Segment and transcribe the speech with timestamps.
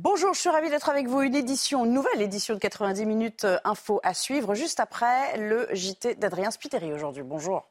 [0.00, 1.22] Bonjour, je suis ravie d'être avec vous.
[1.22, 5.66] Une édition, une nouvelle édition de 90 minutes euh, info à suivre juste après le
[5.72, 7.24] JT d'Adrien Spiteri aujourd'hui.
[7.24, 7.67] Bonjour.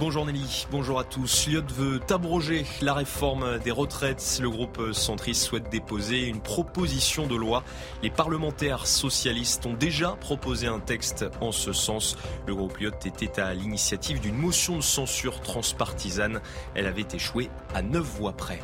[0.00, 1.46] Bonjour Nelly, bonjour à tous.
[1.46, 4.40] Lyot veut abroger la réforme des retraites.
[4.42, 7.62] Le groupe centriste souhaite déposer une proposition de loi.
[8.02, 12.16] Les parlementaires socialistes ont déjà proposé un texte en ce sens.
[12.48, 16.40] Le groupe Lyot était à l'initiative d'une motion de censure transpartisane.
[16.74, 18.58] Elle avait échoué à neuf voix près.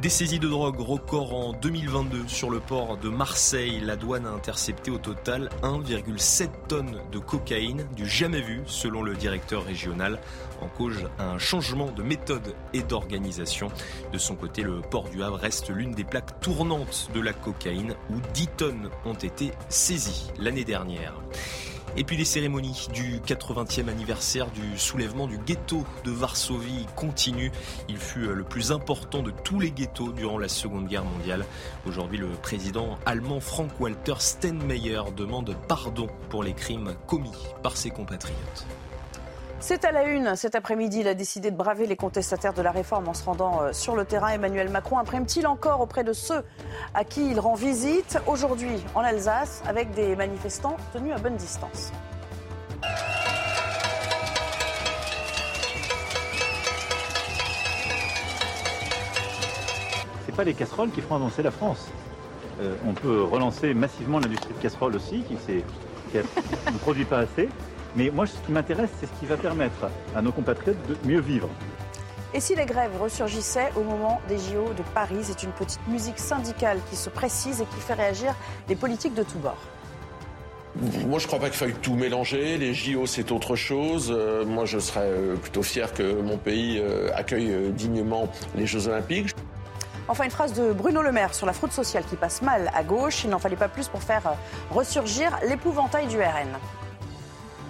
[0.00, 3.80] Des saisies de drogue record en 2022 sur le port de Marseille.
[3.80, 9.16] La douane a intercepté au total 1,7 tonnes de cocaïne, du jamais vu selon le
[9.16, 10.20] directeur régional.
[10.60, 13.68] En cause, un changement de méthode et d'organisation.
[14.12, 17.94] De son côté, le port du Havre reste l'une des plaques tournantes de la cocaïne
[18.10, 21.14] où 10 tonnes ont été saisies l'année dernière.
[21.96, 27.50] Et puis les cérémonies du 80e anniversaire du soulèvement du ghetto de Varsovie continuent.
[27.88, 31.44] Il fut le plus important de tous les ghettos durant la Seconde Guerre mondiale.
[31.86, 38.66] Aujourd'hui, le président allemand Frank-Walter Steinmeier demande pardon pour les crimes commis par ses compatriotes.
[39.60, 40.36] C'est à la une.
[40.36, 43.60] Cet après-midi, il a décidé de braver les contestataires de la réforme en se rendant
[43.60, 44.28] euh, sur le terrain.
[44.28, 46.44] Emmanuel Macron imprime-t-il encore auprès de ceux
[46.94, 51.92] à qui il rend visite aujourd'hui en Alsace avec des manifestants tenus à bonne distance?
[60.24, 61.88] Ce pas les casseroles qui feront avancer la France.
[62.60, 65.36] Euh, on peut relancer massivement l'industrie de casseroles aussi, qui
[66.14, 67.48] ne produit pas assez.
[67.96, 71.20] Mais moi, ce qui m'intéresse, c'est ce qui va permettre à nos compatriotes de mieux
[71.20, 71.48] vivre.
[72.34, 76.18] Et si les grèves ressurgissaient au moment des JO de Paris C'est une petite musique
[76.18, 78.34] syndicale qui se précise et qui fait réagir
[78.68, 79.56] les politiques de tous bords.
[80.76, 82.58] Moi, je ne crois pas qu'il faille tout mélanger.
[82.58, 84.12] Les JO, c'est autre chose.
[84.14, 88.86] Euh, moi, je serais euh, plutôt fier que mon pays euh, accueille dignement les Jeux
[88.86, 89.34] Olympiques.
[90.06, 92.84] Enfin, une phrase de Bruno Le Maire sur la fraude sociale qui passe mal à
[92.84, 93.24] gauche.
[93.24, 94.34] Il n'en fallait pas plus pour faire
[94.70, 96.58] ressurgir l'épouvantail du RN.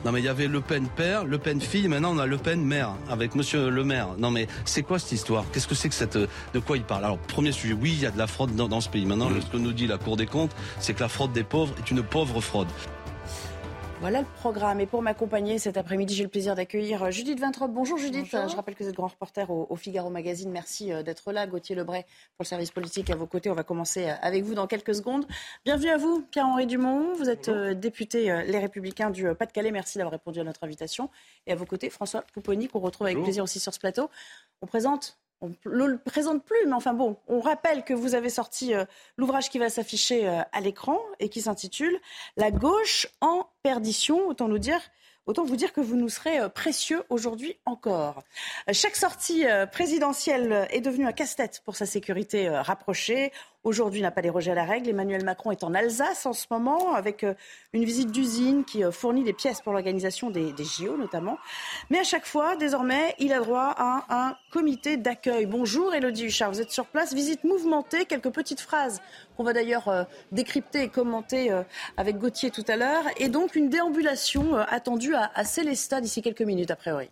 [0.05, 2.39] Non mais il y avait Le Pen père, Le Pen fille, maintenant on a Le
[2.39, 4.11] Pen mère avec Monsieur Le Maire.
[4.19, 5.45] Non mais c'est quoi cette histoire?
[5.53, 7.05] Qu'est-ce que c'est que cette de quoi il parle?
[7.05, 9.05] Alors premier sujet, oui il y a de la fraude dans, dans ce pays.
[9.07, 11.75] Maintenant ce que nous dit la Cour des comptes, c'est que la fraude des pauvres
[11.79, 12.69] est une pauvre fraude.
[14.01, 14.81] Voilà le programme.
[14.81, 17.69] Et pour m'accompagner cet après-midi, j'ai le plaisir d'accueillir euh, Judith Vintrop.
[17.69, 18.27] Bonjour Judith.
[18.31, 20.53] Je rappelle que vous êtes grand reporter au, Figaro Magazine.
[20.53, 21.49] Merci euh, d'être là.
[21.49, 23.51] Gauthier Lebray pour le service politique à vos côtés.
[23.51, 25.27] On va commencer euh, avec vous dans quelques secondes.
[25.65, 27.15] Bienvenue à vous, Pierre-Henri Dumont.
[27.17, 29.73] Vous êtes député Les Républicains du Pas-de-Calais.
[29.73, 31.11] Merci d'avoir répondu à notre invitation.
[31.49, 34.11] Et à vos côtés, François Pouponi, qu'on retrouve avec plaisir aussi sur ce plateau.
[34.63, 38.31] On présente on ne le présente plus, mais enfin bon, on rappelle que vous avez
[38.31, 38.85] sorti euh,
[39.17, 41.99] l'ouvrage qui va s'afficher euh, à l'écran et qui s'intitule
[42.37, 44.81] La gauche en perdition, autant nous dire
[45.27, 48.25] Autant vous dire que vous nous serez euh, précieux aujourd'hui encore.
[48.73, 53.31] Chaque sortie présidentielle est devenue un casse-tête pour sa sécurité rapprochée.
[53.69, 54.89] Aujourd'hui, n'a pas dérogé à la règle.
[54.89, 57.35] Emmanuel Macron est en Alsace en ce moment avec euh,
[57.75, 61.37] une visite d'usine qui euh, fournit des pièces pour l'organisation des, JO notamment.
[61.91, 65.45] Mais à chaque fois, désormais, il a droit à un, comité d'accueil.
[65.45, 67.13] Bonjour Elodie Huchard, vous êtes sur place.
[67.13, 69.03] Visite mouvementée, quelques petites phrases
[69.37, 71.51] qu'on va d'ailleurs euh, décrypter et commenter
[71.99, 73.05] avec Gauthier tout à l'heure.
[73.19, 77.11] Et donc une déambulation attendue à, à Célestat d'ici quelques minutes a priori.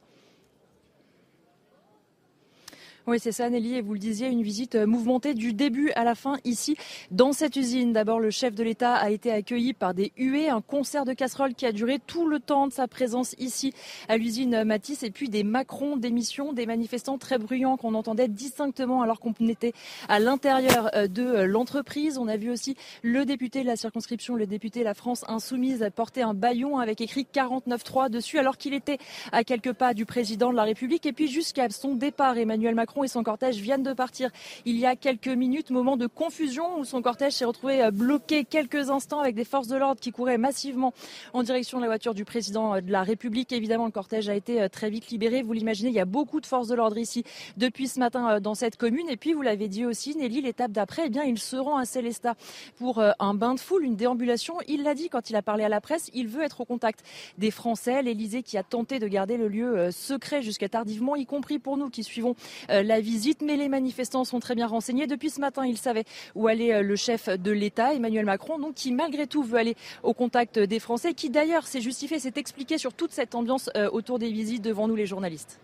[3.08, 3.76] Oui, c'est ça, Nelly.
[3.76, 6.76] Et vous le disiez, une visite euh, mouvementée du début à la fin ici,
[7.12, 7.92] dans cette usine.
[7.92, 11.54] D'abord, le chef de l'État a été accueilli par des huées, un concert de casseroles
[11.54, 13.72] qui a duré tout le temps de sa présence ici
[14.08, 15.04] à l'usine Matisse.
[15.04, 19.72] Et puis des Macron d'émission, des manifestants très bruyants qu'on entendait distinctement alors qu'on était
[20.08, 22.18] à l'intérieur euh, de euh, l'entreprise.
[22.18, 22.74] On a vu aussi
[23.04, 27.24] le député de la circonscription, le député La France Insoumise, porter un baillon avec écrit
[27.32, 28.98] 49.3 dessus alors qu'il était
[29.30, 31.06] à quelques pas du président de la République.
[31.06, 34.30] Et puis jusqu'à son départ, Emmanuel Macron Et son cortège viennent de partir
[34.64, 35.70] il y a quelques minutes.
[35.70, 39.68] Moment de confusion où son cortège s'est retrouvé euh, bloqué quelques instants avec des forces
[39.68, 40.92] de l'ordre qui couraient massivement
[41.32, 43.52] en direction de la voiture du président de la République.
[43.52, 45.42] Évidemment, le cortège a été très vite libéré.
[45.42, 47.24] Vous l'imaginez, il y a beaucoup de forces de l'ordre ici
[47.56, 49.08] depuis ce matin dans cette commune.
[49.08, 52.34] Et puis, vous l'avez dit aussi, Nelly, l'étape d'après, eh bien, ils seront à Célestat
[52.78, 54.54] pour un bain de foule, une déambulation.
[54.68, 57.04] Il l'a dit quand il a parlé à la presse, il veut être au contact
[57.38, 58.02] des Français.
[58.02, 61.76] L'Élysée qui a tenté de garder le lieu euh, secret jusqu'à tardivement, y compris pour
[61.76, 62.34] nous qui suivons
[62.70, 63.42] euh, la visite.
[63.42, 65.06] Mais les manifestants sont très bien renseignés.
[65.06, 66.04] Depuis ce matin, ils savaient
[66.34, 69.76] où allait euh, le chef de l'État, Emmanuel Macron, donc qui malgré tout veut aller
[70.02, 74.18] au contact des Français, qui d'ailleurs s'est justifié, s'est expliqué sur toute cette ambiance autour
[74.18, 75.60] des visites devant nous les journalistes.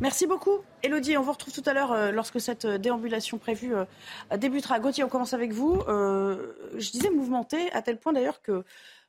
[0.00, 1.16] Merci beaucoup, Elodie.
[1.16, 3.74] On vous retrouve tout à l'heure lorsque cette déambulation prévue
[4.36, 4.80] débutera.
[4.80, 5.80] Gauthier, on commence avec vous.
[5.88, 8.64] je disais mouvementé, à tel point d'ailleurs que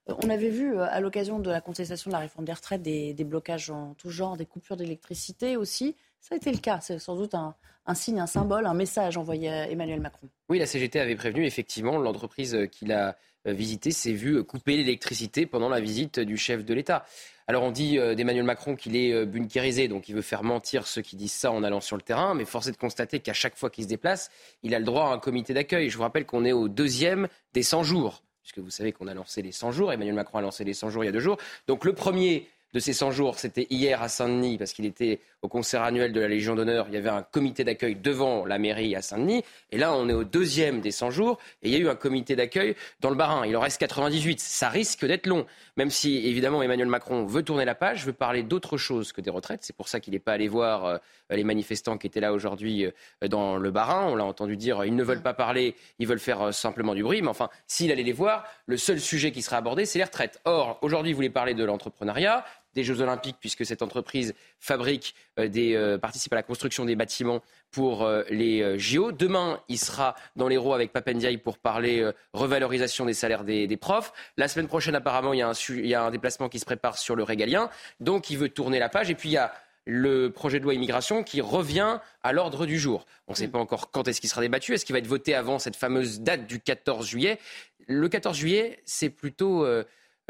[0.08, 3.16] on avait vu euh, à l'occasion de la contestation de la réforme des retraites des,
[3.24, 5.96] blocages en tout genre, des coupures d'électricité aussi.
[6.24, 6.80] Ça a été le cas.
[6.82, 7.54] C'est sans doute un,
[7.96, 10.30] signe, un symbole, un message envoyé à Emmanuel Macron.
[10.48, 15.46] Oui, la CGT avait prévenu, effectivement, l'entreprise qu'il a euh, visitée s'est vue couper l'électricité
[15.46, 17.06] pendant la visite du chef de l'État.
[17.46, 21.02] Alors on dit euh, d'Emmanuel Macron qu'il est bunkérisé, donc il veut faire mentir ceux
[21.02, 23.58] qui disent ça en allant sur le terrain, mais force est de constater qu'à chaque
[23.58, 24.32] fois qu'il se déplace,
[24.64, 25.90] il a le droit à un comité d'accueil.
[25.90, 29.14] Je vous rappelle qu'on est au deuxième des 100 jours puisque vous savez qu'on a
[29.14, 29.92] lancé les 100 jours.
[29.92, 31.38] Emmanuel Macron a lancé les 100 jours il y a deux jours.
[31.68, 35.48] Donc le premier de ces 100 jours, c'était hier à Saint-Denis, parce qu'il était au
[35.48, 36.88] concert annuel de la Légion d'honneur.
[36.88, 39.44] Il y avait un comité d'accueil devant la mairie à Saint-Denis.
[39.72, 41.38] Et là, on est au deuxième des 100 jours.
[41.62, 43.46] Et il y a eu un comité d'accueil dans le Barin.
[43.46, 44.40] Il en reste 98.
[44.40, 45.46] Ça risque d'être long.
[45.76, 49.30] Même si, évidemment, Emmanuel Macron veut tourner la page, veut parler d'autre chose que des
[49.30, 49.64] retraites.
[49.64, 50.98] C'est pour ça qu'il n'est pas allé voir euh,
[51.30, 54.08] les manifestants qui étaient là aujourd'hui euh, dans le Barin.
[54.08, 57.04] On l'a entendu dire, ils ne veulent pas parler, ils veulent faire euh, simplement du
[57.04, 57.22] bruit.
[57.22, 60.40] Mais enfin, s'il allait les voir, le seul sujet qui sera abordé, c'est les retraites.
[60.46, 65.48] Or, aujourd'hui, il voulait parler de l'entrepreneuriat, des Jeux Olympiques, puisque cette entreprise fabrique euh,
[65.48, 67.42] des, euh, participe à la construction des bâtiments
[67.72, 69.12] pour euh, les JO.
[69.12, 74.14] Demain, il sera dans les l'Hérault avec Papendiaï pour parler revalorisation des salaires des, profs.
[74.38, 76.66] La semaine prochaine, apparemment, il y, a un, il y, a un, déplacement qui se
[76.66, 77.72] prépare sur le régalien.
[78.00, 79.10] Donc, il veut tourner la page.
[79.10, 79.52] Et puis, il y a
[79.86, 83.06] le projet de loi immigration qui revient à l'ordre du jour.
[83.28, 84.74] On ne sait pas encore quand est-ce qu'il sera débattu.
[84.74, 87.40] Est-ce qu'il va être voté avant cette fameuse date du 14 juillet?
[87.88, 89.66] Le 14 juillet, c'est plutôt...
[89.66, 89.84] Euh,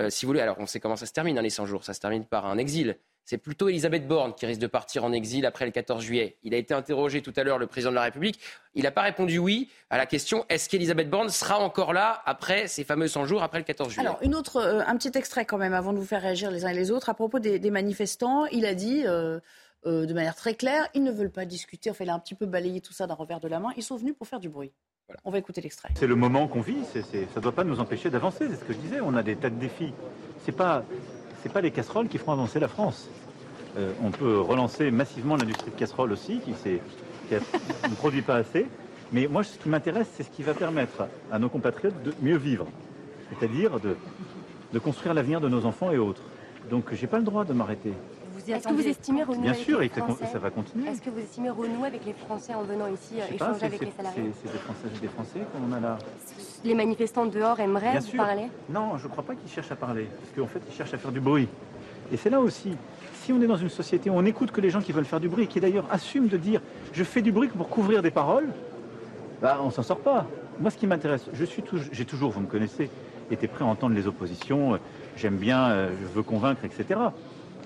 [0.10, 1.84] si vous voulez, alors on sait comment ça se termine, hein, les 100 jours.
[1.84, 2.98] Ça se termine par un exil.
[3.26, 6.38] C'est plutôt Elisabeth Borne qui risque de partir en exil après le 14 juillet.
[6.44, 8.40] Il a été interrogé tout à l'heure, le président de la République.
[8.76, 12.68] Il n'a pas répondu oui à la question est-ce qu'Elisabeth Borne sera encore là après
[12.68, 14.06] ces fameux 100 jours, après le 14 juillet?
[14.06, 14.20] Alors,
[14.58, 16.92] euh, un petit extrait quand même avant de vous faire réagir les uns et les
[16.92, 17.10] autres.
[17.10, 19.04] À propos des, manifestants, il a dit.
[19.06, 19.40] Euh,
[19.86, 21.90] de manière très claire, ils ne veulent pas discuter.
[21.90, 23.72] Enfin, il a un petit peu balayé tout ça d'un revers de la main.
[23.76, 24.72] Ils sont venus pour faire du bruit.
[25.26, 25.90] On va écouter l'extrait.
[25.96, 28.74] C'est le moment qu'on vit, ça ne doit pas nous empêcher d'avancer, c'est ce que
[28.74, 29.94] je disais, on a des tas de défis.
[30.46, 30.84] Ce n'est pas,
[31.54, 33.10] pas les casseroles qui feront avancer la France.
[33.78, 36.52] Euh, on peut relancer massivement l'industrie de casseroles aussi, qui,
[37.32, 38.68] ne produit pas assez.
[39.12, 42.38] Mais moi, ce qui m'intéresse, c'est ce qui va permettre à nos compatriotes de mieux
[42.38, 42.68] vivre,
[43.30, 43.96] c'est-à-dire de,
[44.72, 46.22] de construire l'avenir de nos enfants et autres.
[46.70, 47.94] Donc, je n'ai pas le droit de m'arrêter.
[48.48, 50.90] Est-ce que vous estimez renouer Bien sûr, avec les Français ça va continuer.
[50.90, 53.92] Est-ce que vous estimez renouer avec les Français en venant ici euh, échanger avec les
[53.92, 55.98] salariés C'est des Françaises et des Français qu'on a là.
[56.64, 58.50] Les manifestants dehors aimeraient vous parler?
[58.70, 60.98] Non, je ne crois pas qu'ils cherchent à parler, parce qu'en fait, ils cherchent à
[60.98, 61.48] faire du bruit.
[62.12, 62.76] Et c'est là aussi,
[63.22, 65.20] si on est dans une société où on n'écoute que les gens qui veulent faire
[65.20, 66.62] du bruit, qui d'ailleurs assument de dire
[66.92, 68.50] je fais du bruit pour couvrir des paroles,
[69.42, 70.28] bah, on s'en sort pas.
[70.60, 72.90] Moi, ce qui m'intéresse, je suis j'ai toujours, vous me connaissez,
[73.32, 74.80] été prêt à entendre les oppositions.
[75.16, 77.00] J'aime bien, euh, je veux convaincre, etc.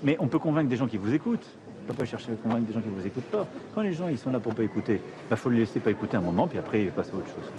[0.02, 1.46] Mais on peut convaincre des gens qui vous écoutent.
[1.66, 3.46] On ne peut pas chercher à convaincre des gens qui ne vous écoutent pas.
[3.74, 5.80] Quand les gens ils sont là pour ne pas écouter, il bah, faut les laisser
[5.80, 7.50] pas écouter un moment, puis après, ils passent à autre chose.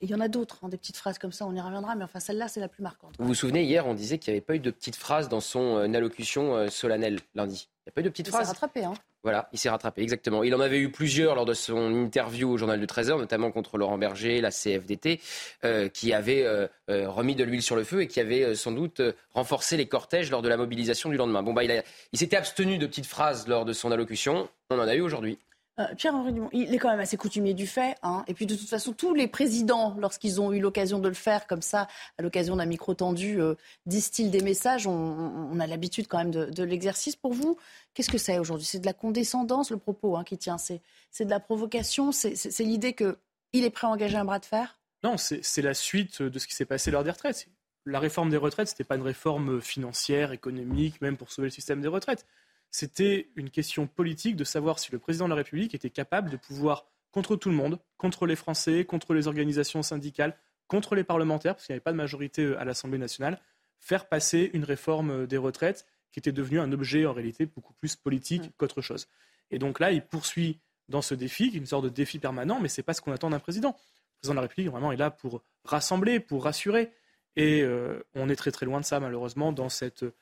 [0.00, 2.04] il y en a d'autres, hein, des petites phrases comme ça, on y reviendra, mais
[2.04, 3.14] enfin celle-là, c'est la plus marquante.
[3.18, 5.40] Vous vous souvenez, hier, on disait qu'il n'y avait pas eu de petites phrases dans
[5.40, 7.68] son euh, allocution euh, solennelle lundi.
[7.86, 8.48] Il n'y a pas eu de petites phrases?
[8.48, 8.94] Rattrapé, hein
[9.26, 10.44] Voilà, il s'est rattrapé, exactement.
[10.44, 13.76] Il en avait eu plusieurs lors de son interview au journal de 13h, notamment contre
[13.76, 15.20] Laurent Berger, la CFDT,
[15.64, 18.70] euh, qui avait euh, euh, remis de l'huile sur le feu et qui avait sans
[18.70, 19.02] doute
[19.34, 21.42] renforcé les cortèges lors de la mobilisation du lendemain.
[21.42, 21.82] Bon, bah, il
[22.16, 24.48] s'était abstenu de petites phrases lors de son allocution.
[24.70, 25.40] On en a eu aujourd'hui.
[25.78, 27.96] Euh, Pierre-Henri Dumont, il est quand même assez coutumier du fait.
[28.02, 28.24] Hein.
[28.28, 31.46] Et puis de toute façon, tous les présidents, lorsqu'ils ont eu l'occasion de le faire
[31.46, 33.54] comme ça, à l'occasion d'un micro tendu, euh,
[33.84, 34.86] disent-ils des messages.
[34.86, 37.16] On, a l'habitude quand même de, l'exercice.
[37.16, 37.58] Pour vous,
[37.94, 38.66] qu'est-ce que c'est aujourd'hui?
[38.66, 40.56] C'est de la condescendance, le propos hein, qui tient.
[40.58, 40.80] C'est
[41.20, 42.10] de la provocation.
[42.12, 44.78] C'est l'idée qu'il est prêt à engager un bras de fer?
[45.02, 47.48] Non, c'est la suite de ce qui s'est passé lors des retraites.
[47.84, 51.52] La réforme des retraites, ce n'était pas une réforme financière, économique, même pour sauver le
[51.52, 52.26] système des retraites
[52.70, 56.36] c'était une question politique de savoir si le président de la République était capable de
[56.36, 60.36] pouvoir, contre tout le monde, contre les Français, contre les organisations syndicales,
[60.68, 63.40] contre les parlementaires, parce qu'il n'y avait pas de majorité euh, à l'Assemblée nationale,
[63.78, 67.74] faire passer une réforme euh, des retraites qui était devenue un objet en réalité beaucoup
[67.74, 69.06] plus politique qu'autre chose.
[69.50, 72.60] Et donc là, il poursuit dans ce défi, qui est une sorte de défi permanent,
[72.60, 73.70] mais ce n'est pas ce qu'on attend d'un président.
[73.70, 76.92] Le président de la République, vraiment, est là pour rassembler, pour rassurer.
[77.36, 80.12] Et euh, on est très très loin de ça, malheureusement, dans cette euh,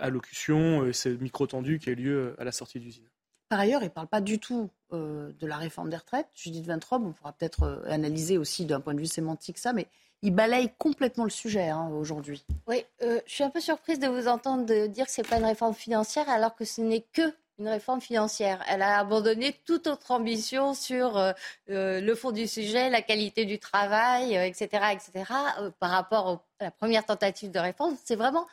[0.00, 3.08] allocution, euh, ce micro-tendu qui a eu lieu à la sortie d'usine.
[3.48, 6.28] Par ailleurs, il ne parle pas du tout de la réforme des retraites.
[6.34, 9.88] Judith Vintrobe, on pourra peut-être analyser aussi d'un point de vue sémantique ça, mais
[10.22, 12.44] il balaye complètement le sujet hein, aujourd'hui.
[12.68, 15.44] Oui, je suis un peu surprise de vous entendre dire que ce n'est pas une
[15.44, 18.64] réforme financière alors que ce n'est que une réforme financière.
[18.68, 21.32] Elle a abandonné toute autre ambition sur euh,
[21.68, 25.32] euh, le fond du sujet, la qualité du travail, etc., euh, etc.
[25.78, 28.46] par rapport à la première tentative de réforme, c'est vraiment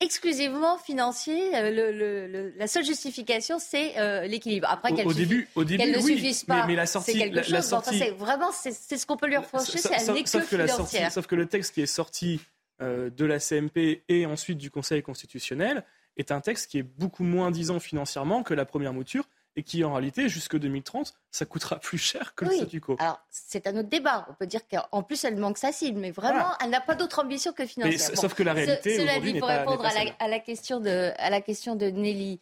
[0.00, 1.52] exclusivement financier.
[1.52, 4.66] la seule justification, c'est l'équilibre.
[4.68, 7.72] Après qu'elle début, au début, ne oui, suffise pas, mais, la sortie, quelque chose.
[7.84, 9.78] c'est vraiment, c'est ce qu'on peut lui reprocher.
[10.12, 12.40] N'est que, sauf que le texte qui est sorti
[12.80, 15.84] de la CMP et ensuite du Conseil constitutionnel
[16.16, 19.84] est un texte qui est beaucoup moins disant financièrement que la première mouture et qui,
[19.84, 22.96] en réalité, jusque 2030, ça coûtera plus cher que le statu quo.
[22.98, 24.26] Alors, c'est un autre débat.
[24.30, 27.20] On peut dire qu'en plus, elle manque sa cible, mais vraiment, elle n'a pas d'autre
[27.20, 28.16] ambition que financière.
[28.16, 31.76] Sauf que la réalité, Cela dit, pour répondre à, la, question de, à la question
[31.76, 32.40] de Nelly,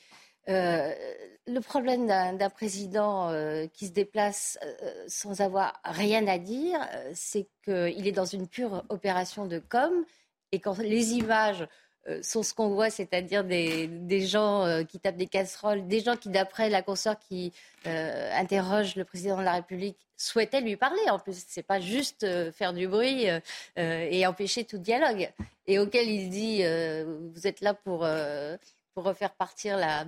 [0.49, 0.95] euh,
[1.47, 6.79] le problème d'un président euh, qui se déplace euh, sans avoir rien à dire,
[7.13, 10.05] c'est qu'il est dans une pure opération de com,
[10.53, 11.67] et quand les images
[12.23, 16.17] sont ce qu'on voit, c'est-à-dire des, des, gens euh, qui tapent des casseroles, des gens
[16.17, 17.53] qui, d'après la consoeur qui
[17.87, 21.01] euh, interroge le président de la République, souhaitaient lui parler.
[21.11, 23.27] En plus, c'est pas juste faire du bruit
[23.77, 25.31] et empêcher tout dialogue.
[25.67, 26.63] Et auquel il dit,
[27.33, 28.07] vous êtes là pour
[28.95, 30.05] pour refaire partir euh,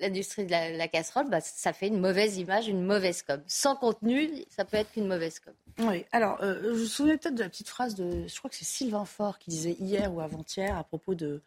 [0.00, 3.42] l'industrie de la, casserole, bah, ça fait une mauvaise image, une mauvaise com.
[3.46, 5.52] Sans contenu, ça peut être qu'une mauvaise com.
[5.80, 8.56] Oui, alors, euh, je me souviens peut-être de la petite phrase de, je crois que
[8.56, 11.42] c'est Sylvain Faure qui disait hier ou avant-hier à propos de,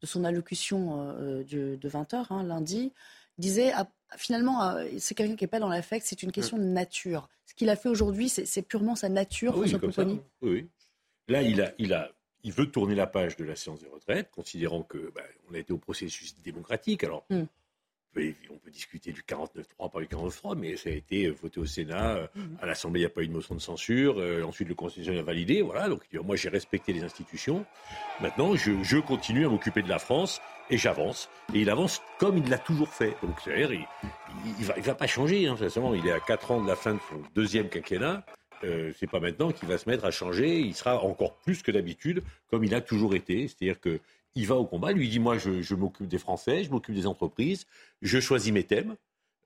[0.00, 2.92] de son allocution euh, de, 20h, hein, lundi,
[3.38, 6.62] il disait ah, finalement, c'est quelqu'un qui n'est pas dans l'affect, c'est une question de
[6.62, 7.28] nature.
[7.46, 10.68] Ce qu'il a fait aujourd'hui, c'est purement sa nature, oui, Oui, oui.
[11.28, 12.10] Là, il a, il a
[12.46, 15.58] il veut tourner la page de la séance des retraites, considérant que bah, on a
[15.58, 17.02] été au processus démocratique.
[17.02, 17.42] Alors, hmm.
[18.16, 22.14] on, peut, discuter du 49-3 par du 49-3, mais ça a été voté au Sénat.
[22.14, 22.56] Euh, hmm.
[22.62, 24.20] À l'Assemblée, il n'y a pas eu de motion de censure.
[24.20, 25.60] Euh, ensuite, le Constitutionnel a validé.
[25.60, 25.88] Voilà.
[25.88, 27.66] Donc, moi, j'ai respecté les institutions.
[28.20, 31.28] Maintenant, je, continue à m'occuper de la France et j'avance.
[31.52, 33.16] Et il avance comme il l'a toujours fait.
[33.24, 33.84] Donc, c'est-à-dire, il
[34.60, 35.48] ne va, va, pas changer.
[35.48, 35.56] Hein,
[35.96, 38.24] il est à 4 ans de la fin de son deuxième quinquennat.
[38.64, 40.60] Euh, c'est pas maintenant qu'il va se mettre à changer.
[40.60, 43.48] Il sera encore plus que d'habitude, comme il a toujours été.
[43.48, 44.00] C'est-à-dire que
[44.36, 44.92] il va au combat.
[44.92, 47.66] Lui dit moi, je, m'occupe des Français, je m'occupe des entreprises,
[48.02, 48.96] je choisis mes thèmes.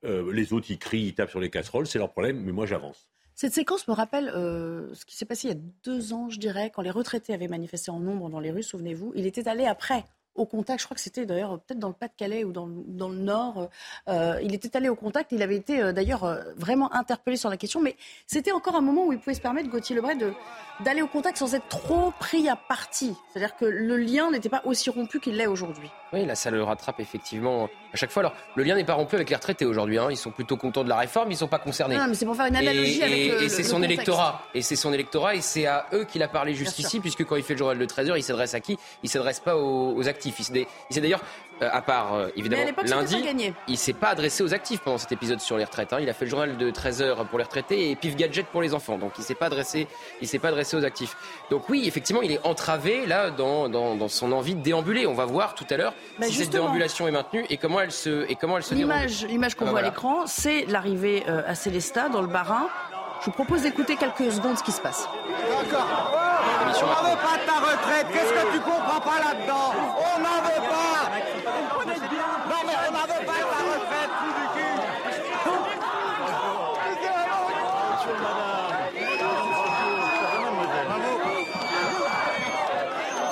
[0.03, 2.65] Euh, les autres, ils crient, ils tapent sur les casseroles, c'est leur problème, mais moi,
[2.65, 3.07] j'avance.
[3.35, 6.39] Cette séquence me rappelle euh, ce qui s'est passé il y a deux ans, je
[6.39, 9.13] dirais, quand les retraités avaient manifesté en nombre dans les rues, souvenez-vous.
[9.15, 10.03] Il était allé après
[10.35, 10.79] au contact.
[10.79, 13.69] Je crois que c'était d'ailleurs peut-être dans le Pas-de-Calais ou dans, dans, le Nord.
[14.07, 15.31] Euh, il était allé au contact.
[15.31, 17.81] Il avait été euh, d'ailleurs euh, vraiment interpellé sur la question.
[17.81, 17.95] Mais
[18.27, 20.17] c'était encore un moment où il pouvait se permettre, Gauthier Lebray,
[20.79, 23.15] d'aller au contact sans être trop pris à partie.
[23.31, 25.89] C'est-à-dire que le lien n'était pas aussi rompu qu'il l'est aujourd'hui.
[26.13, 28.21] Oui, là, ça le rattrape effectivement à chaque fois.
[28.21, 29.97] Alors, le lien n'est pas rompu avec les retraités aujourd'hui.
[29.97, 30.07] Hein.
[30.09, 31.97] Ils sont plutôt contents de la réforme, ils ne sont pas concernés.
[31.97, 34.41] Non, mais c'est pour faire une analogie et, avec et, et c'est son électorat.
[34.53, 37.35] Et c'est son électorat, et c'est à eux qu'il a parlé juste ici, puisque quand
[37.35, 38.77] il fait le journal de 13h, il s'adresse à qui?
[39.03, 40.39] Il s'adresse pas aux, actifs.
[40.39, 40.45] Il
[40.93, 41.21] s'est d'ailleurs
[41.61, 43.23] euh, à part euh, évidemment lundi,
[43.67, 45.93] il s'est pas adressé aux actifs pendant cet épisode sur les retraites.
[45.93, 45.99] Hein.
[46.01, 48.61] Il a fait le journal de 13 h pour les retraités et pif gadget pour
[48.61, 48.97] les enfants.
[48.97, 49.87] Donc il s'est pas adressé,
[50.21, 51.15] il s'est pas adressé aux actifs.
[51.49, 55.05] Donc oui, effectivement, il est entravé là dans, dans, son envie de déambuler.
[55.05, 57.91] On va voir tout à l'heure bah, si cette déambulation est maintenue et comment elle
[57.91, 61.43] se et comment elle se L'image, l'image qu'on ah, voit à l'écran, c'est l'arrivée euh,
[61.45, 62.67] à Célestat dans le Barin.
[63.21, 65.07] Je vous propose d'écouter quelques secondes ce qui se passe.
[65.61, 66.20] D'accord.
[66.61, 68.07] On n'en veut pas ta retraite.
[68.13, 69.73] Qu'est-ce que tu comprends pas là-dedans?
[69.97, 71.09] On n'en veut pas.
[72.49, 74.75] Non mais on n'en veut pas de ta retraite, du cul.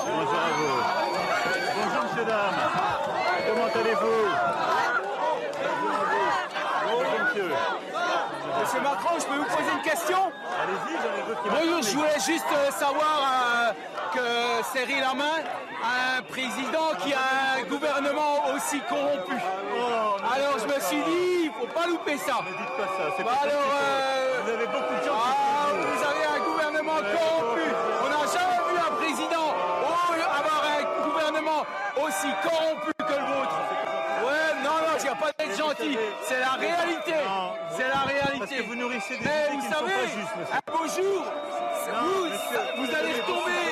[0.06, 0.80] Bonjour à vous.
[1.76, 2.58] Bonjour, monsieur, dame.
[3.46, 4.20] Comment allez-vous
[8.60, 10.18] Monsieur Macron, je peux vous poser une question
[10.62, 13.72] Allez-y, j'en ai d'autres qui Bonjour, je voulais juste euh, savoir euh,
[14.14, 15.42] que Cyril Lamain
[15.82, 19.34] a un président qui a un gouvernement aussi corrompu.
[19.34, 22.38] Oh, alors je me suis dit, il ne faut pas louper ça.
[22.46, 25.74] Ne dites pas ça, c'est bah pas alors, euh, Vous avez beaucoup de gens ah,
[25.74, 27.66] Vous avez un gouvernement corrompu.
[28.04, 29.50] On n'a jamais vu un président
[30.30, 31.62] avoir un gouvernement
[31.96, 33.58] aussi corrompu que le vôtre.
[34.24, 34.98] Ouais, non, non,
[35.50, 35.98] d'être gentil.
[36.22, 37.14] C'est la réalité.
[37.76, 38.38] C'est la réalité.
[38.38, 39.92] Parce que vous nourrissez des Mais vous qui savez,
[40.52, 41.24] un beau jour,
[41.86, 43.62] vous, vous allez retomber.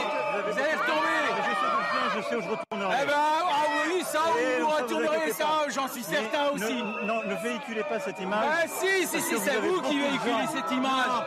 [0.47, 1.18] Vous allez retomber.
[1.38, 2.97] Je sais d'où je où je retournerai.
[3.02, 5.32] Eh ben, ah oui, ça, Et vous ça, retournerez
[5.68, 6.82] j'en suis Mais certain ne- aussi.
[7.04, 8.44] Non, ne véhiculez pas cette image.
[8.50, 11.22] Ah si, si, si, c'est vous qui véhiculez cette image.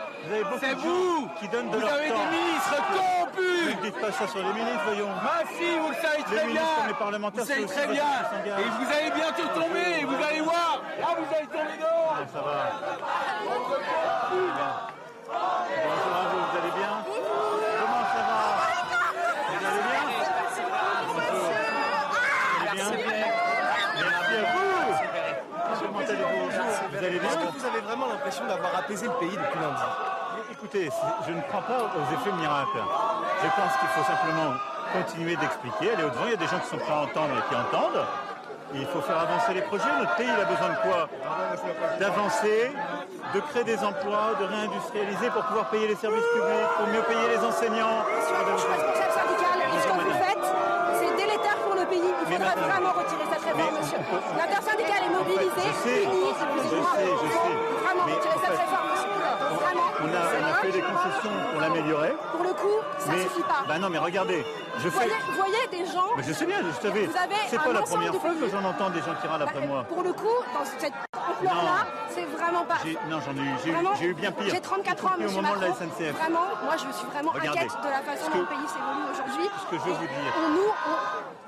[0.60, 2.14] C'est vous qui donnent de Vous leur avez temps.
[2.30, 5.08] des ministres corrompus Ne dites pas ça sur les ministres, voyons.
[5.22, 6.86] Ma fille, vous le savez Les très ministres bien.
[6.88, 8.04] les parlementaires, Vous savez très bien.
[8.58, 10.00] Et vous allez bientôt tomber.
[10.00, 10.82] et Vous allez voir.
[11.00, 12.16] Là, vous allez tomber dehors.
[12.32, 12.54] Ça va à
[16.30, 16.92] vous, vous allez bien
[17.80, 18.40] Comment ça va
[19.48, 20.02] Vous allez bien
[21.08, 21.52] Bonjour.
[22.62, 23.22] Vous allez bien
[23.96, 26.48] Merci à vous Comment allez-vous
[26.90, 29.82] Vous allez bien Est-ce que vous avez vraiment l'impression d'avoir apaisé le pays depuis lundi
[30.50, 30.88] Écoutez,
[31.26, 32.80] je ne crois pas aux effets miracles.
[33.42, 34.54] Je pense qu'il faut simplement
[34.92, 36.24] continuer d'expliquer, aller au-devant.
[36.26, 38.04] Il y a des gens qui sont prêts à entendre et qui entendent.
[38.74, 39.90] Il faut faire avancer les projets.
[39.98, 41.08] Notre pays, il a besoin de quoi
[42.00, 42.72] D'avancer,
[43.34, 47.28] de créer des emplois, de réindustrialiser pour pouvoir payer les services publics, pour mieux payer
[47.36, 48.00] les enseignants.
[48.08, 50.46] Je suis responsable syndical et ce que vous faites,
[51.00, 52.12] c'est délétère pour le pays.
[52.22, 54.00] Il faudra vraiment retirer cette réforme, monsieur.
[54.38, 55.68] L'intersyndicale est mobilisée,
[56.08, 56.92] unie, je excusez-moi.
[56.96, 59.12] sais, je Il faut vraiment retirer cette réforme, monsieur.
[59.60, 59.88] Vraiment.
[60.02, 62.12] On a, on a fait des concessions pour l'améliorer.
[62.32, 63.62] Pour le coup, ça mais, suffit pas.
[63.68, 64.44] Bah non, mais regardez,
[64.78, 64.90] je fais.
[64.90, 66.10] voyez, vous voyez des gens.
[66.16, 67.06] Mais je sais bien, je savais.
[67.06, 69.66] Vous avez C'est pas la première fois que j'en entends des gens qui râlent après
[69.66, 69.84] moi.
[69.84, 72.80] Pour le coup, dans cette ampleur-là, c'est vraiment pas.
[73.08, 73.54] Non, j'en ai eu,
[73.98, 74.50] j'ai eu, bien pire.
[74.50, 75.72] J'ai 34 ans, monsieur au moment de la.
[75.72, 76.12] SNCF.
[76.18, 79.50] Vraiment, moi, je suis vraiment inquiète de la façon dont le pays s'évolue aujourd'hui.
[79.62, 80.32] Ce que je veux vous dire.
[80.50, 80.72] Nous,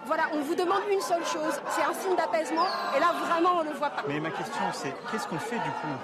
[0.07, 3.65] voilà, on vous demande une seule chose, c'est un signe d'apaisement, et là, vraiment, on
[3.65, 4.03] ne le voit pas.
[4.09, 5.95] Mais ma question, c'est qu'est-ce qu'on fait du coup?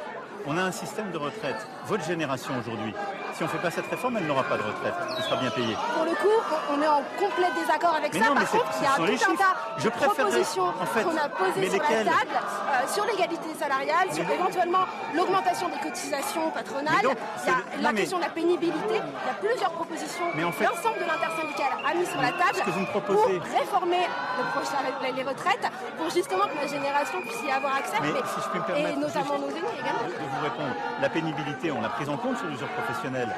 [0.47, 1.67] On a un système de retraite.
[1.87, 2.95] Votre génération aujourd'hui,
[3.41, 4.93] si on ne fait pas cette réforme, elle n'aura pas de retraite.
[5.17, 5.73] Elle sera bien payée.
[5.97, 6.37] Pour le coup,
[6.69, 8.29] on- est en complet désaccord avec Mais ça.
[8.29, 9.33] non, Par contre, il y a tout un chiffres.
[9.41, 13.05] tas Je de propositions en fait, qu'on a posées sur lesquelles la table, euh, sur
[13.07, 17.01] l'égalité salariale, sur éventuellement l'augmentation des cotisations patronales.
[17.03, 19.01] Donc, il y a la non, mais- question de la pénibilité.
[19.01, 20.29] Il y a plusieurs propositions.
[20.35, 22.93] Mais en fait- L'ensemble de l'intersyndicale a mis sur la table ce que vous me
[22.93, 24.05] pour réformer
[24.37, 25.65] le prochain- les, les retraites,
[25.97, 28.89] pour justement que ma génération puisse y avoir accès, Mais si je peux me permettre
[28.89, 30.05] et notamment juste nos aînés également.
[30.05, 30.75] de vous répondre.
[31.01, 33.30] La pénibilité, on l'a prise en compte sur l'usure professionnelle.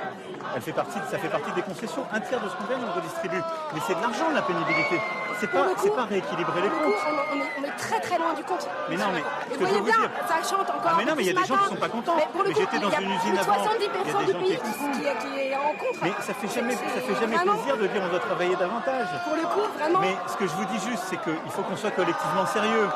[0.55, 2.05] Elle fait partie, ça fait partie des concessions.
[2.13, 3.41] Un tiers de ce qu'on gagne, on redistribue.
[3.73, 5.01] Mais c'est de l'argent, la pénibilité.
[5.41, 6.93] C'est pas, c'est pas rééquilibrer les comptes.
[7.09, 8.69] on, on est, on est très très loin du compte.
[8.91, 10.93] Mais non, mais ce que vous je voyez veux vous bien, dire- ça chante encore.
[10.93, 12.15] Ah, mais non, mais il y a des gens qui sont pas contents.
[12.17, 13.65] Mais, pour le Mais coup, j'étais dans une usine avant.
[13.65, 16.01] 70% Il y a des du pays qui- qui, est en contre.
[16.03, 17.55] Mais ça fait jamais, ça fait jamais Vraiment.
[17.57, 19.09] plaisir de dire on doit travailler davantage.
[19.25, 20.01] Pour le coup, vraiment.
[20.01, 22.89] Mais ce que je vous dis juste, c'est qu'il faut qu'on soit collectivement sérieux.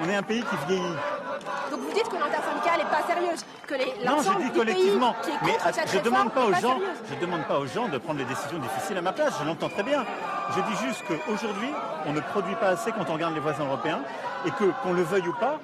[0.00, 0.96] On est un pays qui vieillit.
[1.70, 2.22] Donc vous dites que n'est
[2.96, 5.12] pas sérieuse, que les, Non, je dis collectivement.
[5.14, 6.98] pays qui est Mais cette je demande pas aux gens, sérieuse.
[7.10, 9.34] je demande pas aux gens de prendre des décisions difficiles à ma place.
[9.40, 10.04] Je l'entends très bien.
[10.54, 11.70] Je dis juste qu'aujourd'hui,
[12.06, 14.00] on ne produit pas assez quand on regarde les voisins européens
[14.46, 15.58] et que, qu'on le veuille ou pas,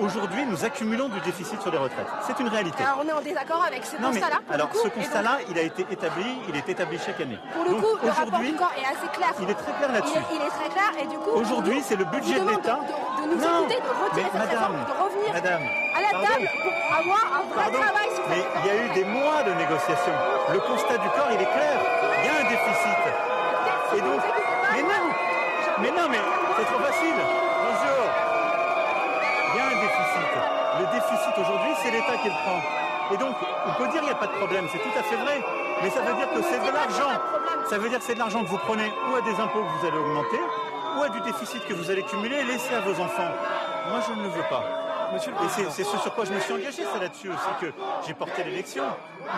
[0.00, 2.06] aujourd'hui, nous accumulons du déficit sur les retraites.
[2.26, 2.82] C'est une réalité.
[2.82, 4.40] Alors on est en désaccord avec ce Non mais constat-là.
[4.50, 7.38] alors coup, ce donc, constat-là, il a été établi, il est établi chaque année.
[7.52, 9.30] Pour le Donc, coup, le rapport aujourd'hui, du corps est assez clair.
[9.40, 10.18] il est très clair là-dessus.
[10.32, 11.30] il est très clair et du coup.
[11.30, 12.78] Aujourd'hui, c'est le budget de l'État.
[12.78, 15.62] De, de nous Non, écouter, de retirer cette madame, réforme, de revenir madame,
[15.96, 16.26] à la pardon.
[16.28, 19.42] table pour avoir un vrai Pardon, travail sur mais il y a eu des mois
[19.42, 20.18] de négociations.
[20.52, 21.76] Le constat du corps, il est clair.
[22.22, 23.02] Il y a un déficit.
[23.96, 24.20] Et donc,
[24.74, 25.04] mais non,
[25.80, 26.18] mais non, mais
[32.18, 32.60] aujourd'hui, c'est l'État qui le prend.
[33.12, 35.16] Et donc, on peut dire qu'il n'y a pas de problème, c'est tout à fait
[35.16, 35.40] vrai.
[35.82, 37.20] Mais ça veut dire que c'est de l'argent.
[37.68, 39.80] Ça veut dire que c'est de l'argent que vous prenez ou à des impôts que
[39.80, 40.40] vous allez augmenter,
[40.96, 43.30] ou à du déficit que vous allez cumuler et laisser à vos enfants.
[43.88, 44.87] Moi, je ne le veux pas.
[45.12, 45.70] Monsieur le Et c'est Président.
[45.70, 47.72] c'est ce sur quoi je me suis engagé, c'est là-dessus aussi que
[48.06, 48.84] j'ai porté l'élection.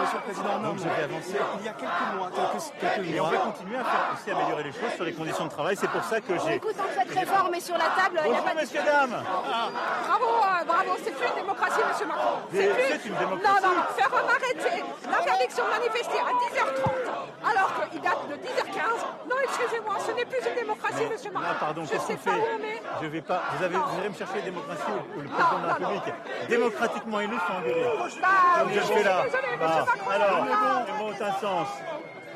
[0.00, 1.36] Monsieur le Président, non, mais vais avancer.
[1.60, 3.30] Il y a quelques mois, quelques, quelques Et on mois.
[3.32, 5.76] va continuer à faire aussi améliorer les choses sur les conditions de travail.
[5.76, 6.54] C'est pour ça que j'ai.
[6.56, 8.60] Écoute, tant que cette réforme est sur la table, il n'y a Bonjour pas de.
[8.60, 9.22] messieurs, dames.
[9.22, 12.34] Bravo, euh, bravo, c'est plus une démocratie, monsieur Macron.
[12.52, 13.62] Mais plus- c'est une démocratie.
[13.62, 19.00] Non, non, faire arrêter l'interdiction de manifester à 10h30, alors qu'il date de 10h15.
[19.28, 21.48] Non, excusez-moi, ce n'est plus une démocratie, Mais monsieur Macron.
[21.48, 22.82] là, pardon, Je qu'est-ce sais qu'on pas fait où on est.
[23.02, 23.42] Je vais pas.
[23.56, 24.82] Vous, avez, vous allez me chercher la démocratie
[25.16, 25.88] ou le Non, président de la non, non.
[26.00, 27.84] République Démocratiquement élu, sont engueulés.
[28.20, 28.28] Bah,
[28.66, 28.88] oui, je le là.
[28.90, 30.84] suis Ah, monsieur Macron, Alors, non.
[30.86, 31.68] les mots ont un sens.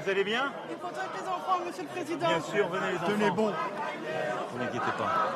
[0.01, 2.27] Vous allez bien Il faut traiter les enfants, monsieur le Président.
[2.29, 3.07] Bien sûr, venez les enfants.
[3.09, 3.53] Tenez bon.
[4.53, 5.31] Vous n'inquiétez pas.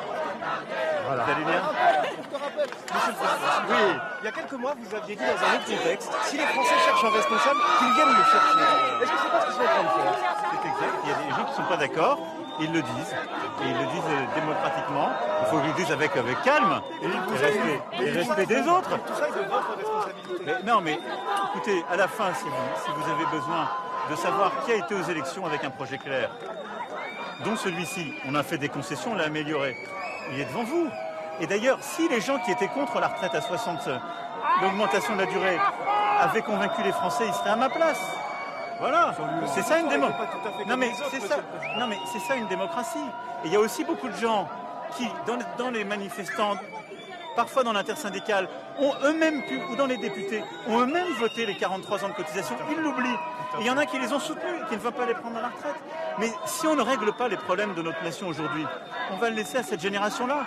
[1.09, 1.25] Voilà.
[1.25, 3.97] Vous allez bien Je te rappelle, Monsieur le Président, Oui.
[4.21, 6.75] il y a quelques mois, vous aviez dit dans un autre contexte, si les Français
[6.85, 8.65] cherchent un responsable, qu'ils viennent le chercher.
[9.01, 10.15] Est-ce que c'est pas ce qu'ils sont en train de faire
[10.53, 10.95] C'est exact.
[11.05, 12.19] Il y a des gens qui ne sont pas d'accord.
[12.61, 13.15] Ils le disent.
[13.63, 15.09] Et ils le disent euh, démocratiquement.
[15.41, 16.81] Il faut qu'ils le disent avec, avec calme.
[17.01, 17.07] Et,
[17.39, 18.91] respect, et respect des autres.
[19.07, 20.45] Tout ça, c'est de votre responsabilité.
[20.45, 20.99] Mais non, mais
[21.55, 23.69] écoutez, à la fin, si vous, si vous avez besoin
[24.11, 26.31] de savoir qui a été aux élections avec un projet clair,
[27.45, 29.77] dont celui-ci, on a fait des concessions, on l'a amélioré,
[30.33, 30.89] il est devant vous.
[31.41, 33.99] Et d'ailleurs, si les gens qui étaient contre la retraite à 60, euh,
[34.63, 35.59] l'augmentation de la durée,
[36.21, 38.01] avaient convaincu les Français, ils seraient à ma place.
[38.81, 39.13] Voilà,
[39.55, 40.37] c'est ça une démocratie.
[40.67, 41.37] Non mais c'est ça,
[41.79, 42.99] non mais c'est ça une démocratie.
[43.45, 44.49] Et il y a aussi beaucoup de gens
[44.97, 46.55] qui, dans, dans les manifestants,
[47.35, 52.05] parfois dans l'intersyndicale, ont eux-mêmes pu, ou dans les députés, ont eux-mêmes voté les 43
[52.05, 52.57] ans de cotisation.
[52.71, 53.19] Ils l'oublient.
[53.61, 55.43] Il y en a qui les ont soutenus, qui ne veulent pas les prendre à
[55.43, 55.75] la retraite.
[56.19, 58.65] Mais si on ne règle pas les problèmes de notre nation aujourd'hui,
[59.11, 60.47] on va le laisser à cette génération-là.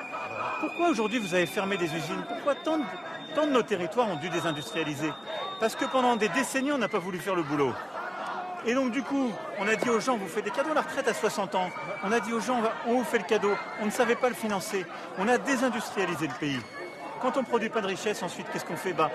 [0.59, 2.23] Pourquoi aujourd'hui vous avez fermé des usines?
[2.27, 5.11] Pourquoi tant de, nos territoires ont dû désindustrialiser?
[5.59, 7.73] Parce que pendant des décennies, on n'a pas voulu faire le boulot.
[8.65, 10.81] Et donc du coup, on a dit aux gens, vous faites des cadeaux à la
[10.81, 11.69] retraite à 60 ans.
[12.03, 13.53] On a dit aux gens, on vous fait le cadeau.
[13.81, 14.85] On ne savait pas le financer.
[15.17, 16.59] On a désindustrialisé le pays.
[17.21, 18.93] Quand on ne produit pas de richesse, ensuite, qu'est-ce qu'on fait?
[18.93, 19.09] Bah,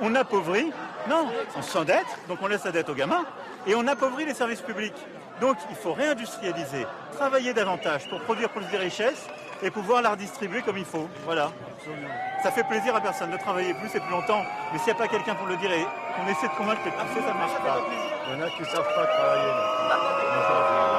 [0.00, 0.72] On appauvrit.
[1.08, 3.24] Non, on s'endette, donc on laisse la dette aux gamins.
[3.66, 4.96] Et on appauvrit les services publics.
[5.40, 9.26] Donc il faut réindustrialiser, travailler davantage pour produire plus de richesses
[9.62, 11.08] et pouvoir la redistribuer comme il faut.
[11.24, 11.50] Voilà.
[12.42, 14.42] Ça fait plaisir à personne de travailler plus et plus longtemps.
[14.72, 15.86] Mais s'il n'y a pas quelqu'un pour le dire et
[16.16, 17.80] qu'on essaie de convaincre les ça ne marche pas.
[18.26, 20.93] Il y en a qui ne savent pas travailler.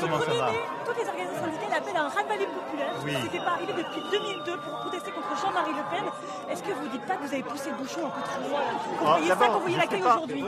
[0.00, 0.48] Comment ça va
[0.84, 2.92] Toutes les organisations syndicales appellent à un raz-de-marée populaire.
[3.04, 3.14] Oui.
[3.22, 6.04] C'était pas arrivé depuis 2002 pour protester contre Jean-Marie Le Pen.
[6.50, 8.60] Est-ce que vous dites pas que vous avez poussé le bouchon un peu trop loin
[8.98, 10.44] Quand Ah, vous voyez ça, quand vous voyez je l'accueil ferai pas- aujourd'hui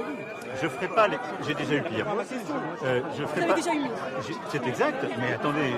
[0.62, 1.18] Je ferai pas les.
[1.46, 2.06] J'ai déjà eu pire.
[2.08, 3.84] Euh, je ferai avez pas- déjà eu
[4.50, 5.74] C'est exact, mais attendez,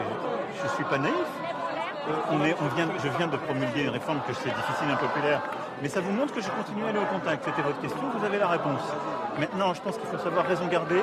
[0.62, 1.14] je suis pas naïf.
[2.08, 5.42] Euh, on est, on vient, je viens de promulguer une réforme que c'est difficile, impopulaire,
[5.82, 7.44] mais ça vous montre que je continue à aller au contact.
[7.44, 8.80] C'était votre question, vous avez la réponse.
[9.40, 11.02] Maintenant, je pense qu'il faut savoir raison garder.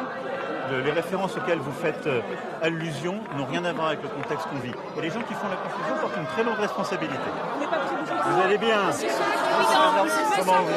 [0.71, 2.21] Le- les références auxquelles vous faites euh,
[2.61, 4.73] allusion n'ont rien à voir avec le contexte qu'on vit.
[4.97, 7.17] Et les gens qui font la confusion portent une très lourde responsabilité.
[8.25, 8.77] Vous allez bien
[10.37, 10.71] Comment vous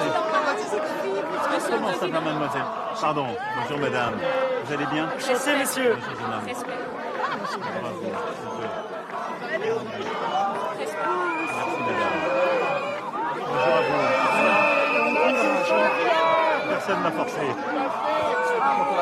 [1.71, 2.63] Comment ça va, mademoiselle
[3.01, 3.27] Pardon,
[3.63, 4.15] bonjour madame.
[4.65, 5.97] Vous allez bien Chassez, messieurs.
[5.97, 7.47] Bonjour, jeune homme.
[18.67, 18.97] Bravo.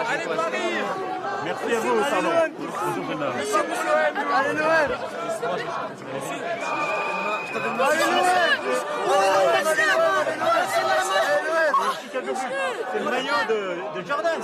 [1.44, 1.94] Merci à vous.
[1.94, 3.34] Bonjour jeune homme.
[4.34, 4.90] Allez, Noël
[12.92, 14.40] C'est le maillot de, de Jordan.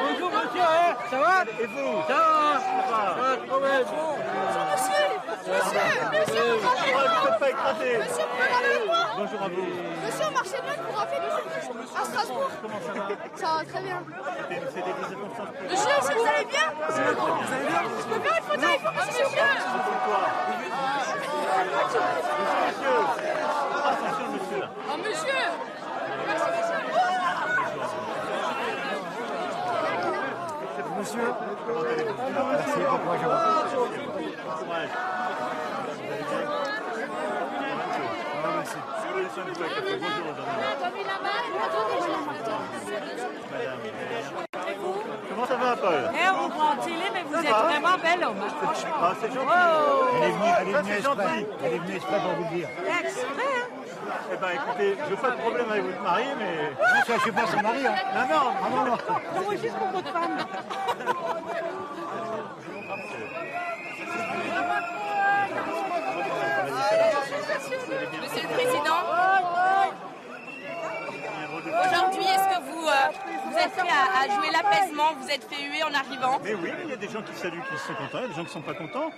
[0.00, 3.56] Bonjour monsieur, hein ça va Et vous Ça va pas
[9.16, 9.66] Bonjour à vous.
[10.04, 12.50] Monsieur, marchez bien pour rappeler à Strasbourg.
[12.62, 13.98] Comment ça va Ça va très bien.
[15.70, 16.98] Monsieur, que vous allez bien Vous
[17.52, 19.26] allez bien Je peux faire une photo avec vous, monsieur
[21.76, 22.00] Monsieur,
[23.84, 24.68] attention monsieur là.
[24.88, 25.40] Oh, monsieur
[26.26, 26.80] Merci, monsieur
[30.98, 31.28] Monsieur
[32.36, 33.86] Merci, bon courage à vous.
[34.44, 34.92] Bon courage.
[38.38, 38.76] Ah, merci.
[38.76, 38.96] Prenez soin de vous avec la paix.
[38.96, 39.05] Bonjour madame.
[45.28, 48.24] Comment ça va Paul Eh, on vous prend en télé, mais vous êtes vraiment belle,
[48.24, 48.36] homme.
[48.60, 48.96] Franchement.
[49.02, 49.46] Ah, c'est gentil.
[49.46, 50.06] Oh.
[50.16, 51.46] Elle est venue, elle est venue exprès.
[51.64, 52.68] Elle est venue exprès pour vous le dire.
[53.00, 53.68] Exprès, hein
[54.32, 56.70] Eh ben écoutez, je veux pas de problème avec votre mari, mais...
[56.70, 57.86] Non, ça, je suis pas son mari.
[57.86, 57.94] Hein.
[58.14, 58.96] Non, non, Ah non, non.
[59.34, 60.36] Non, moi, juste pour votre femme.
[67.86, 69.00] Monsieur le Président,
[71.84, 72.88] aujourd'hui, est-ce que vous,
[73.68, 76.92] prêt à, à jouer l'apaisement Vous êtes fait huer en arrivant Mais oui, il y
[76.92, 78.52] a des gens qui saluent, qui sont contents, il y a des gens qui ne
[78.52, 79.10] sont pas contents.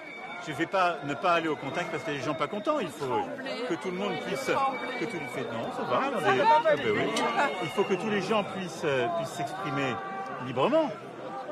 [0.46, 2.34] Je ne vais pas ne pas aller au contact parce qu'il y a des gens
[2.34, 2.78] pas contents.
[2.78, 3.22] Il faut
[3.68, 4.46] que tout le monde puisse.
[4.46, 6.00] Que tout fait non, ça va.
[6.04, 7.10] Ah ben oui.
[7.64, 9.94] Il faut que tous les gens puissent euh, puissent s'exprimer
[10.46, 10.90] librement.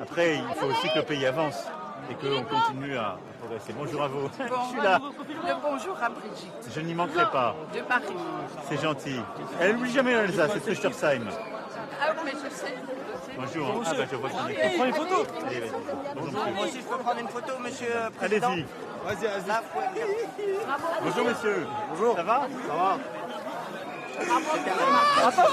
[0.01, 1.65] Après, il faut aussi que le pays avance
[2.11, 3.73] et qu'on continue à progresser.
[3.77, 4.29] Bonjour à vous.
[4.39, 5.01] Je suis là.
[5.01, 7.57] Le bonjour à Brigitte Je n'y manquerai pas.
[7.75, 8.05] de Paris.
[8.69, 9.21] C'est gentil.
[9.61, 11.25] Elle n'oublie jamais l'Alsace, c'est Trichtersheim.
[12.27, 12.75] Mais je sais.
[13.39, 13.83] Bonjour.
[13.87, 14.67] Ah je vois qu'on est.
[14.67, 15.71] On prend une photo Allez, vas-y.
[16.17, 16.55] Bonjour, monsieur.
[16.55, 18.67] Moi aussi, je peux prendre une photo, monsieur le Président Allez-y.
[19.05, 20.03] Vas-y, vas-y.
[21.05, 21.67] Bonjour monsieur.
[21.91, 22.17] Bonjour.
[22.17, 22.49] Ça va?
[22.67, 22.99] Ça va.
[24.17, 24.51] Bravo,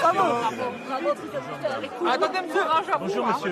[0.01, 1.09] bravo.
[2.09, 2.63] Attendez, monsieur.
[2.99, 3.51] Bonjour monsieur.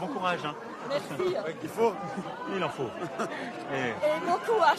[0.00, 0.42] Bon courage.
[0.42, 0.48] Bon.
[0.48, 0.54] Hein.
[0.88, 1.36] Merci.
[1.62, 1.92] Il faut.
[2.56, 2.90] Il en faut.
[3.72, 4.78] Et Et bon courage.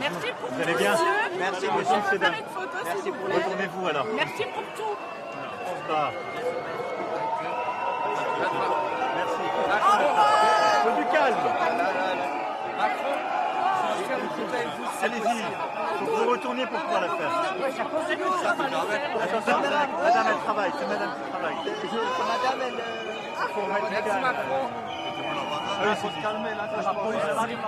[0.00, 1.38] Merci pour vous allez tout, monsieur.
[1.38, 3.12] Merci On monsieur.
[3.12, 3.34] pour.
[3.34, 4.06] Retournez-vous alors.
[4.16, 4.96] Merci pour tout.
[5.88, 6.12] Bat.
[9.16, 9.44] Merci.
[10.82, 11.36] Faut du calme.
[15.02, 15.42] Allez-y.
[15.98, 17.32] Faut que vous retourniez pour pouvoir la faire.
[19.22, 20.72] Attention, madame, madame, elle travaille.
[20.78, 21.56] C'est madame qui travaille.
[22.18, 22.78] Madame, elle...
[23.54, 24.20] Faut mettre du Merci.
[24.22, 24.62] Macron.
[25.86, 27.58] Il faut se calmer, là, la police, la police.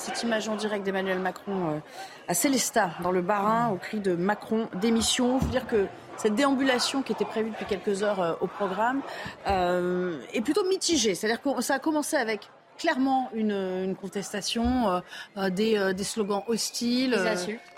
[0.00, 1.78] Cette image en direct d'Emmanuel Macron euh,
[2.26, 5.36] à Célestat, dans le Bas-Rhin, au cri de Macron démission.
[5.36, 5.86] Il faut dire que
[6.16, 9.02] cette déambulation qui était prévue depuis quelques heures euh, au programme
[9.46, 11.14] euh, est plutôt mitigée.
[11.14, 15.02] C'est-à-dire que ça a commencé avec clairement une, contestation,
[15.36, 17.14] des, slogans hostiles,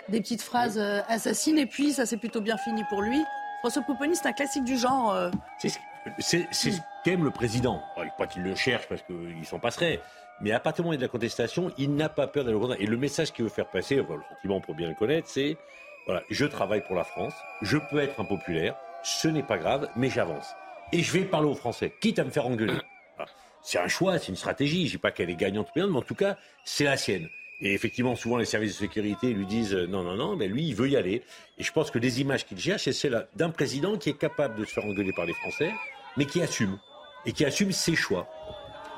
[0.07, 3.21] des, petites phrases assassines, et puis ça s'est plutôt bien fini pour lui.
[3.59, 5.13] François Pouponi, c'est un classique du genre.
[5.59, 5.73] C'est
[6.21, 6.69] ce
[7.03, 7.83] qu'aime le président.
[8.17, 9.99] Pas qu'il le cherche parce qu'il s'en passerait.
[10.41, 12.81] Mais à partir du moment de la contestation, il n'a pas peur d'aller au contact.
[12.81, 15.57] Et le message qu'il veut faire passer, enfin, le sentiment pour bien le connaître, c'est
[16.05, 20.09] voilà, je travaille pour la France, je peux être impopulaire, ce n'est pas grave, mais
[20.09, 20.47] j'avance.
[20.91, 22.77] Et je vais parler aux Français, quitte à me faire engueuler.
[23.65, 24.79] C'est un choix, c'est une stratégie.
[24.79, 27.29] Je ne dis pas qu'elle est gagnante ou mais en tout cas, c'est la sienne.
[27.61, 30.67] Et effectivement, souvent, les services de sécurité lui disent euh, non, non, non, mais lui,
[30.67, 31.23] il veut y aller.
[31.57, 34.59] Et je pense que les images qu'il cherche, c'est celle d'un président qui est capable
[34.59, 35.71] de se faire engueuler par les Français,
[36.17, 36.77] mais qui assume.
[37.25, 38.27] Et qui assume ses choix.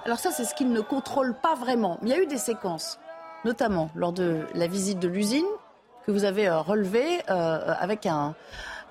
[0.06, 1.98] Alors ça, c'est ce qu'il ne contrôle pas vraiment.
[2.04, 3.00] Il y a eu des séquences,
[3.44, 5.46] notamment lors de la visite de l'usine,
[6.06, 8.36] que vous avez euh, relevé euh, avec un,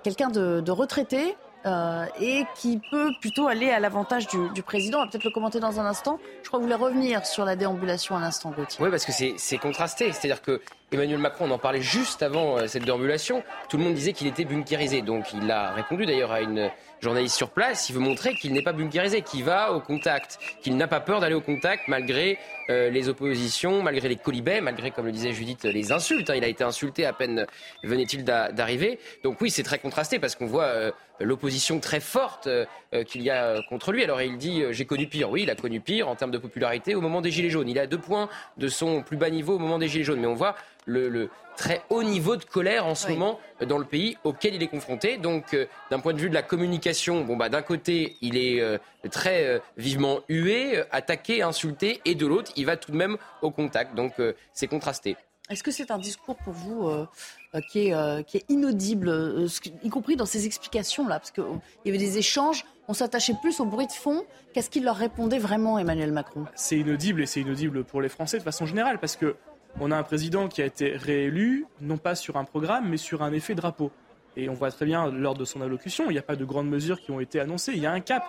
[0.03, 4.99] quelqu'un de, retraité euh, et qui peut plutôt aller à l'avantage du, président.
[4.99, 6.19] On va peut-être le commenter dans un instant.
[6.43, 8.85] Je crois que vous voulez revenir sur la déambulation à l'instant, Gauthier.
[8.85, 10.11] Oui, parce que c'est contrasté.
[10.11, 14.13] C'est-à-dire que Emmanuel Macron, on en parlait juste avant cette déambulation, tout le monde disait
[14.13, 15.01] qu'il était bunkérisé.
[15.03, 18.63] Donc il a répondu d'ailleurs à une journaliste sur place, il veut montrer qu'il n'est
[18.63, 22.39] pas bunkérisé, qu'il va au contact, qu'il n'a pas peur d'aller au contact malgré
[22.71, 26.31] euh, les oppositions, malgré les colibets, malgré, comme le disait Judith, les insultes.
[26.31, 26.35] Hein.
[26.37, 27.47] Il a été insulté à peine
[27.83, 28.99] venait-il d'arriver.
[29.23, 32.65] Donc oui, c'est très contrasté parce qu'on voit euh, l'opposition très forte euh,
[33.07, 34.03] qu'il y a contre lui.
[34.03, 35.31] Alors il dit j'ai connu pire.
[35.31, 37.69] Oui, il a connu pire en termes de popularité au moment des Gilets jaunes.
[37.69, 40.21] Il est à deux points de son plus bas niveau au moment des Gilets jaunes.
[40.21, 44.19] Mais on voit le, très haut niveau de colère en ce moment dans le pays
[44.25, 45.19] auquel il est confronté.
[45.19, 45.57] Donc,
[45.91, 48.61] d'un point de vue de la communication, bon bah d'un côté, il est
[49.09, 53.95] très vivement hué, attaqué, insulté, et de l'autre, il va tout de même au contact.
[53.95, 55.17] Donc euh, c'est contrasté.
[55.51, 57.07] Est-ce que c'est un discours pour vous euh,
[57.55, 59.47] euh, qui, est, qui, est, inaudible,
[59.83, 61.19] y compris dans ses explications-là?
[61.19, 61.45] Parce qu'il
[61.85, 65.39] y avait des échanges, on s'attachait plus au bruit de fond qu'est-ce qu'il leur répondait
[65.39, 66.47] vraiment, Emmanuel Macron?
[66.55, 69.37] C'est inaudible et c'est inaudible pour les Français de façon générale, parce que
[69.81, 73.23] on a un président qui a été réélu, non pas sur un programme, mais sur
[73.23, 73.91] un effet drapeau.
[74.37, 76.69] Et on voit très bien lors de son allocution, il n'y a pas de grandes
[76.69, 78.25] mesures qui ont été annoncées, il y a un cap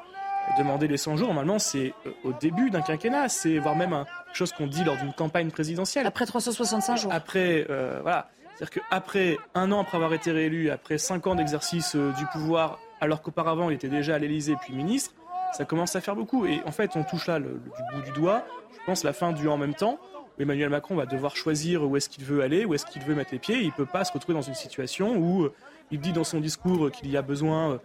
[0.58, 3.92] demander les 100 jours, normalement, c'est euh, au début d'un quinquennat, c'est voire même
[4.28, 6.06] quelque chose qu'on dit lors d'une campagne présidentielle.
[6.06, 7.12] Après 365 jours.
[7.14, 8.30] Après, euh, voilà.
[8.56, 12.80] C'est-à-dire qu'après un an après avoir été réélu, après cinq ans d'exercice euh, du pouvoir,
[13.02, 15.14] alors qu'auparavant il était déjà à l'Élysée puis ministre,
[15.52, 16.46] ça commence à faire beaucoup.
[16.46, 19.34] Et en fait, on touche là le, du bout du doigt, je pense, la fin
[19.34, 20.00] du en même temps.
[20.40, 23.32] Emmanuel Macron va devoir choisir où est-ce qu'il veut aller, où est-ce qu'il veut mettre
[23.32, 23.60] les pieds.
[23.62, 25.50] Il ne peut pas se retrouver dans une situation où
[25.92, 27.80] il dit dans son discours qu'il y a besoin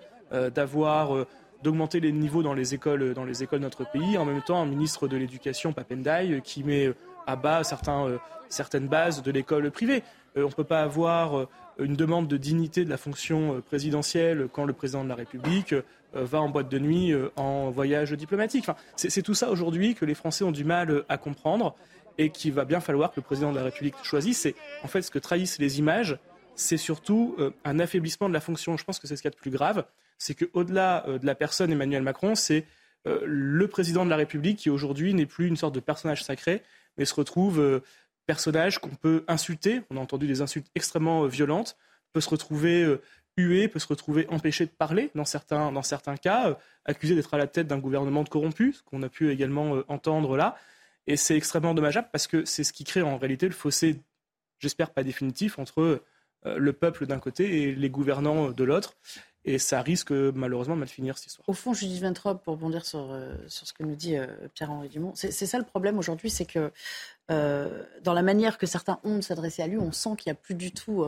[0.54, 1.26] d'avoir
[1.62, 4.16] d'augmenter les niveaux dans les écoles dans les écoles de notre pays.
[4.18, 6.92] En même temps, un ministre de l'Éducation, Papendai, qui met
[7.26, 10.02] à bas euh, certaines bases de l'école privée.
[10.36, 14.48] Euh, on ne peut pas avoir euh, une demande de dignité de la fonction présidentielle
[14.52, 15.74] quand le président de la République
[16.12, 18.66] va en boîte de nuit en voyage diplomatique.
[18.96, 21.74] C'est tout ça aujourd'hui que les Français ont du mal à comprendre
[22.18, 24.40] et qu'il va bien falloir que le président de la République choisisse.
[24.40, 26.18] C'est en fait ce que trahissent les images,
[26.56, 28.76] c'est surtout un affaiblissement de la fonction.
[28.76, 29.84] Je pense que c'est ce qu'il y a de plus grave
[30.20, 32.64] c'est qu'au-delà euh, de la personne Emmanuel Macron, c'est
[33.08, 36.62] euh, le président de la République qui aujourd'hui n'est plus une sorte de personnage sacré,
[36.96, 37.80] mais se retrouve euh,
[38.26, 39.80] personnage qu'on peut insulter.
[39.90, 41.76] On a entendu des insultes extrêmement violentes,
[42.12, 42.98] peut se retrouver
[43.36, 47.38] hué, peut se retrouver empêché de parler dans certains, dans certains cas, accusé d'être à
[47.38, 50.56] la tête d'un gouvernement de corrompu, ce qu'on a pu également entendre là.
[51.06, 54.00] Et c'est extrêmement dommageable parce que c'est ce qui crée en réalité le fossé,
[54.58, 56.02] j'espère pas définitif, entre
[56.44, 58.96] le peuple d'un côté et les gouvernants de l'autre.
[59.44, 61.48] Et ça risque malheureusement de mal finir cette histoire.
[61.48, 64.90] Au fond, Judith Ventrop, pour rebondir sur, euh, sur ce que nous dit euh, Pierre-Henri
[64.90, 66.70] Dumont, c'est ça le problème aujourd'hui, c'est que
[67.30, 70.36] euh, dans la manière que certains ont de s'adresser à lui, on sent qu'il n'y
[70.36, 71.04] a plus du tout,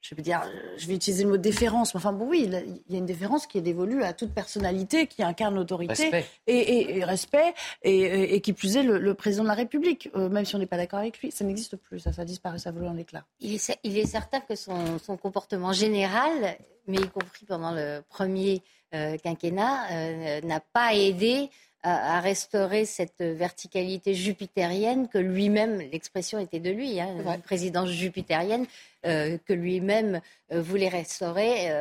[0.00, 0.42] je vais dire,
[0.76, 3.46] je vais utiliser le mot déférence, mais enfin bon, oui, il y a une déférence
[3.46, 8.82] qui est dévolue à toute personnalité qui incarne l'autorité et, respect, et, qui plus est
[8.82, 11.76] le, président de la République, même si on n'est pas d'accord avec lui, ça n'existe
[11.76, 13.24] plus, ça, ça disparaît, ça vole en éclat.
[13.40, 18.02] Il est, il est certain que son, son comportement général mais y compris pendant le
[18.08, 18.62] premier
[18.94, 21.50] euh, quinquennat, euh, n'a pas aidé
[21.82, 28.66] à, restaurer cette verticalité jupitérienne que lui-même, l'expression était de lui, hein, une présidence jupitérienne,
[29.04, 31.72] euh, que lui-même voulait restaurer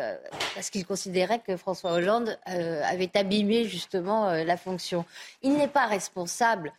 [0.56, 5.06] parce qu'il considérait que François Hollande avait abîmé justement la fonction.
[5.42, 6.72] Il n'est pas responsable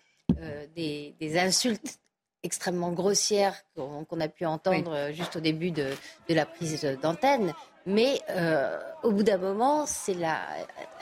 [0.75, 1.99] des, des, insultes
[2.43, 5.93] extrêmement grossières qu'on a pu entendre juste au début de,
[6.29, 7.53] la prise d'antenne.
[7.87, 8.21] Mais
[9.03, 10.39] au bout d'un moment, c'est la,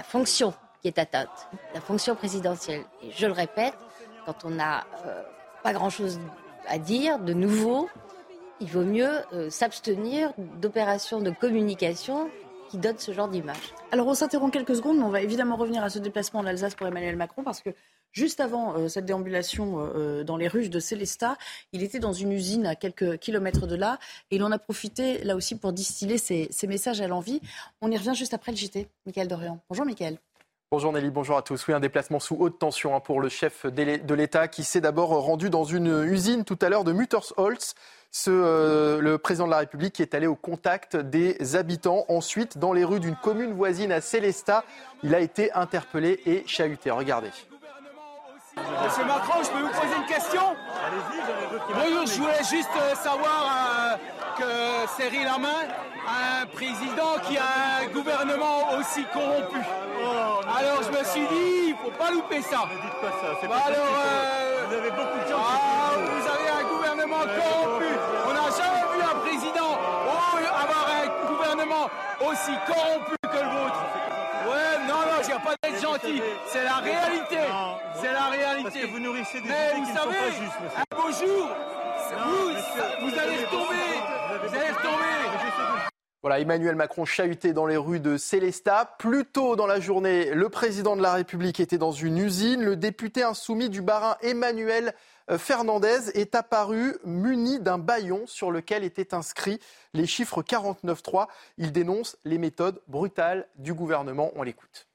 [0.05, 2.83] fonction qui est atteinte, la fonction présidentielle.
[3.03, 3.75] Et je le répète,
[4.27, 4.87] quand on n'a
[5.63, 6.19] pas grand-chose
[6.69, 7.89] à dire de nouveau,
[8.61, 9.11] il vaut mieux
[9.51, 12.31] s'abstenir d'opérations de communication
[12.71, 13.75] qui donnent ce genre d'image.
[13.91, 16.75] Alors on s'interrompt quelques secondes, mais on va évidemment revenir à ce déplacement en Alsace
[16.75, 17.71] pour Emmanuel Macron parce que
[18.13, 21.37] Juste avant euh, cette déambulation euh, euh, dans les rues de Célestat,
[21.73, 23.99] il était dans une usine à quelques kilomètres de là
[24.31, 27.41] et il en a profité là aussi pour distiller ses, messages à l'envie.
[27.81, 28.89] On y revient juste après le JT.
[29.07, 29.61] Michael Dorian.
[29.69, 30.19] Bonjour Michael.
[30.73, 31.67] Bonjour Nelly, bonjour à tous.
[31.67, 35.09] Oui, un déplacement sous haute tension hein, pour le chef de l'État qui s'est d'abord
[35.09, 37.75] rendu dans une usine tout à l'heure de Muttersholz.
[38.13, 42.05] Ce, le président de la République qui est allé au contact des habitants.
[42.07, 44.63] Ensuite, dans les rues d'une commune voisine à Célestat,
[45.03, 46.93] il a été interpellé et chahuté.
[46.93, 47.31] Regardez.
[48.57, 50.43] Monsieur Macron, je peux vous poser une question?
[50.87, 51.21] Allez-y,
[51.75, 53.97] Bonjour, je voulais juste euh, savoir euh,
[54.41, 55.69] que Cyril Lamain
[56.09, 59.61] a un président qui a un gouvernement aussi corrompu.
[60.03, 62.65] Oh, alors je me suis dit, il ne faut pas louper ça.
[62.73, 65.93] Ne dites pas ça, c'est bah, pas alors, euh, Vous avez beaucoup de gens ah,
[65.97, 67.93] Vous avez un gouvernement corrompu.
[68.27, 69.71] On n'a jamais vu un président
[70.61, 73.83] avoir un gouvernement aussi corrompu que le vôtre.
[74.49, 76.23] Ouais, non, non, il n'y a pas d'être gentil.
[76.47, 77.39] C'est la réalité.
[77.95, 78.63] C'est la réalité.
[78.63, 81.13] Parce que vous nourrissez des mais vous qui savez, ne sont pas justes, Un beau
[81.13, 81.49] jour,
[82.17, 84.49] vous, allez retomber.
[84.49, 85.01] Vous allez retomber.
[86.23, 88.97] Voilà, Emmanuel Macron chahuté dans les rues de Célestat.
[88.99, 92.63] Plus tôt dans la journée, le président de la République était dans une usine.
[92.63, 94.95] Le député insoumis du Barin, Emmanuel
[95.31, 99.61] euh, Fernandez, est apparu muni d'un baillon sur lequel étaient inscrits
[99.95, 101.27] les chiffres 49.3.
[101.57, 104.31] Il dénonce les méthodes brutales du gouvernement.
[104.35, 104.90] On l'écoute.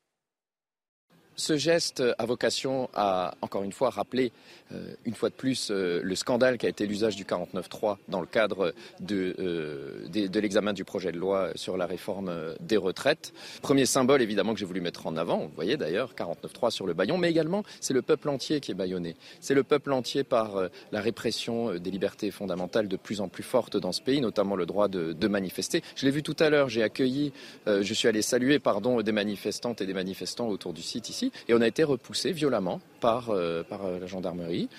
[1.37, 4.31] Ce geste a vocation à, encore une fois, rappeler
[4.71, 8.21] euh, une fois de plus euh, le scandale qui a été l'usage du 49.3 dans
[8.21, 13.33] le cadre de, euh, de, l'examen du projet de loi sur la réforme des retraites.
[13.61, 16.93] Premier symbole, évidemment, que j'ai voulu mettre en avant, vous voyez d'ailleurs, 49.3 sur le
[16.93, 19.17] baillon, mais également c'est le peuple entier qui est baillonné.
[19.41, 23.75] C'est le peuple entier par la répression des libertés fondamentales de plus en plus fortes
[23.75, 25.83] dans ce pays, notamment le droit de, de manifester.
[25.95, 27.33] Je l'ai vu tout à l'heure, j'ai accueilli,
[27.67, 31.53] je suis allé saluer, pardon, des manifestantes et des manifestants autour du site ici et
[31.53, 34.69] on a été repoussé violemment par, euh, euh, la gendarmerie.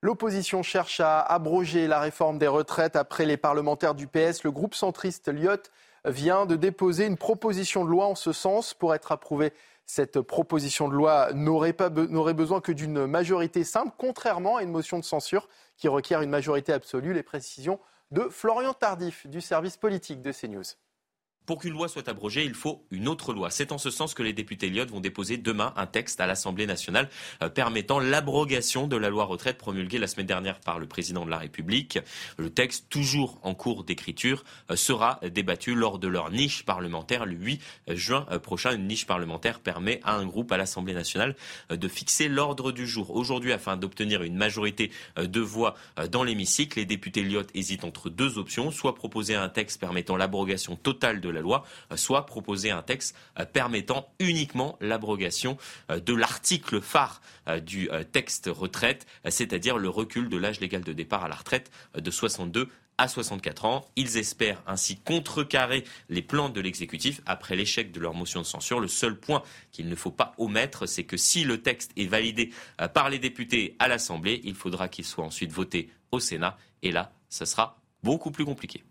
[0.00, 4.42] L'opposition cherche à abroger la réforme des retraites après les parlementaires du PS.
[4.42, 5.62] Le groupe centriste Lyot
[6.04, 8.74] vient de déposer une proposition de loi en ce sens.
[8.74, 9.52] Pour être approuvée,
[9.86, 11.76] cette proposition de loi n'aurait,
[12.08, 16.30] n'aurait besoin que d'une majorité simple, contrairement à une motion de censure qui requiert une
[16.30, 17.14] majorité absolue.
[17.14, 17.78] Les précisions
[18.10, 20.64] de Florian Tardif du service politique de CNews.
[21.44, 23.50] Pour qu'une loi soit abrogée, il faut une autre loi.
[23.50, 26.66] C'est en ce sens que les députés Lyot vont déposer demain un texte à l'Assemblée
[26.66, 27.08] nationale
[27.42, 31.30] euh, permettant l'abrogation de la loi retraite promulguée la semaine dernière par le président de
[31.30, 31.98] la République.
[32.38, 37.34] Le texte, toujours en cours d'écriture, euh, sera débattu lors de leur niche parlementaire le
[37.34, 38.76] 8 juin euh, prochain.
[38.76, 41.34] Une niche parlementaire permet à un groupe à l'Assemblée nationale
[41.70, 43.10] de fixer l'ordre du jour.
[43.10, 45.74] Aujourd'hui, afin d'obtenir une majorité de voix
[46.10, 50.76] dans l'hémicycle, les députés Lyot hésitent entre deux options, soit proposer un texte permettant l'abrogation
[50.76, 55.56] totale de la loi, euh, soit proposer un texte euh, permettant uniquement l'abrogation
[55.90, 57.20] euh, de l'article phare
[57.64, 62.10] du texte retraite, c'est-à-dire le recul de l'âge légal de départ à la retraite de
[62.10, 62.68] 62
[62.98, 63.90] à 64 ans.
[63.96, 68.78] Ils espèrent ainsi contrecarrer les plans de l'exécutif après l'échec de leur motion de censure.
[68.78, 69.42] Le seul point
[69.72, 72.52] qu'il ne faut pas omettre, c'est que si le texte est validé
[72.94, 76.56] par les députés à l'Assemblée, il faudra qu'il soit ensuite voté au Sénat.
[76.82, 78.84] Et là, ce sera beaucoup plus compliqué.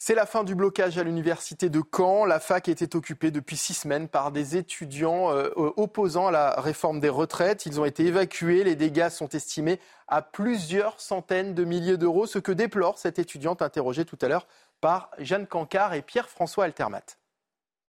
[0.00, 2.24] C'est la fin du blocage à l'université de Caen.
[2.24, 7.00] La fac était occupée depuis six semaines par des étudiants euh, opposant à la réforme
[7.00, 7.66] des retraites.
[7.66, 8.62] Ils ont été évacués.
[8.62, 13.60] Les dégâts sont estimés à plusieurs centaines de milliers d'euros, ce que déplore cette étudiante
[13.60, 14.46] interrogée tout à l'heure
[14.80, 17.18] par Jeanne Cancard et Pierre-François Altermat.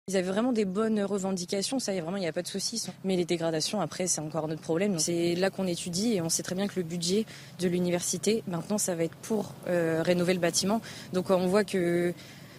[0.09, 2.47] Ils avaient vraiment des bonnes revendications, ça y est vraiment, il n'y a pas de
[2.47, 2.85] soucis.
[3.05, 4.99] Mais les dégradations, après, c'est encore notre problème.
[4.99, 7.25] C'est là qu'on étudie et on sait très bien que le budget
[7.59, 10.81] de l'université, maintenant, ça va être pour euh, rénover le bâtiment.
[11.13, 12.13] Donc on voit que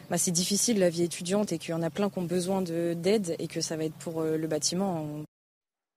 [0.09, 2.63] bah, c'est difficile la vie étudiante et qu'il y en a plein qui ont besoin
[2.63, 5.07] d'aide et que ça va être pour euh, le bâtiment.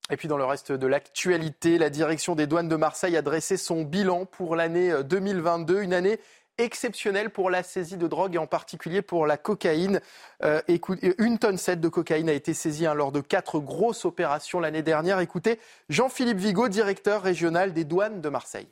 [0.09, 3.55] Et puis dans le reste de l'actualité, la direction des douanes de Marseille a dressé
[3.55, 6.19] son bilan pour l'année 2022, une année
[6.57, 10.01] exceptionnel pour la saisie de drogue et en particulier pour la cocaïne.
[10.43, 10.61] Euh,
[11.17, 14.81] une tonne 7 de cocaïne a été saisie hein, lors de quatre grosses opérations l'année
[14.81, 15.19] dernière.
[15.19, 18.67] Écoutez, Jean-Philippe Vigo, directeur régional des douanes de Marseille.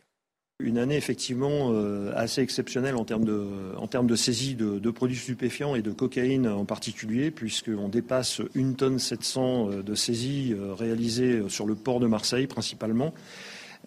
[0.59, 5.17] Une année effectivement euh, assez exceptionnelle en termes de, en termes de saisie de, produits
[5.17, 11.43] stupéfiants et de cocaïne en particulier, puisqu'on dépasse une tonne 700 euh, de saisies réalisées
[11.49, 13.13] sur le port de Marseille principalement.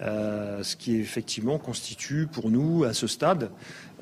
[0.01, 3.51] ce qui effectivement constitue pour nous, à ce stade,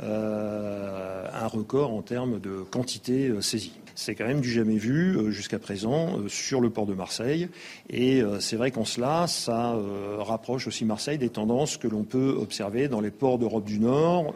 [0.01, 3.72] un record en termes de quantité saisie.
[3.97, 7.49] C'est quand même du jamais vu euh, jusqu'à présent euh, sur le port de Marseille.
[7.88, 9.74] Et euh, c'est vrai qu'en cela, ça
[10.18, 14.34] rapproche aussi Marseille des tendances que l'on peut observer dans les ports d'Europe du Nord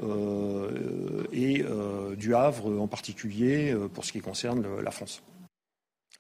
[1.32, 1.64] et
[2.16, 5.22] du Havre en particulier pour ce qui concerne la France.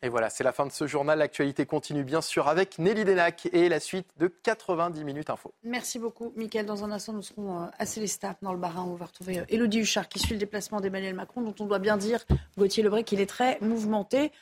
[0.02, 1.18] Et voilà, c'est la fin de ce journal.
[1.18, 5.52] L'actualité continue bien sûr avec Nelly Denac et la suite de 90 minutes info.
[5.62, 6.64] Merci beaucoup, Mickaël.
[6.64, 8.84] Dans un instant, nous serons euh, à Célestat, dans le Barin.
[8.84, 11.78] On va retrouver Elodie euh, Huchard qui suit le déplacement d'Emmanuel Macron, dont on doit
[11.78, 12.24] bien dire,
[12.56, 14.32] Gauthier Lebray, qu'il est très mouvementé.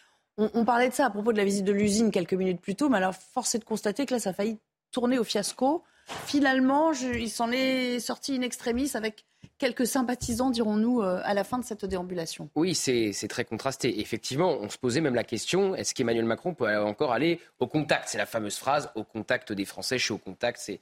[0.40, 2.88] On, parlait de ça à propos de la visite de l'usine quelques minutes plus tôt,
[2.88, 4.61] mais alors force est de constater que là, ça a failli
[4.92, 5.82] tourner au fiasco.
[6.26, 9.26] Finalement, il s'en est sorti in extremis avec
[9.59, 12.48] quelques sympathisants, dirons-nous, euh, à la fin de cette déambulation.
[12.54, 14.00] Oui, c'est très contrasté.
[14.00, 18.09] Effectivement, on se posait même la question est-ce qu'Emmanuel Macron peut encore aller au contact?
[18.09, 19.98] C'est la fameuse phrase au contact des Français.
[19.98, 20.80] Je suis au contact, c'est.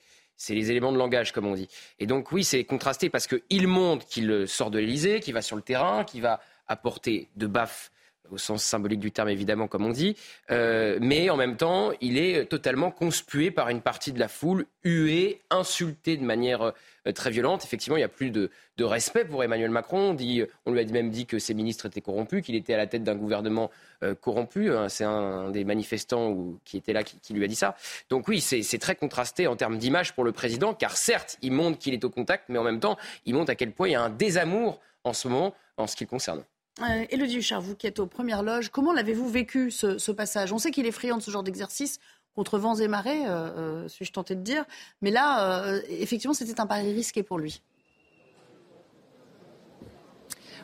[0.54, 1.68] les éléments de langage, comme on dit.
[1.98, 5.56] Et donc, oui, c'est contrasté parce qu'il montre qu'il sort de l'Elysée, qu'il va sur
[5.56, 7.90] le terrain, qu'il va apporter de baffes
[8.30, 10.16] au sens symbolique du terme évidemment, comme on dit,
[10.50, 14.66] euh, mais en même temps, il est totalement conspué par une partie de la foule,
[14.84, 17.64] hué, insulté de manière euh, très violente.
[17.64, 20.16] Effectivement, il n'y a plus de, respect pour Emmanuel Macron.
[20.66, 23.04] On, lui a même dit que ses ministres étaient corrompus, qu'il était à la tête
[23.04, 23.70] d'un gouvernement
[24.02, 24.70] euh, corrompu.
[24.88, 27.76] C'est un, des manifestants qui était là qui, lui a dit ça.
[28.10, 31.78] Donc oui, c'est très contrasté en termes d'image pour le président, car certes, il montre
[31.78, 33.96] qu'il est au contact, mais en même temps, il montre à quel point il y
[33.96, 36.42] a un désamour en ce moment en ce qui le concerne.
[36.82, 40.52] Euh, Élodie Huchard, vous qui êtes aux premières loges, comment l'avez-vous vécu ce, passage?
[40.52, 41.98] On sait qu'il est friand de ce genre d'exercice
[42.34, 44.64] contre vents et marées, euh, euh, suis-je tenté de dire.
[45.00, 47.62] Mais là, effectivement, c'était un pari risqué pour lui.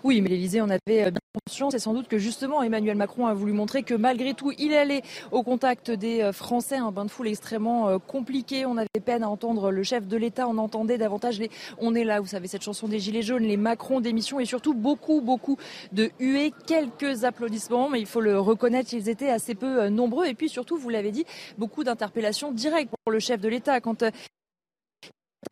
[0.04, 1.12] Oui, mais l'Élysée en avait
[1.46, 4.74] conscience et sans doute que justement Emmanuel Macron a voulu montrer que malgré tout, il
[4.74, 6.76] allait au contact des euh, Français.
[6.76, 8.66] Un bain de foule extrêmement euh, compliqué.
[8.66, 10.46] On avait peine à entendre le chef de l'État.
[10.48, 13.56] On entendait davantage les On est là, vous savez, cette chanson des Gilets jaunes, les
[13.56, 15.56] Macron d'émission et surtout beaucoup, beaucoup
[15.92, 17.88] de huées, quelques applaudissements.
[17.88, 20.26] Mais il faut le reconnaître, ils étaient assez peu euh, nombreux.
[20.26, 21.24] Et puis surtout, vous l'avez dit,
[21.56, 23.80] beaucoup d'interpellations directes pour le chef de l'État.
[23.80, 24.04] Quand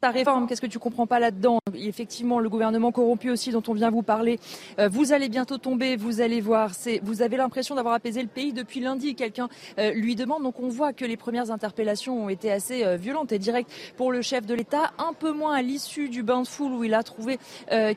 [0.01, 1.59] ta réforme, qu'est-ce que tu comprends pas là-dedans?
[1.75, 4.39] Effectivement, le gouvernement corrompu aussi dont on vient vous parler,
[4.79, 6.71] euh, vous allez bientôt tomber, vous allez voir.
[7.03, 9.15] Vous avez l'impression d'avoir apaisé le pays depuis lundi.
[9.15, 10.43] Quelqu'un euh, lui demande.
[10.43, 14.13] Donc on voit que les premières interpellations ont été assez euh, violentes et directes pour
[14.13, 14.93] le chef de l'État.
[14.99, 17.39] Un peu moins à l'issue du bain de foule où il a trouvé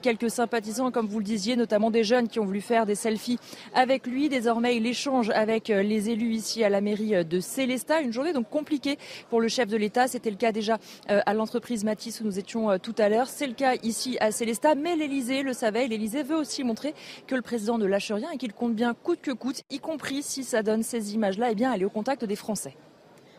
[0.02, 3.39] quelques sympathisants, comme vous le disiez, notamment des jeunes qui ont voulu faire des selfies
[3.74, 4.30] avec lui.
[4.30, 8.02] Désormais, il échange avec les élus ici à la mairie de Célestat.
[8.02, 8.98] Une journée donc compliquée
[9.30, 10.08] pour le chef de l'État.
[10.08, 13.28] C'était le cas déjà à l'entreprise Matisse où nous étions euh, tout à l'heure.
[13.28, 15.88] C'est le cas ici à Célestat, mais l'Elysée le savait.
[15.88, 16.94] L'Elysée veut aussi montrer
[17.28, 20.24] que le président ne lâche rien et qu'il compte bien coûte que coûte, y compris
[20.24, 22.76] si ça donne ces images-là, et eh bien aller au contact des Français.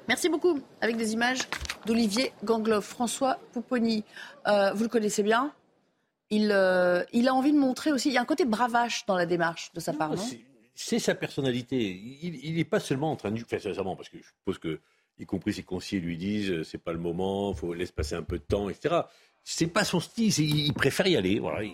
[0.08, 0.60] Merci beaucoup.
[0.80, 1.40] Avec des images
[1.86, 4.04] d'Olivier Gangloff, François Pouponi.
[4.46, 5.52] Euh, vous le connaissez bien.
[6.30, 8.08] Il, euh, il, a envie de montrer aussi.
[8.08, 10.12] Il y a un côté bravache dans la démarche de sa part,
[10.74, 12.00] C'est sa personnalité.
[12.22, 13.40] Il n'est pas seulement en train de.
[13.40, 14.80] Enfin, sincèrement, parce que je suppose que
[15.18, 18.14] y compris ses conseillers lui disent euh, c'est pas le moment, il faut laisser passer
[18.14, 19.02] un peu de temps, etc.
[19.42, 21.38] C'est pas son style, il préfère y aller.
[21.38, 21.68] Voilà.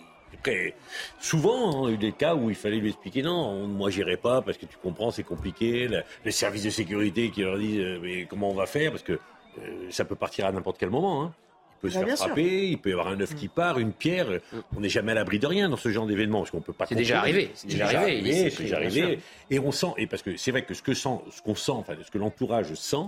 [1.19, 3.89] souvent, hein, il y a eu des cas où il fallait lui expliquer non, moi
[3.89, 5.89] j'irai pas parce que tu comprends, c'est compliqué.
[6.25, 8.91] les services de sécurité qui leur disent euh, mais comment on va faire?
[8.91, 11.23] Parce que euh, ça peut partir à n'importe quel moment.
[11.23, 11.33] Hein.
[11.77, 13.91] Il peut se bah, faire frapper, il peut y avoir un œuf qui part, une
[13.91, 14.27] pierre.
[14.75, 16.85] On n'est jamais à l'abri de rien dans ce genre d'événement parce qu'on peut pas.
[16.85, 17.49] C'est déjà arrivé.
[17.55, 18.49] C'est déjà, arrivé.
[18.51, 19.19] C'est déjà arrivé.
[19.49, 21.71] Et on sent, et parce que c'est vrai que ce que sent, ce qu'on sent,
[21.71, 23.07] enfin ce que l'entourage sent,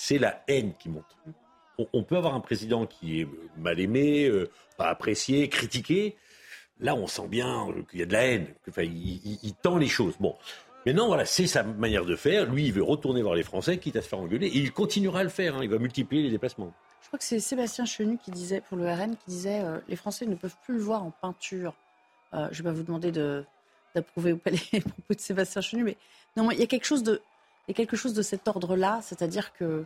[0.00, 1.16] c'est la haine qui monte.
[1.92, 6.16] On, peut avoir un président qui est mal aimé, euh, pas apprécié, critiqué.
[6.78, 8.46] Là, on sent bien qu'il y a de la haine.
[8.68, 10.14] Enfin, il, tend les choses.
[10.18, 10.36] Bon.
[10.84, 12.50] Mais non, voilà, c'est sa manière de faire.
[12.50, 14.46] Lui, il veut retourner voir les Français, quitte à se faire engueuler.
[14.48, 15.56] Et il continuera à le faire.
[15.56, 15.60] Hein.
[15.62, 16.72] Il va multiplier les déplacements.
[17.02, 19.96] Je crois que c'est Sébastien Chenu qui disait, pour le RN, qui disait euh, les
[19.96, 21.74] Français ne peuvent plus le voir en peinture.
[22.34, 25.96] Euh, je vais pas vous demander d'approuver ou pas les propos de Sébastien Chenu, mais
[26.36, 27.20] non, il y a quelque chose de
[27.68, 29.84] il y a quelque chose de cet ordre-là, c'est-à-dire que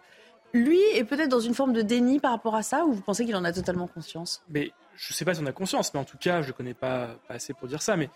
[0.54, 3.26] lui est peut-être dans une forme de déni par rapport à ça, ou vous pensez
[3.26, 4.42] qu'il en a totalement conscience?
[4.48, 6.52] Mais je ne sais pas si on a conscience, mais en tout cas, je ne
[6.52, 7.96] connais pas, assez pour dire ça.
[7.96, 8.08] Mais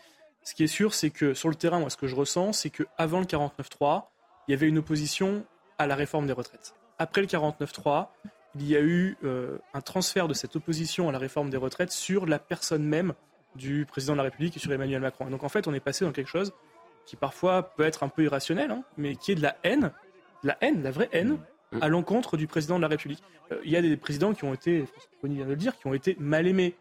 [0.44, 2.70] ce qui est sûr, c'est que sur le terrain, moi, ce que je ressens, c'est
[2.70, 4.04] qu'avant le 49-3,
[4.46, 5.44] il y avait une opposition
[5.78, 6.74] à la réforme des retraites.
[6.98, 8.08] Après le 49-3,
[8.54, 11.92] il y a eu euh, un transfert de cette opposition à la réforme des retraites
[11.92, 13.14] sur la personne même
[13.54, 15.28] du président de la République et sur Emmanuel Macron.
[15.28, 16.52] Et donc en fait, on est passé dans quelque chose
[17.08, 19.92] qui parfois peut être un peu irrationnel, hein, mais qui est de la haine,
[20.44, 21.38] la haine, la vraie haine,
[21.72, 21.78] mm.
[21.80, 23.22] à l'encontre du président de la République.
[23.50, 25.86] Euh, il y a des présidents qui ont été, François vient de le dire, qui
[25.86, 26.74] ont été mal aimés.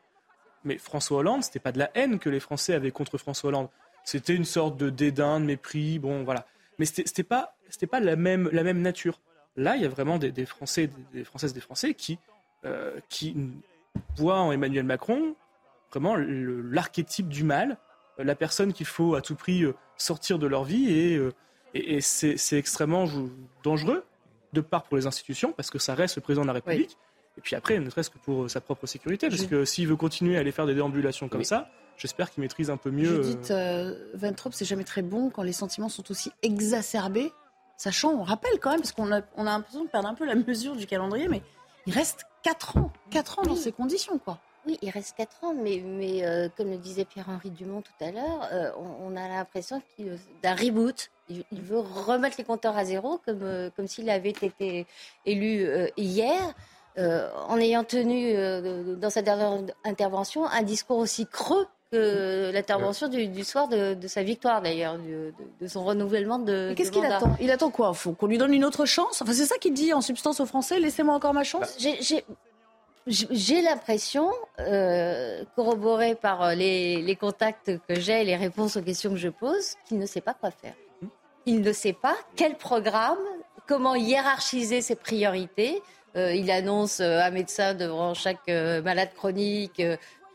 [0.65, 3.69] Mais François Hollande, c'était pas de la haine que les Français avaient contre François Hollande.
[4.03, 6.45] C'était une sorte de dédain, de mépris, bon voilà.
[6.77, 9.21] Mais c'était pas, c'était pas la même, la même nature.
[9.55, 12.19] Là, il y a vraiment des, Français, des Françaises, des Français qui
[13.07, 13.33] qui
[14.17, 15.35] voit en Emmanuel Macron
[15.89, 17.77] vraiment l'archétype du mal,
[18.17, 19.63] la personne qu'il faut à tout prix
[19.97, 21.21] sortir de leur vie et,
[21.73, 23.05] et, c'est extrêmement
[23.63, 24.03] dangereux
[24.53, 26.97] de part pour les institutions parce que ça reste le président de la République.
[27.37, 30.37] Et puis après, ne serait-ce que pour sa propre sécurité, parce que s'il veut continuer
[30.37, 33.21] à aller faire des déambulations comme ça, j'espère qu'il maîtrise un peu mieux.
[33.21, 37.31] Judith euh, Ventrop, c'est jamais très bon quand les sentiments sont aussi exacerbés.
[37.77, 40.25] Sachant, on rappelle quand même, parce qu'on a, on a l'impression de perdre un peu
[40.25, 41.43] la mesure du calendrier, mais
[41.85, 44.39] il reste 4 ans, 4 ans dans ces conditions, quoi.
[44.67, 48.11] Oui, il reste 4 ans, mais, mais euh, comme le disait Pierre-Henri Dumont tout à
[48.11, 48.69] l'heure, euh,
[49.01, 49.81] on, a l'impression
[50.43, 51.09] d'un reboot.
[51.29, 54.85] Il, veut remettre les compteurs à zéro, comme, comme s'il avait été
[55.25, 56.53] élu hier.
[56.97, 58.33] en ayant tenu
[58.95, 64.61] dans sa dernière intervention un discours aussi creux que l'intervention du, soir de, sa victoire,
[64.61, 66.73] d'ailleurs, de, son renouvellement de.
[66.75, 67.35] Qu'est-ce qu'il attend?
[67.39, 69.21] Il attend quoi qu'on lui donne une autre chance?
[69.21, 71.77] Enfin, c'est ça qu'il dit en substance aux Français laissez-moi encore ma chance?
[71.79, 72.23] J'ai
[73.61, 79.17] l'impression, euh, corroborée par euh, les, contacts que j'ai et les réponses aux questions que
[79.17, 80.73] je pose, qu'il ne sait pas quoi faire.
[81.45, 83.17] Il ne sait pas quel programme,
[83.67, 85.81] comment hiérarchiser ses priorités.
[86.15, 89.81] Euh, il annonce un médecin devant chaque malade chronique,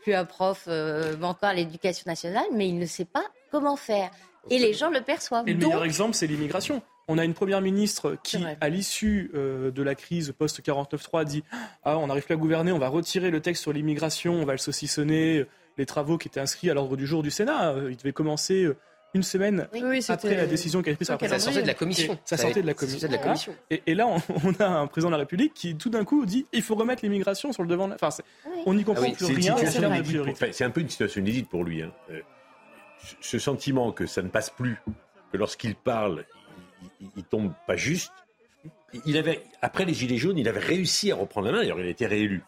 [0.01, 4.09] plus un prof à l'éducation nationale, mais il ne sait pas comment faire.
[4.49, 5.47] Et les gens le perçoivent.
[5.47, 6.81] Et le meilleur exemple, c'est l'immigration.
[7.07, 11.43] On a une première ministre qui, à l'issue euh, de la crise post-49-3, dit
[11.83, 14.53] Ah, on n'arrive plus à gouverner, on va retirer le texte sur l'immigration, on va
[14.53, 15.45] le saucissonner.
[15.77, 18.69] Les travaux qui étaient inscrits à l'ordre du jour du Sénat, euh, ils devaient commencer
[19.13, 19.67] une semaine
[20.09, 22.17] après la décision qui a été prise par Ça sortait de la commission.
[22.25, 23.07] Ça sortait de la commission.
[23.69, 26.61] Et, là, on, a un président de la République qui, tout d'un coup, dit il
[26.61, 27.89] faut remettre l'immigration sur le devant.
[27.91, 28.09] Enfin,
[28.65, 29.55] on n'y comprend ah plus rien.
[30.51, 31.83] C'est un peu une situation inédite pour lui.
[31.83, 31.91] Hein.
[32.11, 32.21] Euh,
[33.21, 34.77] ce sentiment que ça ne passe plus,
[35.31, 36.25] que lorsqu'il parle,
[37.01, 38.11] il, il, tombe pas juste.
[39.05, 41.59] Il avait, après les Gilets jaunes, il avait réussi à reprendre la main.
[41.59, 42.43] D'ailleurs, il a été réélu.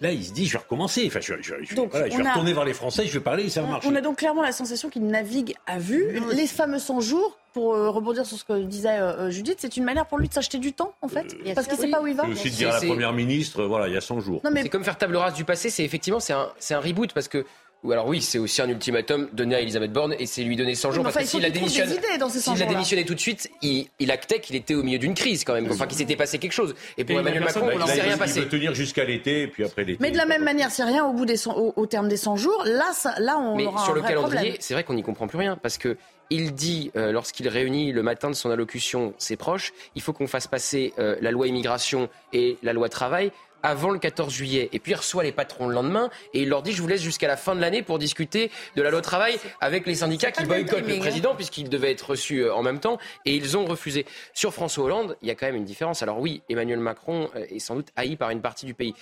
[0.00, 1.04] Là, il se dit, je vais recommencer.
[1.06, 3.68] Enfin, je, je, je, donc, vais retourner voir les Français, je vais parler, ça va
[3.68, 3.88] marcher.
[3.88, 6.20] On a donc clairement la sensation qu'il navigue à vue.
[6.32, 9.78] Les fameux 100 jours, pour euh, rebondir sur ce que disait euh, euh, Judith, c'est
[9.78, 12.02] une manière pour lui de s'acheter du temps, en fait, parce qu'il ne sait pas
[12.02, 12.24] où il va.
[12.24, 14.42] C'est aussi dire à la première ministre, voilà, il y a 100 jours.
[14.44, 15.70] C'est comme faire table rase du passé.
[15.70, 17.46] C'est effectivement, c'est un, un reboot parce que
[17.82, 20.74] ou alors oui, c'est aussi un ultimatum donné à Elisabeth Borne et c'est lui donner
[20.74, 21.04] 100 jours.
[21.04, 21.98] parce que s'il a démissionné,
[22.30, 25.44] s'il a démissionné tout de suite, il, il actait qu'il était au milieu d'une crise
[25.44, 26.74] quand même, enfin qu'il s'était passé quelque chose.
[26.98, 28.40] Et pour Emmanuel Macron, il n'en s'est rien passé.
[28.40, 29.98] Il veut tenir jusqu'à l'été et puis après l'été.
[30.00, 32.62] Mais de la même manière, c'est rien au bout des au, terme des 100 jours.
[32.64, 35.38] Là, ça, là, on Mais aura sur le calendrier, c'est vrai qu'on n'y comprend plus
[35.38, 35.96] rien parce que
[36.30, 40.26] il dit, euh, lorsqu'il réunit le matin de son allocution ses proches, il faut qu'on
[40.26, 43.30] fasse passer euh, la loi immigration et la loi travail
[43.62, 44.68] avant le 14 juillet.
[44.72, 47.02] Et puis il reçoit les patrons le lendemain et il leur dit je vous laisse
[47.02, 50.44] jusqu'à la fin de l'année pour discuter de la loi travail avec les syndicats qui
[50.44, 50.98] boycottent le hein.
[50.98, 54.06] président puisqu'il devait être reçu euh, en même temps et ils ont refusé.
[54.34, 56.02] Sur François Hollande, il y a quand même une différence.
[56.02, 58.94] Alors oui, Emmanuel Macron euh, est sans doute haï par une partie du pays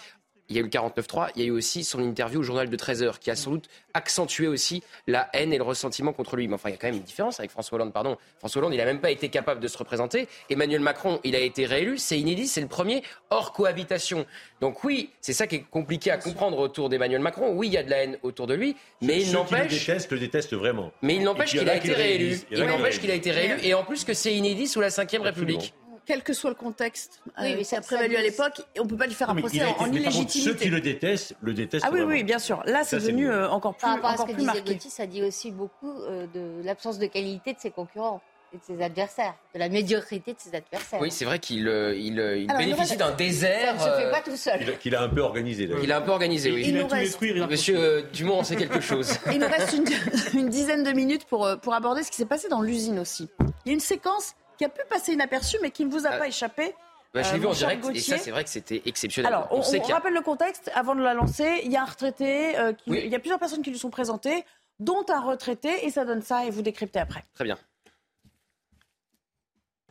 [0.49, 2.69] il y a eu le 49.3, il y a eu aussi son interview au journal
[2.69, 6.37] de 13 heures qui a sans doute accentué aussi la haine et le ressentiment contre
[6.37, 6.49] lui.
[6.49, 8.17] Mais enfin, il y a quand même une différence avec François Hollande, pardon.
[8.39, 10.29] François Hollande, il n'a même pas été capable de se représenter.
[10.51, 11.97] Emmanuel Macron, il a été réélu.
[11.99, 14.27] C'est inédit, c'est le premier hors cohabitation.
[14.61, 17.53] Donc oui, c'est ça qui est compliqué à comprendre autour d'Emmanuel Macron.
[17.55, 19.71] Oui, il y a de la haine autour de lui, mais il n'empêche.
[19.71, 20.93] le déteste, le déteste vraiment.
[21.03, 22.39] Mais il n'empêche qu'il a, été réélu.
[22.51, 23.61] Il n'empêche qu'il a été réélu.
[23.63, 25.75] Et en plus que c'est inédit sous la Ve République
[26.07, 28.97] quel que soit le contexte oui, euh, ça a prévalu à l'époque, on ne peut
[28.97, 30.51] pas lui faire un procès en, illégitimité.
[30.51, 31.85] ceux qui le détestent, le détestent.
[31.87, 32.63] Ah oui, oui, bien sûr.
[32.67, 34.79] Là, c'est devenu euh, encore plus, Par encore à ce que plus marqué.
[34.81, 38.21] ça dit aussi beaucoup euh, de l'absence de qualité de ses concurrents
[38.53, 41.01] et de ses adversaires, de la médiocrité de ses adversaires.
[41.01, 43.81] Oui, c'est vrai qu'il il, bénéficie d'un désert.
[43.81, 44.79] Ça ne se fait pas tout seul.
[44.79, 45.69] Qu'il a un peu organisé.
[45.83, 46.65] Il a un peu organisé, oui.
[46.67, 47.21] Il, nous reste...
[47.21, 49.19] Monsieur Dumont en sait quelque chose.
[49.33, 52.49] Il nous reste une, une dizaine de minutes pour, pour aborder ce qui s'est passé
[52.49, 53.29] dans l'usine aussi.
[53.65, 56.11] Il y a une séquence qui a pu passer inaperçu, mais qui ne vous a
[56.11, 56.19] ah.
[56.19, 56.75] pas échappé.
[57.15, 59.33] Bah, je l'ai vu en direct et ça, c'est vrai que c'était exceptionnel.
[59.33, 59.61] Alors, on,
[59.93, 60.69] rappelle le contexte.
[60.75, 63.63] Avant de la lancer, il y a un retraité, euh, il y a plusieurs personnes
[63.63, 64.45] qui lui sont présentées,
[64.81, 67.25] dont un retraité, et ça donne ça, et vous décryptez après.
[67.35, 67.57] Très bien.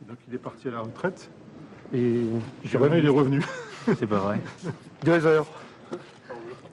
[0.02, 1.30] Donc, il est parti à la retraite,
[1.94, 2.24] et
[2.64, 3.42] jamais il est revenu.
[3.86, 4.38] C'est pas vrai.
[5.02, 5.46] Deux heures.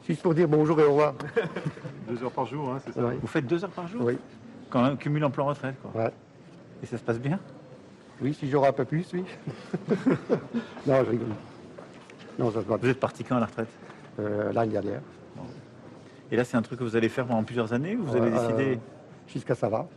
[0.07, 1.13] Juste pour dire bonjour et au revoir.
[2.09, 4.01] deux heures par jour, hein, c'est ça Vous faites deux heures par jour?
[4.03, 4.17] Oui.
[4.69, 6.01] Quand même, cumul emploi-retraite, quoi.
[6.01, 6.11] Ouais.
[6.81, 7.39] Et ça se passe bien?
[8.21, 9.23] Oui, si j'aurai un peu plus, oui.
[10.87, 11.27] non, je rigole.
[12.37, 13.69] Non, ça se Vous êtes parti quand à la retraite?
[14.19, 15.01] Euh, L'année dernière.
[16.31, 18.31] Et là, c'est un truc que vous allez faire pendant plusieurs années ou vous avez
[18.31, 18.79] décidé
[19.27, 19.87] Jusqu'à ça va.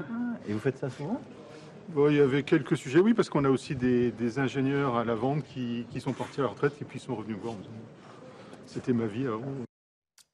[0.00, 0.04] Ah,
[0.48, 1.20] et vous faites ça souvent?
[1.96, 5.44] Il y avait quelques sujets, oui, parce qu'on a aussi des, ingénieurs à la vente
[5.44, 7.54] qui, qui, sont partis à la retraite et puis sont revenus voir.
[8.66, 9.42] C'était ma vie avant.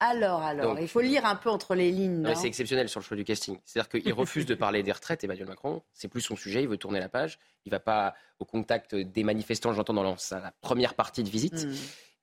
[0.00, 2.26] Alors, alors, il faut lire un peu entre les lignes.
[2.34, 3.58] C'est exceptionnel sur le choix du casting.
[3.66, 5.82] C'est-à-dire qu'il refuse de parler des retraites, Emmanuel Macron.
[5.92, 7.38] C'est plus son sujet, il veut tourner la page.
[7.66, 11.66] Il ne va pas au contact des manifestants, j'entends dans la première partie de visite.
[11.66, 11.74] Hmm.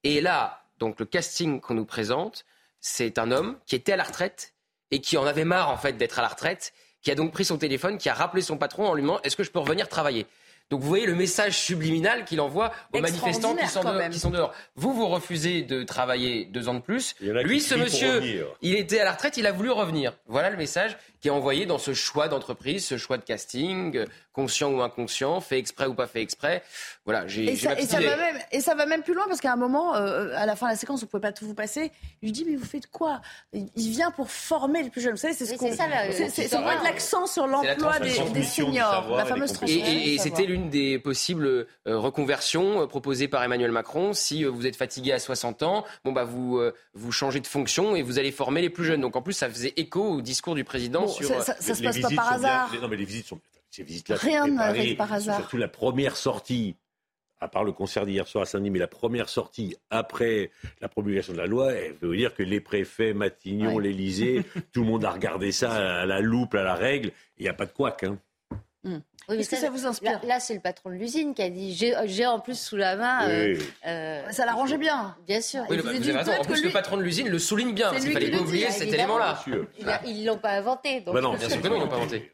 [0.04, 2.46] Et là, donc le casting qu'on nous présente,
[2.80, 4.54] c'est un homme qui était à la retraite
[4.90, 7.46] et qui en avait marre en fait d'être à la retraite, qui a donc pris
[7.46, 9.88] son téléphone, qui a rappelé son patron en lui demandant est-ce que je peux revenir
[9.88, 10.26] travailler?
[10.70, 14.32] Donc vous voyez le message subliminal qu'il envoie aux manifestants qui sont, dehors, qui sont,
[14.32, 17.16] dehors, Vous, vous refusez de travailler deux ans de plus.
[17.22, 20.14] Lui, ce monsieur, il était à la retraite, il a voulu revenir.
[20.28, 24.72] Voilà le message qui est envoyé dans ce choix d'entreprise, ce choix de casting, conscient
[24.72, 26.62] ou inconscient, fait exprès ou pas fait exprès.
[27.06, 29.42] Voilà, j'ai et, ça, et, ça va même, et ça va même plus loin parce
[29.42, 31.56] qu'à un moment, euh, à la fin de la séquence, vous pouvez pas tout vous
[31.56, 31.92] passer.
[32.22, 33.22] Il lui dit mais vous faites quoi?
[33.54, 35.14] Il vient pour former les plus jeunes.
[35.14, 35.72] Vous savez, c'est ce qu'on.
[35.72, 41.00] C'est mettre l'accent sur l'emploi des, des, seniors, la fameuse Et, et c'était l'une des
[41.00, 44.14] possibles euh, reconversions euh, proposées par Emmanuel Macron.
[44.14, 46.62] Si vous êtes fatigué à 60 ans, bon bah vous
[46.94, 49.02] vous changez de fonction et vous allez former les plus jeunes.
[49.02, 52.10] Donc en plus, ça faisait écho au discours du président ça, ça, se passe pas
[52.16, 52.74] par hasard.
[52.82, 53.40] non, mais les visites sont.
[53.70, 55.38] Ces visites-là Rien n'arrive par hasard.
[55.38, 56.76] Surtout la première sortie,
[57.40, 60.52] à part le concert d'hier soir à Saint-Denis, mais la première sortie après
[60.82, 64.44] la promulgation de la loi, elle veut dire que les préfets, Matignon, l'Élysée,
[64.74, 67.12] tout le monde a regardé ça à la loupe, à la règle.
[67.38, 68.04] Il n'y a pas de couac.
[68.04, 68.18] Hein.
[68.84, 69.00] Hmm.
[69.30, 72.26] Est-ce que ça vous inspire Là, c'est le patron de l'usine qui a dit j'ai
[72.26, 73.28] en plus sous la main.
[73.28, 75.16] Euh, euh, ça l'arrangeait bien.
[75.26, 75.64] Bien sûr.
[75.70, 76.32] Oui, vous avez raison.
[76.40, 77.90] En plus, le patron de l'usine le souligne bien.
[77.90, 79.44] Parce qu'il fallait pas oublier cet élément-là.
[80.06, 81.02] Ils l'ont pas inventé.
[81.02, 81.14] Donc...
[81.14, 82.32] Bah non, bien sûr que non, ils l'ont pas inventé.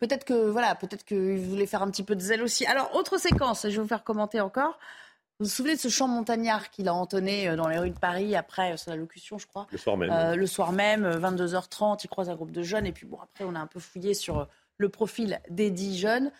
[0.00, 2.64] Peut-être que voilà, peut-être qu'ils voulaient faire un petit peu de zèle aussi.
[2.64, 4.78] Alors, autre séquence, je vais vous faire commenter encore.
[5.38, 7.98] Vous vous souvenez de ce chant montagnard qu'il a entonné euh, dans les rues de
[7.98, 9.66] Paris après son allocution, je crois?
[9.70, 10.34] Le soir même.
[10.34, 12.86] le soir même, 22h30, il croise un groupe de jeunes.
[12.86, 14.48] Et puis, bon, après, on a un peu fouillé sur
[14.80, 16.32] le profil des dix jeunes.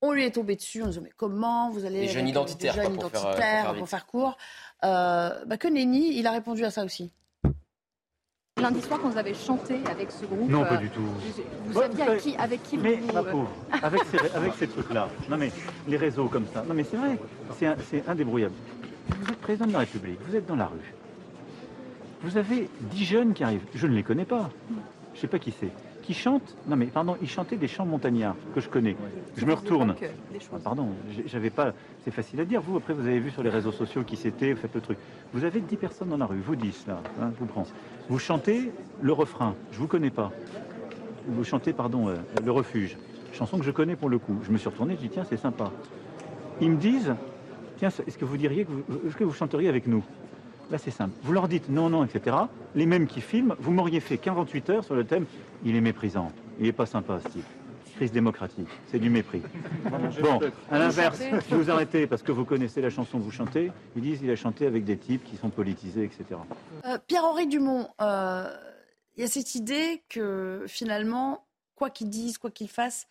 [0.00, 2.02] On lui est tombé dessus, on se dit mais comment vous allez...
[2.02, 4.36] Les jeunes identitaires, jeunes pour, identitaires faire, pour, faire, court.
[4.84, 7.12] Euh, bah que Nenny, il a répondu à ça aussi.
[8.60, 10.48] Lundi soir, quand vous avez chanté avec ce groupe...
[10.48, 11.02] Non, pas du tout.
[11.66, 13.12] Vous, saviez avec qui, avec qui mais, vous...
[13.12, 13.50] Ma pauvre,
[13.82, 15.50] avec ces, avec ces trucs-là, non mais
[15.88, 17.18] les réseaux comme ça, non mais c'est vrai,
[17.90, 18.54] c'est indébrouillable.
[19.08, 20.94] Vous êtes président de la République, vous êtes dans la rue.
[22.22, 24.48] Vous avez dix jeunes qui arrivent, je ne les connais pas,
[25.12, 25.72] je ne sais pas qui c'est
[26.04, 26.54] qui chantent.
[26.66, 28.96] Non, mais pardon, ils chantaient des chants montagnards que je connais.
[29.36, 29.94] Je me retourne.
[30.52, 30.88] Ah, pardon,
[31.26, 31.72] j'avais pas.
[32.04, 32.60] C'est facile à dire.
[32.60, 34.98] Vous, après, vous avez vu sur les réseaux sociaux qui c'était, vous faites le truc.
[35.32, 37.66] Vous avez 10 personnes dans la rue, vous 10 là, hein, je vous prends.
[38.08, 40.30] Vous chantez le refrain, je vous connais pas.
[41.26, 42.98] Vous chantez, pardon, euh, le refuge.
[43.32, 44.36] Chanson que je connais pour le coup.
[44.44, 45.72] Je me suis retourné, je dis tiens, c'est sympa.
[46.60, 47.14] Ils me disent,
[47.78, 50.04] tiens, est-ce que vous diriez que vous, que vous chanteriez avec nous?
[50.70, 51.12] Là, c'est simple.
[51.22, 52.36] Vous leur dites non, non, etc.
[52.74, 55.26] Les mêmes qui filment, vous m'auriez fait 48 heures sur le thème
[55.64, 57.44] il est méprisant, il n'est pas sympa, ce type.
[57.96, 59.40] Crise démocratique, c'est du mépris.
[60.20, 60.40] Bon,
[60.70, 63.70] à l'inverse, je vous arrêtez parce que vous connaissez la chanson que vous chantez.
[63.94, 66.40] Ils disent qu'il a chanté avec des types qui sont politisés, etc.
[66.84, 68.50] Euh, Pierre-Henri Dumont, euh,
[69.16, 71.46] il y a cette idée que finalement,
[71.76, 73.06] quoi qu'il dise, quoi qu'il fasse,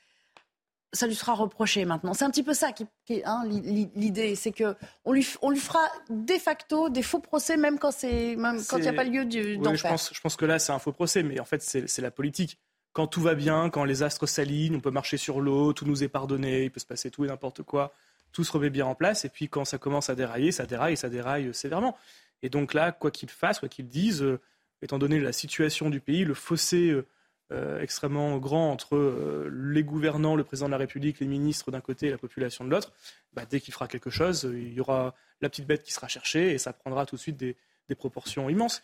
[0.94, 2.14] ça lui sera reproché maintenant.
[2.14, 2.86] C'est un petit peu ça qui,
[3.26, 4.76] hein, l'idée, c'est que
[5.06, 8.78] on lui, on lui fera de facto des faux procès même quand c'est même quand
[8.78, 9.26] il n'y a pas lieu
[9.58, 11.62] d'en oui, je pense, je pense que là c'est un faux procès, mais en fait
[11.62, 12.60] c'est la politique.
[12.94, 16.04] Quand tout va bien, quand les astres s'alignent, on peut marcher sur l'eau, tout nous
[16.04, 17.92] est pardonné, il peut se passer tout et n'importe quoi,
[18.32, 19.26] tout se remet bien en place.
[19.26, 21.98] Et puis quand ça commence à dérailler, ça déraille, ça déraille sévèrement.
[22.44, 24.40] Et donc là, quoi qu'il fasse, quoi qu'il dise, euh,
[24.84, 27.08] étant donné la situation du pays, le fossé euh,
[27.52, 31.82] euh, extrêmement grand entre euh, les gouvernants, le président de la République, les ministres d'un
[31.82, 32.92] côté et la population de l'autre,
[33.34, 36.54] bah, dès qu'il fera quelque chose, il y aura la petite bête qui sera cherchée
[36.54, 37.56] et ça prendra tout de suite des,
[37.96, 38.82] proportions immenses.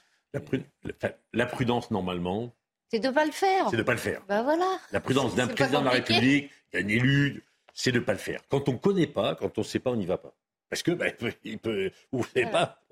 [1.34, 2.54] La, prudence, normalement.
[2.92, 3.70] C'est de ne pas le faire.
[3.72, 4.22] C'est de ne pas le faire.
[4.28, 4.78] Bah voilà.
[4.92, 7.44] La prudence d'un président de la République, d'un élu,
[7.74, 8.42] c'est de ne pas le faire.
[8.50, 10.36] Quand on ne connaît pas, quand on ne sait pas, on n'y va pas.
[10.70, 11.08] Parce que, bah,
[11.44, 12.84] il peut, vous ne savez pas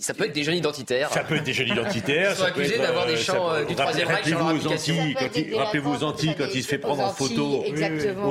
[0.00, 1.10] ça peut être des jeunes identitaires.
[1.10, 2.32] Ça peut être des jeunes identitaires.
[2.32, 4.94] Ils sont accusés d'avoir des chants euh, du Troisième Reich sur leur application.
[5.56, 7.64] Rappelez-vous aux Antilles quand il se fait prendre en photo.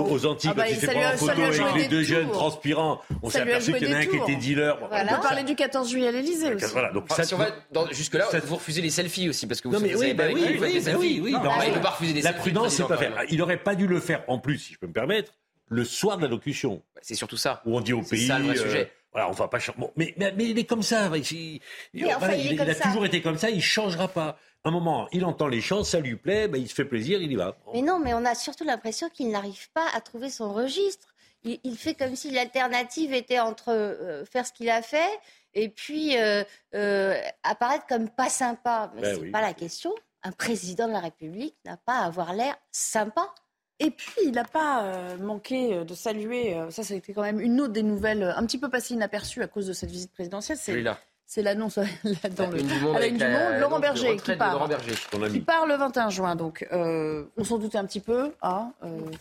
[0.10, 3.02] Aux Antilles quand il se fait prendre en photo avec les deux jeunes transpirants.
[3.22, 4.78] On s'est aperçu qu'il y en a un qui était dealer.
[4.82, 6.66] On peut parler du 14 juillet à l'Élysée aussi.
[6.72, 7.48] Voilà, donc si on va
[7.92, 11.22] jusque-là, vous refusez les selfies aussi parce que vous pas qui vous faites des selfies.
[11.22, 12.36] Oui, il ne peut pas refuser des selfies.
[12.36, 13.14] La prudence, c'est pas faire.
[13.30, 15.34] Il n'aurait pas dû le faire en plus, si je peux me permettre,
[15.68, 16.82] le soir de la locution.
[17.02, 17.62] C'est surtout ça.
[17.66, 18.22] Où on dit au pays.
[18.22, 18.92] C'est ça le vrai euh, sujet.
[19.14, 19.78] Voilà, on va pas changer.
[19.96, 21.10] mais, mais, il est comme ça.
[21.16, 21.60] Il,
[21.94, 23.50] il, a toujours été comme ça.
[23.50, 24.38] Il changera pas.
[24.66, 27.32] Un moment, il entend les chants, ça lui plaît, ben, il se fait plaisir, il
[27.32, 27.58] y va.
[27.74, 31.14] Mais non, mais on a surtout l'impression qu'il n'arrive pas à trouver son registre.
[31.44, 35.20] Il, fait comme si l'alternative était entre euh, faire ce qu'il a fait
[35.54, 38.94] et puis euh, euh, apparaître comme pas sympa.
[38.96, 39.94] Mais ben c'est pas la question.
[40.24, 43.34] Un président de la République n'a pas à avoir l'air sympa.
[43.80, 47.14] Et puis, il n'a pas euh, manqué euh, de saluer, euh, ça, ça a été
[47.14, 49.90] quand même une autre des nouvelles, un petit peu passée inaperçue à cause de cette
[49.90, 50.58] visite présidentielle.
[50.62, 50.84] C'est,
[51.26, 52.60] c'est l'annonce là, dans le,
[52.96, 54.70] à la une du monde, Laurent Berger, qui part,
[55.32, 56.36] qui part le 21 juin.
[56.36, 58.32] Donc, on s'en doutait un petit peu.
[58.42, 58.72] Hein,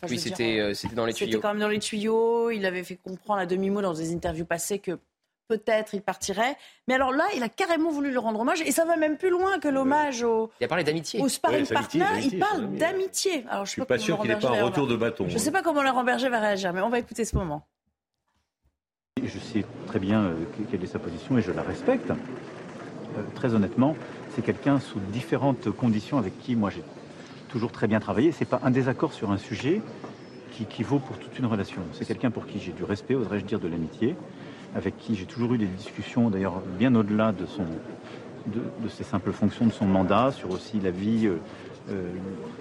[0.08, 1.30] oui, c'était, c'était dans les tuyaux.
[1.30, 2.50] C'était quand même dans les tuyaux.
[2.50, 4.98] Il avait fait comprendre à demi-mot dans des interviews passées que
[5.56, 6.56] peut-être il partirait.
[6.88, 9.30] Mais alors là, il a carrément voulu lui rendre hommage et ça va même plus
[9.30, 10.50] loin que l'hommage au.
[10.60, 11.20] Il a parlé d'amitié.
[11.20, 13.44] Au sparring Ouais, c'est amitié, partner, il parle d'amitié.
[13.50, 14.96] Alors je, Je suis sais pas comment sûr qu'il n'ait pas un retour va- de
[14.96, 15.24] bâton.
[15.28, 17.66] Je ne sais pas comment Laurent Berger va réagir, mais on va écouter ce moment.
[19.22, 20.34] Je sais très bien euh,
[20.70, 22.10] quelle est sa position et je la respecte.
[22.10, 23.94] Euh, très honnêtement,
[24.34, 26.82] c'est quelqu'un sous différentes conditions avec qui moi j'ai
[27.50, 28.32] toujours très bien travaillé.
[28.32, 29.82] C'est pas un désaccord sur un sujet
[30.52, 31.82] qui, qui vaut pour toute une relation.
[31.92, 34.16] C'est quelqu'un pour qui j'ai du respect, oserais-je dire de l'amitié,
[34.74, 37.64] avec qui j'ai toujours eu des discussions, d'ailleurs bien au-delà de, son,
[38.46, 41.38] de, de ses simples fonctions, de son mandat, sur aussi la vie euh,
[41.90, 42.10] euh,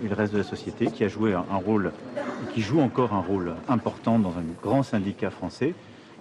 [0.04, 2.82] et le reste de la société, qui a joué un, un rôle, et qui joue
[2.82, 5.74] encore un rôle important dans un grand syndicat français.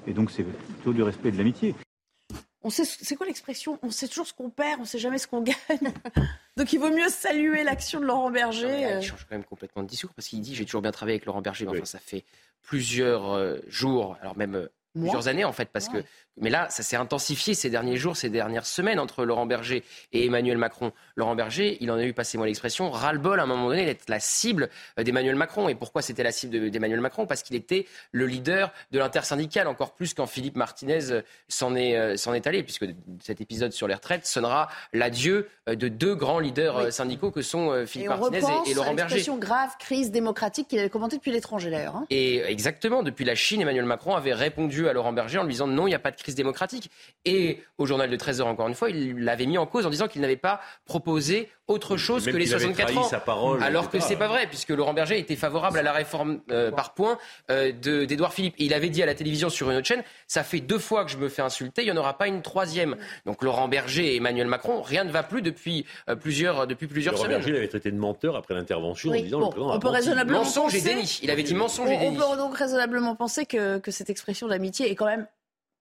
[0.06, 1.74] Et donc c'est plutôt du respect et de l'amitié.
[2.62, 3.78] On sait, c'est quoi l'expression?
[3.82, 5.92] On sait toujours ce qu'on perd, on sait jamais ce qu'on gagne.
[6.58, 8.98] Donc il vaut mieux saluer l'action de Laurent Berger.
[8.98, 11.24] Il change quand même complètement de discours parce qu'il dit j'ai toujours bien travaillé avec
[11.24, 12.24] Laurent Berger, mais enfin ça fait
[12.60, 14.68] plusieurs euh, jours, alors même
[14.98, 15.98] plusieurs années en fait, parce que
[16.40, 20.26] mais là ça s'est intensifié ces derniers jours, ces dernières semaines entre Laurent Berger et
[20.26, 20.92] Emmanuel Macron.
[21.16, 24.20] Laurent Berger, il en a eu, passez-moi l'expression, ras-le-bol à un moment donné d'être la
[24.20, 24.68] cible
[24.98, 25.68] euh, d'Emmanuel Macron.
[25.68, 27.26] Et pourquoi c'était la cible de- d'Emmanuel Macron?
[27.26, 31.96] Parce qu'il était le leader de l'intersyndicale, encore plus quand Philippe Martinez euh, s'en est,
[31.96, 32.86] euh, s'en est allé, puisque
[33.22, 37.86] cet épisode sur les retraites sonnera l'adieu de deux grands leaders syndicaux que sont Et
[37.86, 39.24] Philippe on Martinez et, et Laurent à Berger.
[39.38, 41.96] grave crise démocratique qu'il avait commentée depuis l'étranger d'ailleurs.
[41.96, 42.06] hein.
[42.10, 45.66] Et exactement, depuis la Chine, Emmanuel Macron avait répondu à Laurent Berger en lui disant
[45.66, 46.90] non, il n'y a pas de crise démocratique.
[47.24, 49.90] Et au journal de 13 heures, encore une fois, il l'avait mis en cause en
[49.90, 53.02] disant qu'il n'avait pas proposé autre chose que les qu'il avait 64 trahi ans.
[53.08, 54.08] sa parole, alors que etc.
[54.10, 57.18] c'est pas vrai, puisque Laurent Berger était favorable à la réforme euh, par points
[57.50, 58.54] euh, de- d'Édouard Philippe.
[58.58, 61.04] Et il avait dit à la télévision sur une autre chaîne, ça fait deux fois
[61.04, 62.96] que je me fais insulter, il n'y en aura pas une troisième.
[63.26, 67.14] Donc Laurent Berger et Emmanuel Macron, rien ne va plus depuis euh, plusieurs, depuis plusieurs
[67.14, 67.38] Laurent semaines.
[67.38, 69.78] Berger l'avait traité de menteur après l'intervention Oui, en disant bon, le président on a
[69.80, 71.20] peut raisonnablement Mensonge et penser- déni.
[71.22, 72.16] Il avait dit mensonge on, et on déni.
[72.16, 75.26] peut donc raisonnablement penser que, que cette expression d'amitié est quand même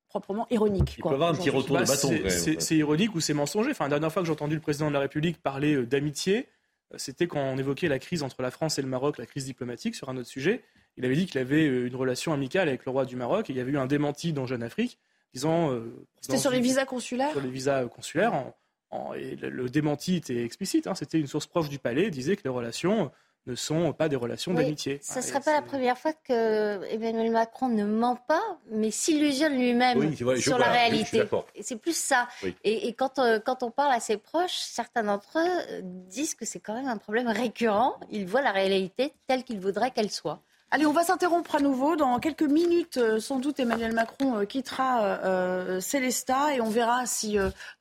[0.10, 0.96] proprement ironique.
[0.98, 2.12] Il quoi, peut avoir un petit retour de Bah, bâton.
[2.60, 3.72] c'est- ironique ou c'est mensonger.
[3.72, 6.48] Enfin, la dernière fois que j'ai entendu le président de la République parler euh, d'amitié,
[6.94, 9.46] euh, c'était quand on évoquait la crise entre la France et le Maroc, la crise
[9.46, 10.64] diplomatique sur un autre sujet.
[10.98, 13.54] Il avait dit qu'il avait euh, une relation amicale avec le roi du Maroc et
[13.54, 14.98] il y avait eu un démenti dans Jeune Afrique
[15.34, 15.72] disant.
[15.72, 18.34] euh, C'était sur les visas consulaires Sur les visas consulaires.
[18.34, 18.56] en-
[18.92, 20.88] en- et le, le démenti était explicite.
[20.88, 20.96] hein.
[20.96, 23.12] C'était une source proche du palais, disait que les relations
[23.52, 25.00] ne sont pas des relations Oui, d'amitié.
[25.04, 28.42] Ce ne serait pas la première fois que Emmanuel Macron ne ment pas,
[28.72, 31.24] mais s'illusionne lui-même Oui, je- sur la voilà, réalité.
[31.62, 32.28] c'est plus ça.
[32.44, 32.56] Oui.
[32.64, 36.46] Et, et quand, euh, quand on parle à ses proches, certains d'entre eux disent que
[36.46, 38.00] c'est quand même un problème récurrent.
[38.12, 40.42] Ils voient la réalité telle qu'ils voudraient qu'elle soit.
[40.72, 41.96] Allez, on va s'interrompre à nouveau.
[41.96, 46.70] Dans quelques minutes, euh, sans doute, Emmanuel Macron euh, quittera euh, euh, Célestat et on
[46.70, 47.38] verra si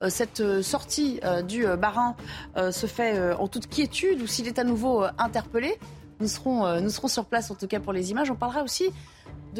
[0.09, 2.16] cette sortie du Barin
[2.57, 5.78] se fait en toute quiétude ou s'il est à nouveau interpellé.
[6.20, 8.30] Nous serons sur place, en tout cas pour les images.
[8.30, 8.91] On parlera aussi,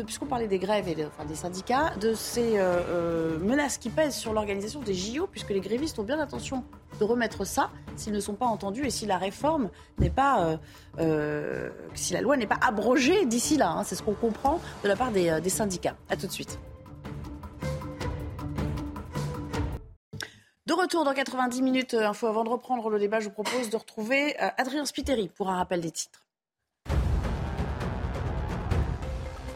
[0.05, 4.33] puisqu'on parlait des grèves et des, syndicats, de ces euh, euh, menaces qui pèsent sur
[4.33, 6.65] l'organisation des JO, puisque les grévistes ont bien l'intention
[6.99, 10.59] de remettre ça s'ils ne sont pas entendus et si la réforme n'est pas,
[10.99, 11.71] euh,
[12.21, 13.71] loi n'est pas abrogée d'ici là.
[13.71, 13.85] hein.
[13.85, 15.97] C'est ce qu'on comprend de la part des, syndicats.
[16.09, 16.59] À tout de suite.
[20.67, 23.77] De retour dans 90 minutes info avant de reprendre le débat, je vous propose de
[23.77, 26.28] retrouver Adrien Spiteri pour un rappel des titres.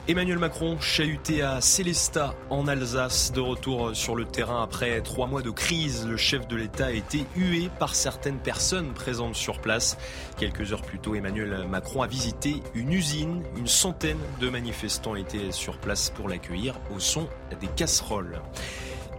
[0.08, 5.42] Emmanuel Macron chahuté à Célestat en Alsace, de retour sur le terrain après trois mois
[5.42, 6.08] de crise.
[6.08, 9.96] Le chef de l'État a été hué par certaines personnes présentes sur place.
[10.36, 13.44] Quelques heures plus tôt, Emmanuel Macron a visité une usine.
[13.56, 17.28] Une centaine de manifestants étaient sur place pour l'accueillir au son
[17.60, 18.40] des casseroles.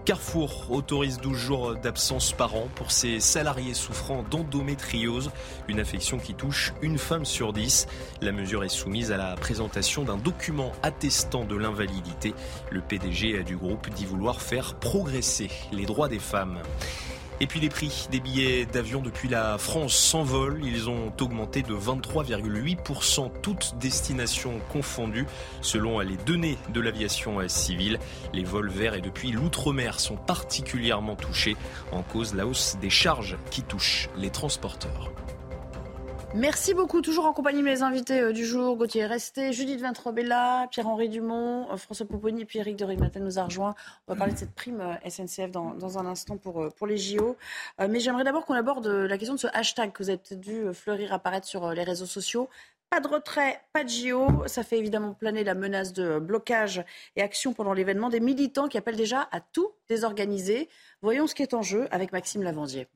[0.06, 5.32] Carrefour autorise 12 jours d'absence par an pour ses salariés souffrant d'endométriose,
[5.70, 7.88] une affection qui touche une femme sur dix.
[8.20, 12.34] La mesure est soumise à la présentation d'un document attestant de l'invalidité.
[12.70, 16.60] Le PDG du groupe dit vouloir faire progresser les droits des femmes.
[17.44, 20.62] Et puis les prix des billets d'avion depuis la France s'envolent.
[20.64, 25.26] Ils ont augmenté de 23,8%, toutes destinations confondues,
[25.60, 28.00] selon les données de l'aviation civile.
[28.32, 31.58] Les vols vers et depuis l'outre-mer sont particulièrement touchés,
[31.92, 35.12] en cause la hausse des charges qui touchent les transporteurs.
[36.36, 38.76] Merci beaucoup, toujours en compagnie de mes invités euh, du jour.
[38.76, 43.38] Gauthier est resté, Judith Vintrobella, Pierre-Henri Dumont, euh, François Pouponi et puis Eric de nous
[43.38, 43.76] a rejoint.
[44.08, 47.38] On va parler de cette prime euh, SNCF dans, un instant pour, pour les JO.
[47.88, 50.20] Mais j'aimerais d'abord qu'on aborde la question de ce hashtag que vous avez
[50.50, 52.50] euh, fleurir apparaître sur les réseaux sociaux.
[52.90, 54.48] Pas de retrait, pas de JO.
[54.48, 56.84] Ça fait évidemment planer la menace de blocage
[57.16, 58.10] et action pendant l'événement.
[58.10, 60.68] Des militants qui appellent déjà à tout désorganiser.
[61.04, 62.88] Voyons ce qui est en jeu avec Maxime Lavandier.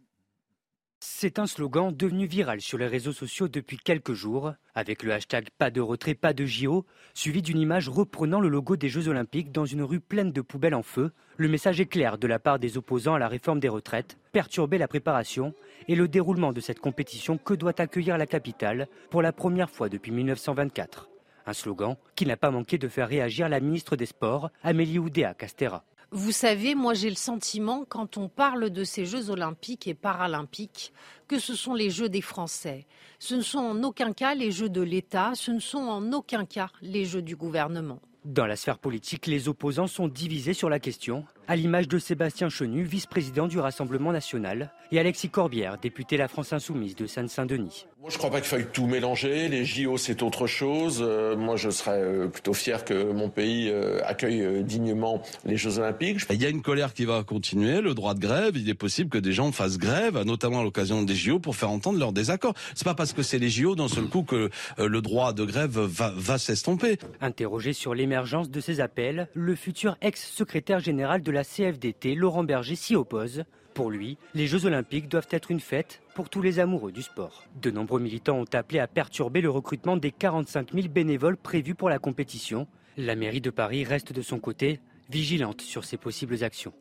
[0.99, 5.47] C'est un slogan devenu viral sur les réseaux sociaux depuis quelques jours, avec le hashtag
[5.57, 9.51] pas de retrait, pas de JO, suivi d'une image reprenant le logo des Jeux Olympiques
[9.51, 11.11] dans une rue pleine de poubelles en feu.
[11.37, 14.77] Le message est clair de la part des opposants à la réforme des retraites, perturber
[14.77, 15.53] la préparation
[15.87, 19.89] et le déroulement de cette compétition que doit accueillir la capitale pour la première fois
[19.89, 21.09] depuis 1924.
[21.45, 25.33] Un slogan qui n'a pas manqué de faire réagir la ministre des Sports, Amélie Oudéa
[25.33, 25.83] Castera.
[26.11, 30.93] Vous savez, moi j'ai le sentiment, quand on parle de ces Jeux olympiques et paralympiques,
[31.27, 32.85] que ce sont les Jeux des Français.
[33.19, 36.45] Ce ne sont en aucun cas les Jeux de l'État, ce ne sont en aucun
[36.45, 37.99] cas les Jeux du gouvernement.
[38.23, 42.49] Dans la sphère politique, les opposants sont divisés sur la question, à l'image de Sébastien
[42.49, 47.87] Chenu, vice-président du Rassemblement national, et Alexis Corbière, député La France Insoumise de Seine-Saint-Denis.
[47.99, 49.49] Moi, je ne crois pas qu'il faille tout mélanger.
[49.49, 51.03] Les JO, c'est autre chose.
[51.05, 55.79] Euh, moi, je serais euh, plutôt fier que mon pays euh, accueille dignement les Jeux
[55.79, 56.21] Olympiques.
[56.29, 58.55] Il y a une colère qui va continuer, le droit de grève.
[58.55, 61.69] Il est possible que des gens fassent grève, notamment à l'occasion des JO, pour faire
[61.69, 62.53] entendre leur désaccord.
[62.75, 65.77] C'est pas parce que c'est les JO d'un seul coup que le droit de grève
[65.79, 66.97] va, va s'estomper.
[67.19, 72.75] Interrogé sur l'émergence de ces appels, le futur ex-secrétaire général de la CFDT, Laurent Berger,
[72.75, 73.43] s'y oppose.
[73.73, 77.43] Pour lui, les Jeux olympiques doivent être une fête pour tous les amoureux du sport.
[77.61, 81.89] De nombreux militants ont appelé à perturber le recrutement des 45 000 bénévoles prévus pour
[81.89, 82.67] la compétition.
[82.97, 84.79] La mairie de Paris reste de son côté
[85.09, 86.73] vigilante sur ces possibles actions.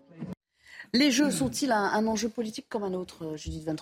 [0.95, 3.77] Les Jeux sont-ils un, enjeu politique comme un autre, euh, Judith Van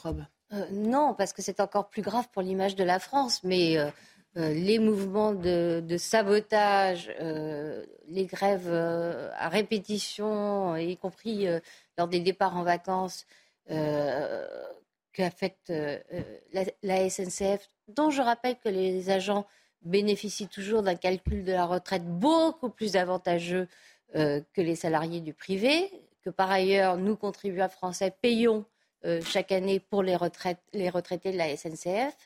[0.52, 3.42] euh, Non, parce que c'est encore plus grave pour l'image de la France.
[3.44, 3.90] Mais euh,
[4.36, 7.10] les mouvements de, sabotage,
[8.08, 11.46] les grèves à répétition, y compris
[11.96, 13.26] lors des départs en vacances,
[15.14, 19.46] qu'a fait euh, euh, la, SNCF, dont je rappelle que les agents
[19.82, 23.68] bénéficient toujours d'un calcul de la retraite beaucoup plus avantageux
[24.16, 25.90] euh, que les salariés du privé,
[26.22, 28.66] que par ailleurs, nous, contribuables français, payons
[29.22, 32.16] chaque année pour les, retraites, les retraités de la SNCF,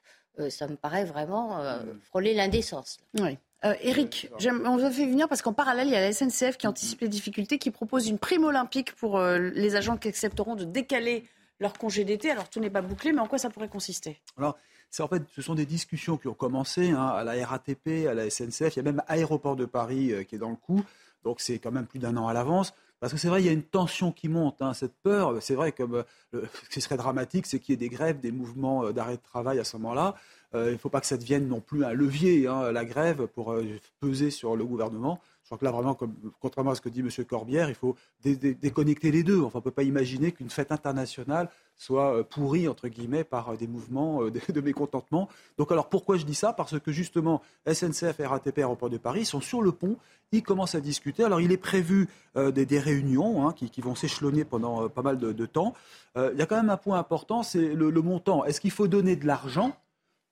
[0.50, 1.60] ça me paraît vraiment
[2.02, 2.98] frôler l'indécence.
[3.18, 3.38] Oui.
[3.82, 4.30] Eric,
[4.64, 7.00] on vous a fait venir parce qu'en parallèle, il y a la SNCF qui anticipe
[7.00, 11.24] les difficultés, qui propose une prime olympique pour les agents qui accepteront de décaler
[11.60, 12.30] leur congé d'été.
[12.30, 14.20] Alors tout n'est pas bouclé, mais en quoi ça pourrait consister?
[14.36, 14.56] Alors,
[14.98, 18.30] en fait, ce sont des discussions qui ont commencé hein, à la RATP, à la
[18.30, 18.74] SNCF.
[18.74, 20.82] Il y a même Aéroport de Paris euh, qui est dans le coup.
[21.24, 22.72] Donc c'est quand même plus d'un an à l'avance.
[23.00, 25.40] Parce que c'est vrai, il y a une tension qui monte, hein, cette peur.
[25.40, 28.32] C'est vrai que euh, ce qui serait dramatique, c'est qu'il y ait des grèves, des
[28.32, 30.14] mouvements euh, d'arrêt de travail à ce moment-là.
[30.54, 33.54] Il ne faut pas que ça devienne non plus un levier, hein, la grève, pour
[34.00, 35.20] peser sur le gouvernement.
[35.48, 35.96] Je crois que là, vraiment,
[36.40, 37.08] contrairement à ce que dit M.
[37.24, 39.40] Corbière, il faut déconnecter les deux.
[39.40, 43.56] On ne peut pas imaginer qu'une fête internationale soit euh, pourrie, entre guillemets, par euh,
[43.56, 45.30] des mouvements euh, de, mécontentement.
[45.56, 46.52] Donc, alors, pourquoi je dis ça?
[46.52, 49.96] Parce que, justement, SNCF et RATP Aéroport de Paris sont sur le pont,
[50.32, 51.24] ils commencent à discuter.
[51.24, 55.72] Alors, il est prévu des, réunions hein, qui, vont s'échelonner pendant pas mal de, temps.
[56.14, 58.44] il y a quand même un point important, c'est le montant.
[58.44, 59.74] Est-ce qu'il faut donner de l'argent?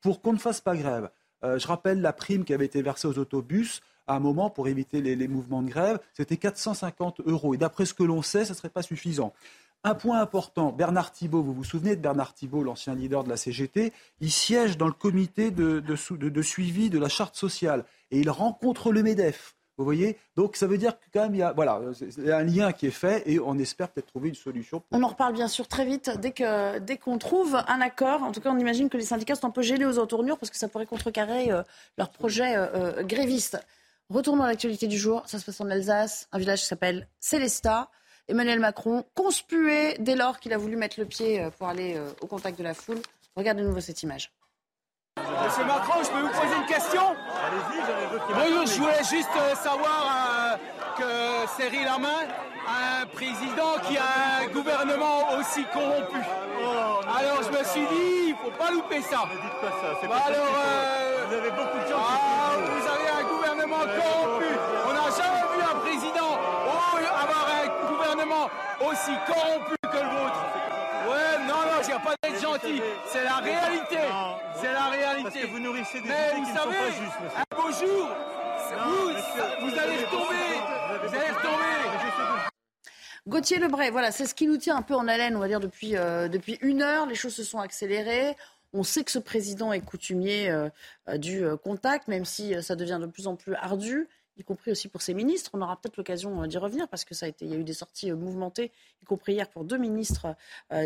[0.06, 1.10] Pour qu'on ne fasse pas grève
[1.42, 5.00] Je rappelle la prime qui avait été versée aux autobus à un moment pour éviter
[5.00, 7.54] les, mouvements de grève, c'était 450 euros.
[7.54, 9.32] Et d'après ce que l'on sait, ce ne serait pas suffisant.
[9.82, 13.36] Un point important, Bernard Thibault, vous vous souvenez de Bernard Thibault, l'ancien leader de la
[13.36, 18.30] CGT, il siège dans le comité de, de, suivi de la charte sociale et il
[18.30, 19.55] rencontre le MEDEF.
[19.78, 20.18] Vous voyez?
[20.36, 21.80] Donc ça veut dire que quand même, il y a, voilà,
[22.28, 24.82] un lien qui est fait et on espère peut-être trouver une solution.
[24.90, 28.22] On en reparle bien sûr très vite dès qu'on dès trouve un accord.
[28.22, 30.50] En tout cas, on imagine que les syndicats sont un peu gênés aux entournures parce
[30.50, 31.62] que ça pourrait contrecarrer euh,
[31.98, 33.58] leur projet euh, euh, gréviste.
[34.08, 35.22] Retournons à l'actualité du jour.
[35.26, 37.90] Ça se passe en Alsace, un village qui s'appelle Célestat.
[38.28, 42.58] Emmanuel Macron, conspué dès lors qu'il a voulu mettre le pied pour aller au contact
[42.58, 42.98] de la foule.
[43.36, 44.32] Regardez de nouveau cette image.
[45.46, 47.00] Monsieur Macron, je peux vous poser une question?
[47.00, 50.58] Allez-y, j'en ai d'autres qui Je voulais juste euh, savoir
[50.98, 51.04] que
[51.56, 52.26] Cyril Lamain
[52.66, 56.18] a un président qui a un gouvernement aussi corrompu.
[56.60, 59.24] Oh, alors je me suis dit, il ne faut pas louper ça.
[59.30, 60.52] Ne dites pas ça, c'est pas alors,
[61.28, 64.46] Vous avez beaucoup de qui ah, Vous avez un gouvernement corrompu.
[64.88, 66.16] On n'a jamais vu un président
[67.06, 68.50] avoir un gouvernement
[68.80, 69.75] aussi corrompu
[72.00, 72.80] pas d'être gentil.
[73.08, 73.98] C'est la réalité.
[74.60, 75.22] C'est la réalité.
[75.22, 77.38] Parce que vous nourrissez des Mais vous qui savez, ne sont pas justes, monsieur.
[77.38, 78.08] un beau jour,
[78.84, 81.06] vous, vous allez retomber.
[81.06, 81.66] Vous allez retomber.
[83.28, 85.58] Gauthier Lebray, voilà, c'est ce qui nous tient un peu en haleine, on va dire,
[85.58, 87.06] depuis, euh, depuis une heure.
[87.06, 88.36] Les choses se sont accélérées.
[88.72, 90.68] On sait que ce président est coutumier euh,
[91.08, 94.88] euh, du contact, même si ça devient de plus en plus ardu y compris aussi
[94.88, 95.50] pour ses ministres.
[95.54, 97.64] On aura peut-être l'occasion d'y revenir parce que ça a été, il y a eu
[97.64, 98.72] des sorties mouvementées,
[99.02, 100.34] y compris hier pour deux ministres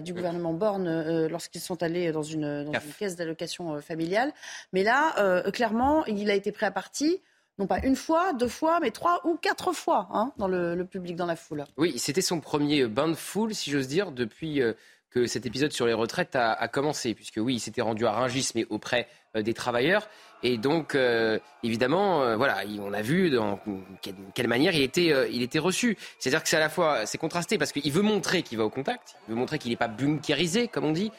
[0.03, 4.32] du gouvernement Borne lorsqu'ils sont allés dans une, dans une caisse d'allocation familiale.
[4.72, 7.20] Mais là, clairement, il a été pris à partie
[7.61, 11.14] non pas une fois, deux fois, mais trois ou quatre fois hein, dans le, public,
[11.14, 11.66] dans la foule.
[11.76, 14.62] Oui, c'était son premier bain de foule, si j'ose dire, depuis
[15.11, 18.50] que cet épisode sur les retraites a, commencé, puisque oui, il s'était rendu à Rungis,
[18.54, 20.08] mais auprès des travailleurs.
[20.42, 20.96] Et donc,
[21.62, 23.61] évidemment, voilà, on a vu dans
[24.34, 25.96] quelle manière il était, il était reçu.
[26.18, 28.70] C'est-à-dire que c'est à la fois, c'est contrasté parce qu'il veut montrer qu'il va au
[28.70, 31.11] contact, il veut montrer qu'il n'est pas bunkérisé, comme on dit,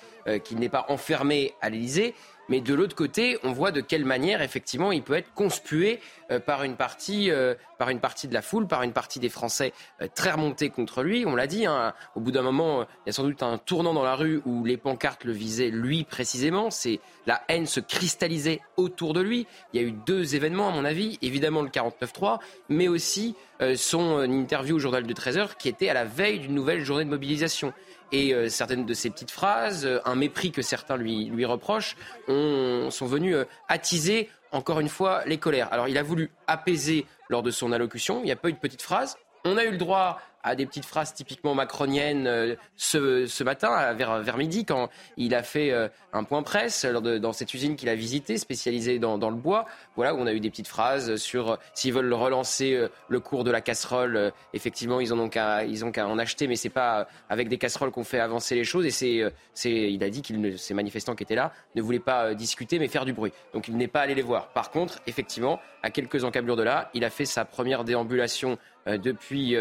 [0.45, 2.15] qu'il n'est pas enfermé à l'Élysée,
[2.49, 5.99] mais de l'autre côté, on voit de quelle manière, effectivement, il peut être conspué
[6.31, 9.29] euh, par, une partie, euh, par une partie de la foule, par une partie des
[9.29, 11.25] Français euh, très remontés contre lui.
[11.25, 13.93] On l'a dit, hein, au bout d'un moment, il y a sans doute un tournant
[13.93, 16.71] dans la rue où les pancartes le visaient lui précisément.
[16.71, 19.47] C'est la haine se cristallisait autour de lui.
[19.73, 21.19] Il y a eu deux événements, à mon avis.
[21.21, 22.39] Évidemment, le 49-3,
[22.69, 23.35] mais aussi
[23.75, 27.05] son interview au journal de 13 heures qui était à la veille d'une nouvelle journée
[27.05, 27.73] de mobilisation
[28.11, 31.95] et euh, certaines de ses petites phrases, euh, un mépris que certains lui, reprochent,
[32.27, 35.71] sont venus euh, attiser encore une fois les colères.
[35.71, 38.57] Alors il a voulu apaiser lors de son allocution, il n'y a pas eu de
[38.57, 39.17] petites phrases.
[39.45, 43.93] On a eu le droit à des petites phrases typiquement macroniennes euh, ce, ce, matin,
[43.93, 47.89] vers, vers, midi, quand il a fait euh, un point presse dans cette usine qu'il
[47.89, 49.65] a visitée, spécialisée dans, dans, le bois.
[49.95, 53.43] Voilà, où on a eu des petites phrases sur euh, s'ils veulent relancer le cours
[53.43, 54.31] de la casserole.
[54.53, 55.63] effectivement, ils en ont qu'à
[55.93, 58.85] qu'à en acheter, mais c'est pas avec des casseroles qu'on fait avancer les choses.
[58.85, 59.21] Et c'est,
[59.53, 62.87] c'est il a dit qu'il ces manifestants qui étaient là ne voulaient pas discuter, mais
[62.87, 63.31] faire du bruit.
[63.53, 64.49] Donc il n'est pas allé les voir.
[64.49, 69.55] Par contre, effectivement, à quelques encablures de là, il a fait sa première déambulation depuis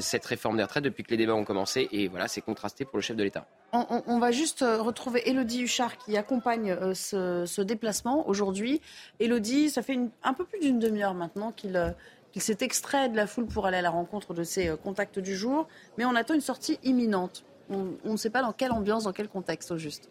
[0.00, 1.88] cette réforme des retraites depuis que les débats ont commencé.
[1.92, 3.46] Et voilà, c'est contrasté pour le chef de l'État.
[3.72, 8.80] On, va juste euh, retrouver Elodie Huchard qui accompagne euh, ce, déplacement aujourd'hui.
[9.20, 11.94] Elodie, ça fait un peu plus d'une demi-heure maintenant qu'il
[12.36, 15.68] s'est extrait de la foule pour aller à la rencontre de ses contacts du jour.
[15.98, 17.44] Mais on attend une sortie imminente.
[17.70, 20.08] On ne sait pas dans quelle ambiance, dans quel contexte au juste.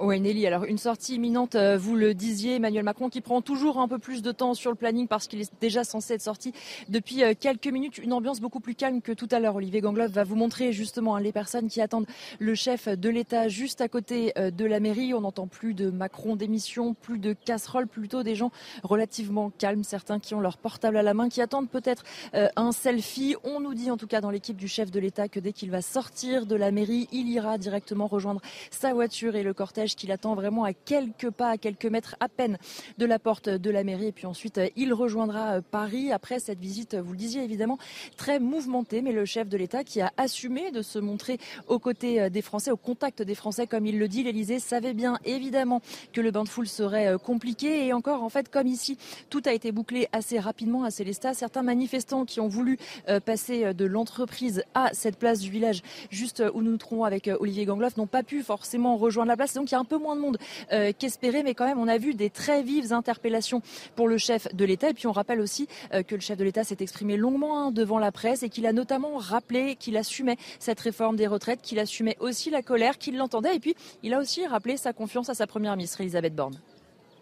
[0.00, 0.46] Oui, Nelly.
[0.46, 3.98] Alors, une sortie imminente, euh, vous le disiez, Emmanuel Macron, qui prend toujours un peu
[3.98, 6.54] plus de temps sur le planning parce qu'il est déjà censé être sorti
[6.88, 7.98] depuis euh, quelques minutes.
[7.98, 9.54] Une ambiance beaucoup plus calme que tout à l'heure.
[9.54, 12.06] Olivier Gangloff va vous montrer justement hein, les personnes qui attendent
[12.38, 15.12] le chef de l'État juste à côté euh, de la mairie.
[15.12, 18.50] On n'entend plus de Macron d'émission, plus de casseroles, plutôt des gens
[18.82, 23.36] relativement calmes, certains qui ont leur portable à la main, qui attendent peut-être un selfie.
[23.44, 25.70] On nous dit en tout cas dans l'équipe du chef de l'État que dès qu'il
[25.70, 28.40] va sortir de la mairie, il ira directement rejoindre
[28.70, 32.28] sa voiture et le cortège qu'il attend vraiment à quelques pas, à quelques mètres à
[32.28, 32.58] peine
[32.98, 34.06] de la porte de la mairie.
[34.06, 37.78] Et puis ensuite, euh, il rejoindra euh, Paris après cette visite, vous le disiez évidemment,
[38.16, 39.02] très mouvementée.
[39.02, 42.42] Mais le chef de l'État qui a assumé de se montrer aux côtés euh, des
[42.42, 45.80] Français, au contact des Français, comme il le dit, l'Elysée savait bien évidemment
[46.12, 47.86] que le bain de foule serait compliqué.
[47.86, 48.98] Et encore, en fait, comme ici,
[49.30, 51.34] tout a été bouclé assez rapidement à Célestat.
[51.34, 52.78] Certains manifestants qui ont voulu
[53.24, 57.64] passer de l'entreprise à cette place du village, juste où nous nous trouvons avec Olivier
[57.64, 59.52] Gangloff, n'ont pas pu forcément rejoindre la place.
[59.72, 60.38] Il y a un peu moins de monde
[60.72, 63.62] euh, qu'espéré, mais quand même, on a vu des très vives interpellations
[63.96, 64.90] pour le chef de l'État.
[64.90, 67.70] Et puis on rappelle aussi euh, que le chef de l'État s'est exprimé longuement hein,
[67.72, 71.78] devant la presse et qu'il a notamment rappelé qu'il assumait cette réforme des retraites, qu'il
[71.78, 73.56] assumait aussi la colère, qu'il l'entendait.
[73.56, 76.58] Et puis il a aussi rappelé sa confiance à sa première ministre, Elisabeth Borne.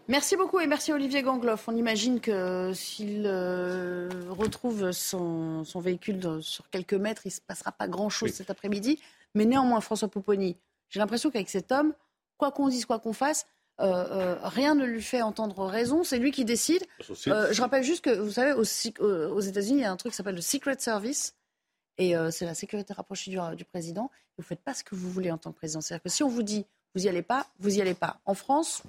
[0.09, 1.69] Merci beaucoup et merci Olivier Gangloff.
[1.69, 7.71] On imagine que s'il euh, retrouve son, véhicule sur quelques mètres, il ne se passera
[7.71, 8.99] pas grand-chose cet après-midi.
[9.37, 10.57] Mais néanmoins, François Pouponi,
[10.89, 11.95] j'ai l'impression qu'avec cet homme,
[12.41, 13.47] quoi qu'on dise, quoi qu'on fasse,
[13.81, 16.05] euh, euh, rien ne lui fait entendre raison.
[16.05, 16.85] C'est lui qui décide.
[17.29, 20.17] Euh, je rappelle juste que, vous savez, aux, États-Unis, il y a un truc qui
[20.17, 21.35] s'appelle le Secret Service.
[21.99, 24.11] Et c'est la sécurité rapprochée du, président.
[24.39, 25.83] Vous ne faites pas ce que vous voulez en tant que président.
[25.83, 26.65] C'est-à-dire que si on vous dit,
[26.95, 28.21] vous n'y allez pas, vous n'y allez pas.
[28.25, 28.83] En France,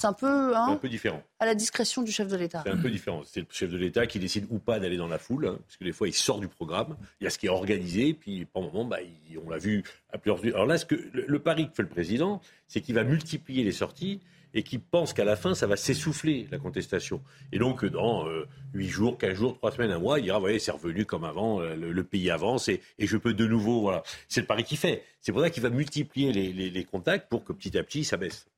[0.00, 1.22] c'est un peu, hein, un peu différent.
[1.40, 2.62] À la discrétion du chef de l'État.
[2.64, 3.20] C'est un peu différent.
[3.26, 5.76] C'est le chef de l'État qui décide ou pas d'aller dans la foule, hein, parce
[5.76, 6.96] que des fois il sort du programme.
[7.20, 8.96] Il y a ce qui est organisé, puis un moment, bah,
[9.44, 10.42] on l'a vu à plusieurs.
[10.54, 13.72] Alors là, ce que le, pari que fait le président, c'est qu'il va multiplier les
[13.72, 14.20] sorties
[14.54, 17.20] et qu'il pense qu'à la fin, ça va s'essouffler, la contestation.
[17.52, 20.58] Et donc, dans euh, huit jours, 15 jours, trois semaines, un mois, il dira, voyez,
[20.58, 24.02] c'est revenu comme avant, euh, le, pays avance et, et, je peux de nouveau, voilà.
[24.28, 25.04] C'est le pari qu'il fait.
[25.20, 28.02] C'est pour ça qu'il va multiplier les, les, les contacts pour que petit à petit,
[28.02, 28.48] ça baisse.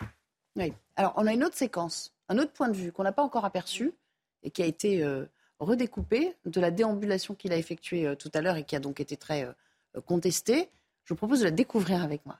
[0.57, 0.73] Oui.
[0.97, 3.45] Alors, on a une autre séquence, un autre point de vue qu'on n'a pas encore
[3.45, 3.95] aperçu
[4.43, 5.25] et qui a été euh,
[5.61, 9.01] redécoupé de la déambulation qu'il a effectuée euh, tout à l'heure et qui a donc
[9.01, 10.69] été très euh, contestée.
[11.05, 12.39] Je vous propose de la découvrir avec moi.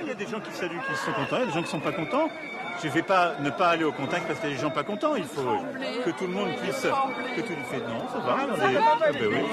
[0.00, 1.62] Il y a des gens qui saluent, qui sont contents, il y a des gens
[1.62, 2.28] qui ne sont pas contents.
[2.82, 4.70] Je ne vais pas ne pas aller au contact parce qu'il y a des gens
[4.70, 5.16] pas contents.
[5.16, 5.58] Il faut
[6.04, 6.82] que tout le monde puisse.
[6.82, 7.52] Que tout...
[7.52, 8.36] non, ça va.
[8.38, 9.46] Ah ben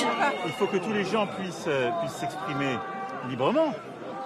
[0.45, 1.69] il faut que tous les gens puissent
[2.01, 2.77] puissent s'exprimer
[3.29, 3.73] librement.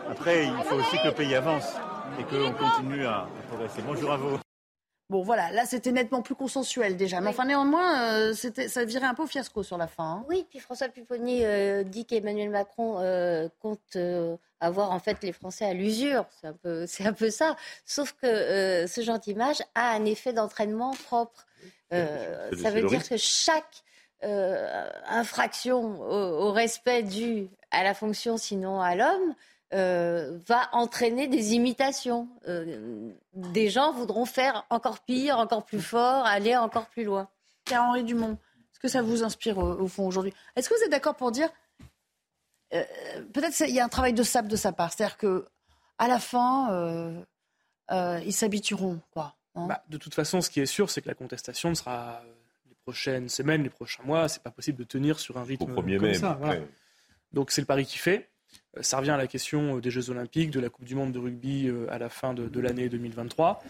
[0.09, 1.75] Après, il faut aussi que le pays avance
[2.17, 3.81] et qu'on continue à, progresser.
[3.85, 4.39] Bonjour à vous.
[5.09, 7.19] Bon, voilà, là c'était nettement plus consensuel déjà.
[7.19, 10.03] Mais enfin, néanmoins, euh, ça virait un peu au fiasco sur la fin.
[10.03, 10.25] Hein.
[10.29, 13.97] Oui, puis François Pupponi euh, dit qu'Emmanuel Macron euh, compte
[14.59, 16.25] avoir en fait les Français à l'usure.
[16.39, 17.55] C'est un, peu, un peu ça.
[17.85, 21.47] Sauf que ce genre d'image a un effet d'entraînement propre.
[21.91, 23.83] ça veut dire que chaque
[24.21, 29.33] infraction au, respect dû à la fonction, sinon à l'homme,
[29.71, 32.27] va entraîner des imitations.
[33.33, 37.27] des gens voudront faire encore pire, encore plus fort, aller encore plus loin.
[37.65, 38.37] Pierre-Henri Dumont,
[38.71, 40.33] est-ce que ça vous inspire au, fond aujourd'hui?
[40.55, 41.49] Est-ce que vous êtes d'accord pour dire,
[42.71, 45.45] peut-être qu'il y a un travail de sable de sa part, c'est-à-dire que
[45.97, 47.23] à la fin,
[47.91, 49.35] ils s'habitueront, quoi.
[49.55, 52.21] Hein bah, de toute façon, ce qui est sûr, c'est que la contestation ne sera
[52.23, 52.33] euh,
[52.67, 54.27] les prochaines semaines, les prochains mois.
[54.29, 56.39] C'est pas possible de tenir sur un rythme comme ça.
[57.31, 58.29] Donc c'est le pari qui fait.
[58.77, 61.11] Euh, ça revient à la question euh, des Jeux Olympiques, de la Coupe du Monde
[61.11, 63.63] de rugby à la fin de, l'année 2023.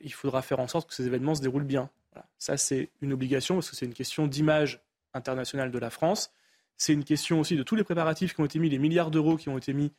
[0.00, 1.90] il faudra faire en sorte que ces événements se déroulent bien.
[2.38, 4.80] Ça, c'est une obligation parce que c'est une question d'image
[5.14, 6.32] internationale de la France.
[6.76, 9.36] C'est une question aussi de tous les préparatifs qui ont été mis, les milliards d'euros
[9.36, 9.92] qui ont été mis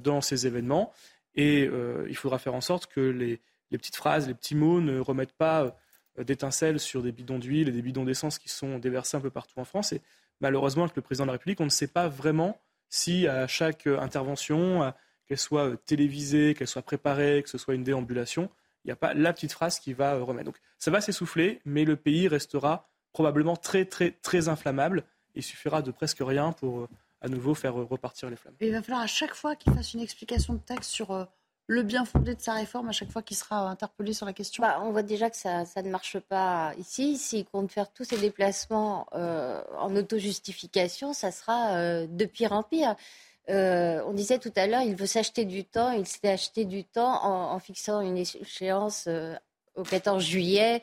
[0.00, 0.92] dans ces événements.
[1.34, 1.64] Et
[2.08, 3.40] il faudra faire en sorte que les,
[3.70, 5.76] les petites phrases, les petits mots ne remettent pas
[6.18, 9.30] euh, d'étincelles sur des bidons d'huile et des bidons d'essence qui sont déversés un peu
[9.30, 9.92] partout en France.
[9.92, 10.02] Et
[10.40, 13.86] malheureusement, avec le président de la République, on ne sait pas vraiment si à chaque
[13.86, 14.92] euh, intervention,
[15.26, 18.50] qu'elle soit euh, télévisée, qu'elle soit préparée, que ce soit une déambulation,
[18.84, 20.46] il n'y a pas la petite phrase qui va remettre.
[20.46, 25.04] Donc ça va s'essouffler, mais le pays restera probablement très très très inflammable.
[25.34, 26.88] Il suffira de presque rien pour
[27.20, 28.54] à nouveau faire repartir les flammes.
[28.60, 31.26] il va falloir à chaque fois qu'il fasse une explication de texte sur
[31.68, 34.62] le bien fondé de sa réforme à chaque fois qu'il sera interpellé sur la question
[34.62, 37.18] bah, On voit déjà que ça, ne marche pas ici.
[37.18, 42.62] S'il compte faire tous ses déplacements euh, en auto-justification, ça sera euh, de pire en
[42.62, 42.96] pire.
[43.50, 45.92] Euh, on disait tout à l'heure, il veut s'acheter du temps.
[45.92, 49.06] Il s'est acheté du temps en, fixant une échéance
[49.74, 50.82] au 14 juillet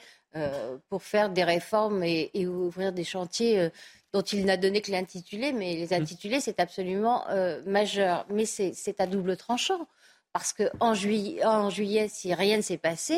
[0.89, 3.69] pour faire des réformes et, et ouvrir des chantiers
[4.13, 7.25] dont il n'a donné que l'intitulé, mais les intitulés, c'est absolument
[7.65, 8.25] majeur.
[8.29, 9.87] Mais c'est à double tranchant.
[10.35, 13.17] Parce qu'en juillet, en juillet, si rien ne s'est passé,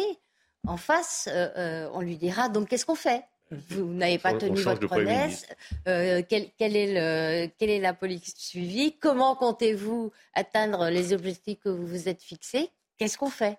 [0.67, 3.23] en face, euh, euh, on lui dira donc qu'est-ce qu'on fait?
[3.49, 5.47] Vous n'avez pas tenu votre promesse.
[5.87, 8.95] Euh, quelle, est quelle, est la politique suivie?
[8.99, 12.69] Comment comptez-vous atteindre les objectifs que vous vous êtes fixés?
[12.99, 13.57] Qu'est-ce qu'on fait?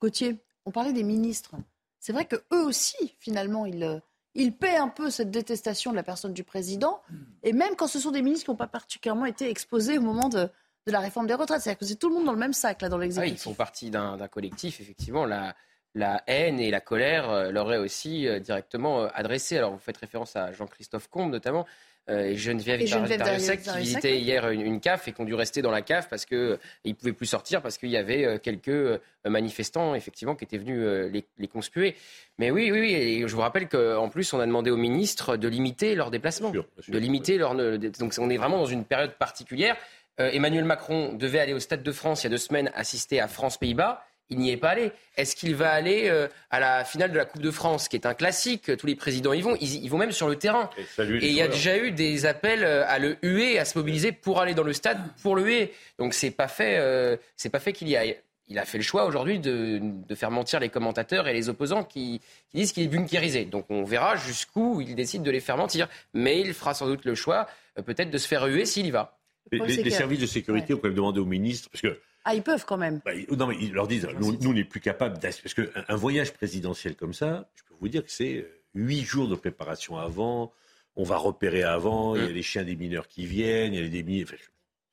[0.00, 1.56] Gauthier, on parlait des ministres.
[1.98, 4.00] C'est vrai que eux aussi, finalement, ils,
[4.36, 7.02] ils paient un peu cette détestation de la personne du président.
[7.10, 7.16] Hmm.
[7.42, 10.28] Et même quand ce sont des ministres qui n'ont pas particulièrement été exposés au moment
[10.28, 10.48] de,
[10.86, 11.60] de la réforme des retraites.
[11.60, 13.34] C'est-à-dire que c'est tout le monde dans le même sac, là, dans l'exécutif.
[13.34, 15.24] Ah, ils font partie d'un collectif, effectivement.
[15.24, 15.54] La,
[15.94, 19.58] la haine et la colère euh, leur est aussi euh, directement euh, adressée.
[19.58, 21.66] Alors, vous faites référence à Jean-Christophe Combe, notamment.
[22.08, 25.82] et Geneviève, et qui visitait hier une, CAF et qui ont dû rester dans la
[25.82, 30.42] CAF parce qu'ils ne pouvaient plus sortir parce qu'il y avait quelques manifestants effectivement qui
[30.42, 31.94] étaient venus les, les, conspuer.
[32.38, 35.36] Mais oui, oui, oui, et je vous rappelle qu'en plus on a demandé aux ministres
[35.36, 37.54] de limiter leurs déplacements, de limiter leur.
[37.54, 39.76] Donc on est vraiment dans une période particulière.
[40.20, 43.20] Euh, Emmanuel Macron devait aller au Stade de France il y a deux semaines assister
[43.20, 44.04] à France-Pays-Bas.
[44.28, 44.92] Il n'y est pas allé.
[45.16, 48.06] Est-ce qu'il va aller euh, à la finale de la Coupe de France, qui est
[48.06, 49.56] un classique Tous les présidents y vont.
[49.60, 50.70] Ils, vont même sur le terrain.
[50.98, 54.10] Et, il y a déjà eu des appels euh, à le huer, à se mobiliser
[54.12, 55.72] pour aller dans le stade pour le huer.
[55.98, 58.16] Donc c'est pas fait, c'est pas fait qu'il y aille.
[58.48, 59.80] Il a fait le choix aujourd'hui de,
[60.14, 63.44] faire mentir les commentateurs et les opposants qui, qui disent qu'il est bunkérisé.
[63.44, 65.88] Donc on verra jusqu'où il décide de les faire mentir.
[66.14, 67.48] Mais il fera sans doute le choix,
[67.84, 69.18] peut-être, de se faire huer s'il y va.
[69.50, 72.64] Les, services de sécurité ont quand même demandé aux ministres, parce que ah, ils peuvent
[72.64, 73.00] quand même.
[73.04, 76.32] Bah, non, mais ils leur disent, nous, nous on n'est plus capable Parce qu'un voyage
[76.32, 80.52] présidentiel comme ça, je peux vous dire que c'est euh, huit jours de préparation avant,
[80.94, 82.32] on va repérer avant, il y a mm.
[82.32, 84.28] les chiens des mineurs qui viennent, il y a les mineurs.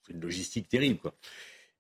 [0.05, 1.13] c'est une logistique terrible, quoi.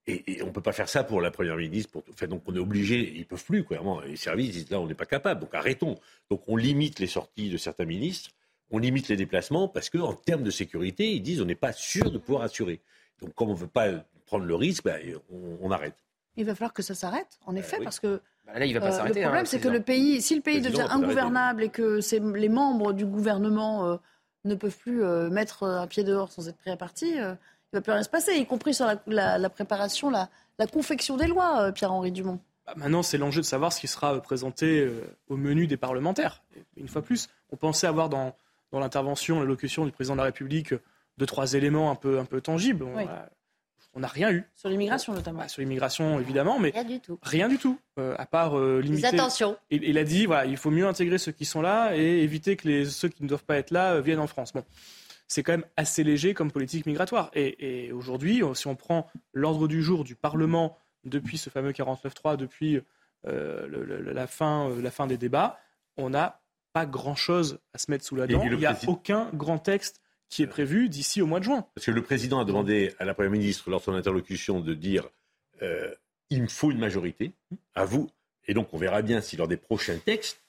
[0.07, 1.91] Et, on ne peut pas faire ça pour la Première ministre.
[1.91, 4.01] Pour, enfin, donc on est obligé, ils ne peuvent plus, clairement.
[4.01, 5.99] Les services disent là, on n'est pas capable, donc arrêtons.
[6.31, 8.31] Donc on limite les sorties de certains ministres
[8.71, 12.11] on limite les déplacements parce qu'en termes de sécurité, ils disent on n'est pas sûr
[12.11, 12.81] de pouvoir assurer.
[13.21, 13.89] Donc comme on ne veut pas
[14.25, 14.99] prendre le risque, ben,
[15.61, 15.95] on, arrête.
[16.37, 18.79] Il va falloir que ça s'arrête, en ben effet, parce que bah là, il va
[18.79, 21.69] pas euh, le problème, hein, c'est que le pays, si le pays devient ingouvernable et
[21.69, 21.99] que
[22.37, 23.97] les membres du gouvernement euh,
[24.45, 27.35] ne peuvent plus euh, mettre un pied dehors sans être pris à partie, il ne
[27.73, 30.29] va plus rien se passer, y compris sur la, préparation, la,
[30.71, 32.39] confection des lois, Pierre-Henri Dumont.
[32.67, 34.87] Bah, maintenant, c'est l'enjeu de savoir ce qui sera présenté
[35.27, 36.43] au menu des parlementaires.
[36.77, 38.35] Une fois plus, on pensait avoir dans
[38.71, 40.73] dans l'intervention, l'allocution du président de la République,
[41.17, 42.85] deux, trois éléments un peu, un peu tangibles.
[43.93, 44.43] On n'a rien eu.
[44.55, 45.39] Sur l'immigration notamment.
[45.39, 47.19] Bah, sur l'immigration évidemment, mais rien du tout.
[47.23, 49.07] Rien du tout, euh, à part euh, limiter.
[49.07, 49.57] attention.
[49.71, 52.67] Il, a dit voilà, il faut mieux intégrer ceux qui sont là et éviter que
[52.67, 54.53] les, ceux qui ne doivent pas être là euh, viennent en France.
[54.53, 54.63] Bon,
[55.27, 57.31] c'est quand même assez léger comme politique migratoire.
[57.33, 62.81] Et, aujourd'hui, si on prend l'ordre du jour du Parlement depuis ce fameux 49.3, depuis
[63.25, 65.59] la, fin, la fin des débats,
[65.97, 66.38] on a
[66.73, 68.41] pas grand-chose à se mettre sous la dent.
[68.43, 71.65] Il n'y a aucun grand texte qui est prévu d'ici au mois de juin.
[71.75, 74.73] Parce que le président a demandé à la Première ministre, lors de son interlocution, de
[74.73, 75.09] dire
[75.61, 75.93] euh,
[76.29, 77.33] il me faut une majorité,
[77.73, 78.09] à vous.
[78.47, 80.41] Et donc, on verra bien si lors des prochains textes,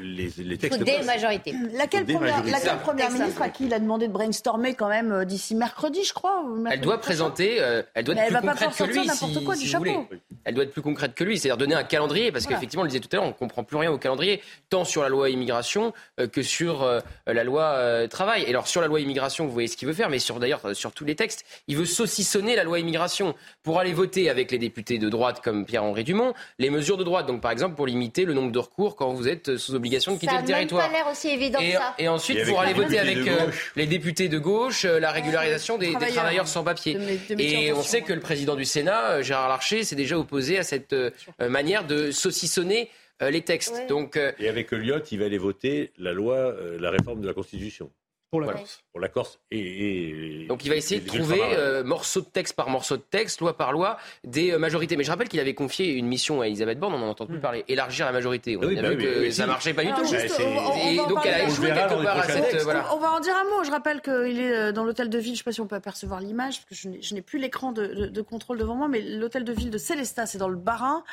[0.00, 1.06] les, textes des passent.
[1.06, 1.54] majorités.
[1.74, 2.52] Laquelle Des première, majorités.
[2.52, 6.04] laquelle première ministre à qui il a demandé de brainstormer quand même euh, d'ici mercredi,
[6.04, 8.52] je crois ou Elle doit prochain présenter, euh, elle doit Mais être elle plus va
[8.52, 9.84] concrète que lui, sortir n'importe si, quoi si du vous chapeau.
[9.84, 10.20] voulez.
[10.44, 12.56] Elle doit être plus concrète que lui, c'est-à-dire donner un calendrier, parce Voilà.
[12.56, 15.02] qu'effectivement, on le disait tout à l'heure, on comprend plus rien au calendrier, tant sur
[15.02, 18.44] la loi immigration euh, que sur euh, la loi euh, travail.
[18.46, 20.74] Et alors sur la loi immigration, vous voyez ce qu'il veut faire, mais sur d'ailleurs
[20.74, 24.58] sur tous les textes, il veut saucissonner la loi immigration pour aller voter avec les
[24.58, 27.26] députés de droite comme Pierre-Henri Dumont les mesures de droite.
[27.26, 30.18] Donc par exemple pour limiter le nombre de recours quand vous êtes sous obligation de
[30.18, 30.86] quitter Ça le n'a même territoire.
[30.88, 31.94] pas l'air aussi évident Et, que ça.
[31.98, 35.86] et ensuite, pour aller voter avec euh, les députés de gauche, euh, la régularisation des,
[35.86, 36.14] des Travailleurs.
[36.14, 36.94] travailleurs sans papier.
[36.94, 40.18] De de Et on sait que le président du Sénat, euh, Gérard Larcher, s'est déjà
[40.18, 41.10] opposé à cette euh,
[41.40, 42.90] euh, manière de saucissonner
[43.22, 43.74] euh, les textes.
[43.74, 43.86] Ouais.
[43.86, 47.26] Donc, euh, Et avec Elliott, il va aller voter la loi, euh, la réforme de
[47.26, 47.90] la Constitution.
[48.32, 48.60] Pour la Voilà.
[48.60, 48.80] Corse.
[48.92, 50.44] Pour la Corse et.
[50.44, 53.40] et- donc il va essayer de trouver, euh, morceau de texte par morceau de texte,
[53.42, 54.96] loi par loi, des euh, majorités.
[54.96, 57.40] Mais je rappelle qu'il avait confié une mission à Elisabeth Borne, on n'en entend plus
[57.40, 58.56] parler, élargir la majorité.
[58.56, 59.48] On Oui, a bah vu oui, que oui, ça si.
[59.50, 60.06] marchait pas du Alors, tout.
[60.06, 61.52] juste, on va- Et en donc elle a parler.
[61.52, 62.48] échoué On verra quelque dans les part à prochains cette...
[62.50, 62.64] textes.
[62.64, 62.94] voilà.
[62.94, 63.64] On va en dire un mot.
[63.64, 65.26] Je rappelle qu'il est euh, dans l'hôtel de ville.
[65.26, 67.72] Je ne sais pas si on peut apercevoir l'image, parce que je n'ai- plus l'écran
[67.72, 70.56] de, de- de contrôle devant moi, mais l'hôtel de ville de Célestat, c'est dans le
[70.56, 71.04] Bas-Rhin.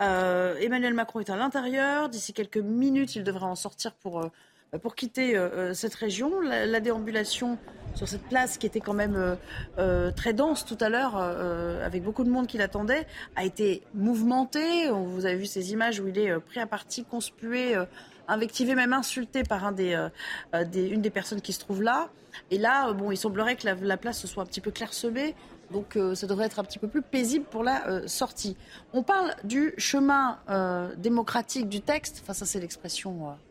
[0.00, 2.08] Euh, Emmanuel Macron est à l'intérieur.
[2.08, 4.28] D'ici quelques minutes, il devrait en sortir pour, euh,
[4.76, 6.40] pour quitter euh, euh, cette région.
[6.40, 7.58] La, la déambulation
[7.94, 9.34] sur cette place qui était quand même euh,
[9.78, 13.82] euh, très dense tout à l'heure, euh, avec beaucoup de monde qui l'attendait, a été
[13.94, 14.88] mouvementée.
[14.90, 17.84] Vous avez vu ces images où il est euh, pris à partie, conspué, euh,
[18.28, 20.08] invectivé, même insulté par un des, euh,
[20.54, 22.08] euh, une des personnes qui se trouve là.
[22.50, 24.70] Et là, euh, bon, il semblerait que la, la place se soit un petit peu
[24.70, 25.34] clairsemée.
[25.70, 28.56] Donc euh, ça devrait être un petit peu plus paisible pour la euh, sortie.
[28.92, 32.20] On parle du chemin euh, démocratique du texte.
[32.22, 33.47] Enfin, ça c'est l'expression euh, euh,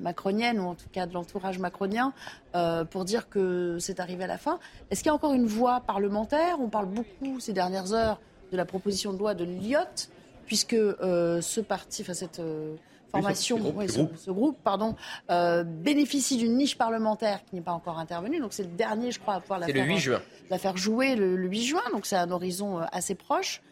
[0.00, 2.12] macronienne, ou en tout cas de l'entourage macronien,
[2.54, 4.58] euh, pour dire que c'est arrivé à la fin.
[4.90, 6.56] Est-ce qu'il y a encore une voie parlementaire?
[6.60, 8.20] On parle beaucoup ces dernières heures
[8.50, 10.10] de la proposition de loi de Lyotte,
[10.46, 12.76] puisque euh, ce parti, enfin cette euh,
[13.12, 14.16] formation, ce groupe, oui, ce ce, groupe.
[14.16, 14.96] ce groupe, pardon,
[15.30, 18.40] euh, bénéficie d'une niche parlementaire qui n'est pas encore intervenue.
[18.40, 20.22] Donc c'est le dernier, je crois, à pouvoir la C'est le faire, 8 euh, juin.
[20.50, 23.62] la faire jouer le, le 8 juin, donc c'est un horizon euh, assez proche.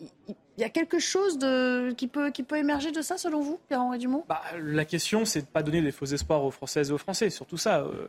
[0.00, 3.40] Il il y a quelque chose de, qui, peut, qui peut émerger de ça, selon
[3.40, 4.24] vous, Pierre-Henri Dumont?
[4.28, 6.98] Bah, la question, c'est de ne pas donner des faux espoirs aux Françaises et aux
[6.98, 7.30] Français.
[7.30, 8.08] Surtout ça, euh,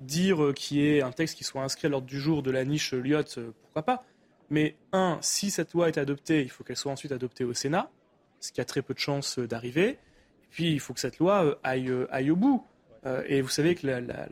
[0.00, 2.50] dire euh, qu'il y ait un texte qui soit inscrit à l'ordre du jour de
[2.50, 4.04] la niche Lyotte, euh, pourquoi pas
[4.48, 7.90] Mais un, si cette loi est adoptée, il faut qu'elle soit ensuite adoptée au Sénat,
[8.40, 9.88] ce qui a très peu de chances d'arriver.
[9.90, 12.64] Et puis, il faut que cette loi aille, aille au bout.
[13.26, 14.26] Et vous savez que la, la-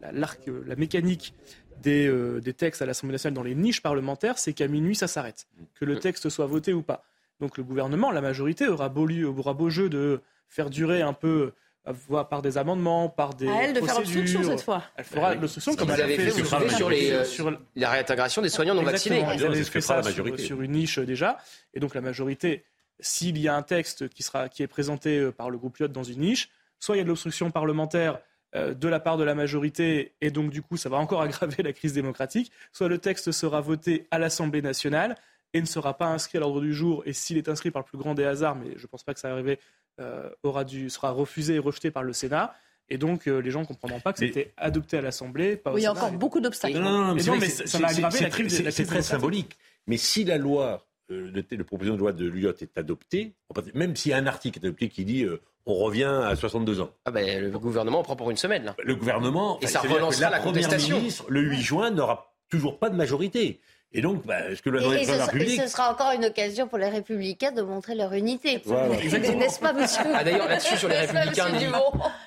[0.00, 1.34] la- la mécanique
[1.82, 5.06] des, euh, des textes à l'Assemblée nationale dans les niches parlementaires, c'est qu'à minuit, ça
[5.08, 5.46] s'arrête.
[5.74, 7.04] Que le texte soit voté ou pas.
[7.40, 11.12] Donc le gouvernement, la majorité, aura beau, lieu- aura beau jeu de faire durer un
[11.12, 11.52] peu,
[11.86, 14.20] euh, voire par des amendements, par des À elle de faire procédures.
[14.22, 14.82] obstruction cette fois.
[14.96, 15.38] Elle fera oui.
[15.40, 18.74] l'obstruction comme elle a fait, fait, sur, sur les, euh, sur- la réintégration des soignants
[18.74, 19.24] non vaccinés.
[19.34, 20.42] Ils avaient fait ça la sur, majorité.
[20.42, 21.38] sur une niche déjà.
[21.74, 22.64] Et donc la majorité,
[22.98, 26.02] s'il y a un texte qui, sera, qui est présenté par le groupe Lyotte dans
[26.02, 26.48] une niche,
[26.80, 28.18] soit il y a de l'obstruction parlementaire
[28.54, 31.72] de la part de la majorité, et donc du coup ça va encore aggraver la
[31.72, 35.16] crise démocratique, soit le texte sera voté à l'Assemblée nationale
[35.54, 37.86] et ne sera pas inscrit à l'ordre du jour, et s'il est inscrit par le
[37.86, 39.56] plus grand des hasards, mais je ne pense pas que ça arrive,
[40.00, 42.54] euh, aura dû, sera refusé et rejeté par le Sénat.
[42.90, 45.56] Et donc, euh, les gens ne comprendront pas que Mais- c'était adopté à l'Assemblée.
[45.56, 46.78] pas au Oui, il y a encore beaucoup d'obstacles.
[46.78, 49.58] Non, non, non, mais, ça va aggraver la très- crise- c'est- très symbolique.
[49.86, 53.34] Mais si la loi, euh, le, le proposition de loi de l'UOT est adoptée,
[53.74, 56.34] même s'il y a un article qui est adopté qui dit euh, on revient à
[56.34, 58.64] 62 ans, Ah ben, le gouvernement prend pour une semaine.
[58.64, 58.74] Là.
[58.82, 60.96] le gouvernement, Et ça relancera la contestation.
[60.98, 63.60] ministre, le 8 juin, n'aura toujours pas de majorité.
[63.94, 66.26] Et donc, bah, ce que le Et, et ce, sera- et ce sera encore une
[66.26, 68.60] occasion pour les républicains de montrer leur unité.
[68.66, 68.88] Voilà.
[68.96, 71.46] N'est-ce pas, monsieur Ah, d'ailleurs, là-dessus, sur les républicains,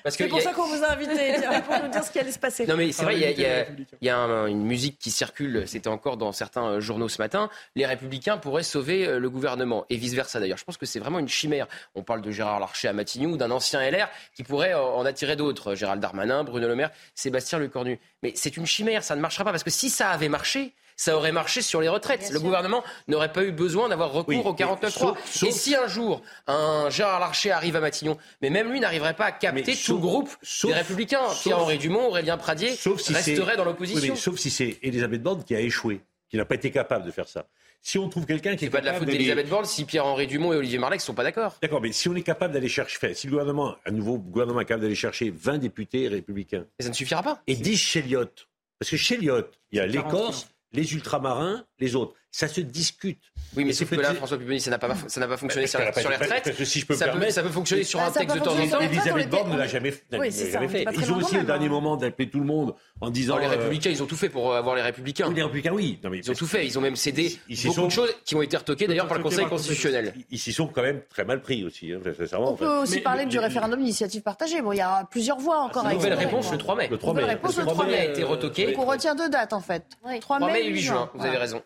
[0.08, 1.34] C'est pour il y a- ça qu'on vous a invité,
[1.64, 2.66] pour nous dire ce qui allait se passer.
[2.66, 3.66] Non mais c'est Ah, vrai, il y a,
[4.00, 7.86] y un- une musique qui circule, c'était encore dans certains euh, journaux ce matin, les
[7.86, 10.58] républicains pourraient sauver euh, le gouvernement, et vice-versa d'ailleurs.
[10.58, 11.68] Je pense que c'est vraiment une chimère.
[11.94, 15.04] On parle de Gérard Larcher à Matignon, ou d'un ancien LR qui pourrait euh, en
[15.06, 18.00] attirer d'autres, Gérald Darmanin, Bruno Le Maire, Sébastien Lecornu.
[18.24, 21.16] Mais c'est une chimère, ça ne marchera pas, parce que si ça avait marché, ça
[21.16, 22.20] aurait marché sur les retraites.
[22.20, 22.42] Bien le sûr.
[22.42, 24.90] gouvernement n'aurait pas eu besoin d'avoir recours Oui, au mais 49.3.
[24.90, 28.80] sauf- sauf- Et si un jour, un Gérard Larcher arrive à Matignon, mais même lui
[28.80, 33.00] n'arriverait pas à capter tout le groupe sauf- des républicains, Pierre-Henri Dumont, Aurélien Pradier, sauf
[33.00, 34.16] si resterait dans l'opposition.
[34.16, 36.00] sauf si c'est Elisabeth Borne qui a échoué,
[36.30, 37.46] qui n'a pas été capable de faire ça.
[37.84, 40.28] Si on trouve quelqu'un qui est C'est pas de la faute d'Elisabeth Borne si Pierre-Henri
[40.28, 41.56] Dumont et Olivier Marleix ne sont pas d'accord.
[41.60, 44.60] D'accord, mais si on est capable d'aller chercher, fait, si le gouvernement, un nouveau gouvernement
[44.60, 47.42] est capable d'aller chercher 20 députés républicains Mais ça ne suffira pas.
[47.48, 48.46] et 10 chez Lyotte,
[48.78, 52.16] parce que chez Lyotte, il y a les 40 Corses, les ultramarins, les autres.
[52.32, 53.18] Ça se discute.
[53.54, 55.78] Oui, mais sauf c'est que là, François Pupponi, ça n'a pas, ça pas fonctionné sur,
[55.78, 56.44] pas les retraites.
[56.44, 58.12] parce que si je peux me ça, peut, permettre- ça peut fonctionner sur Bah, un
[58.12, 58.80] ça texte de temps en temps.
[58.80, 60.86] Elisabeth Borne ne l'a jamais, Oui, fait.
[60.96, 61.68] Ils ont aussi au dernier hein.
[61.68, 63.36] moment d'appeler tout le monde en disant.
[63.36, 65.30] Les euh, Républicains, ils ont tout fait pour avoir les Républicains.
[65.30, 66.00] Les Républicains, oui.
[66.10, 66.66] Ils ont tout fait.
[66.66, 69.44] Ils ont même cédé beaucoup de choses qui ont été retoquées d'ailleurs par le Conseil
[69.46, 70.14] constitutionnel.
[70.30, 72.00] Ils s'y sont quand même très mal pris aussi, hein.
[72.38, 74.62] On peut aussi parler du référendum d'initiative partagée.
[74.62, 76.88] Bon, il y a plusieurs voix encore à Nouvelle réponse le 3 mai.
[76.90, 77.32] Le 3 Nouvelle mai.
[77.34, 78.72] réponse Le le 3 mai a été retoqué.
[78.72, 79.84] Donc on retient deux dates en fait.
[80.02, 81.62] 3 3 mai et 8 juin, vous avez raison.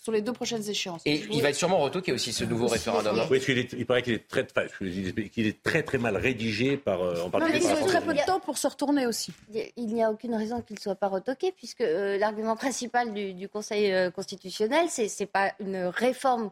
[0.00, 1.02] Sur les deux prochaines échéances.
[1.06, 3.18] Et il va être sûrement retoqué aussi ce nouveau référendum.
[3.18, 3.22] hein.
[3.30, 4.66] Oui, parce qu'il est- il paraît qu'il est très, enfin,
[5.32, 8.00] qu'il est très très mal rédigé par, euh, en Non, mais particulier ils ont très
[8.00, 9.32] France peu de temps pour se retourner aussi.
[9.76, 13.34] Il n'y a aucune raison qu'il ne soit pas retoqué, puisque euh, l'argument principal du,
[13.34, 16.50] du Conseil euh, constitutionnel, c'est n'est pas une réforme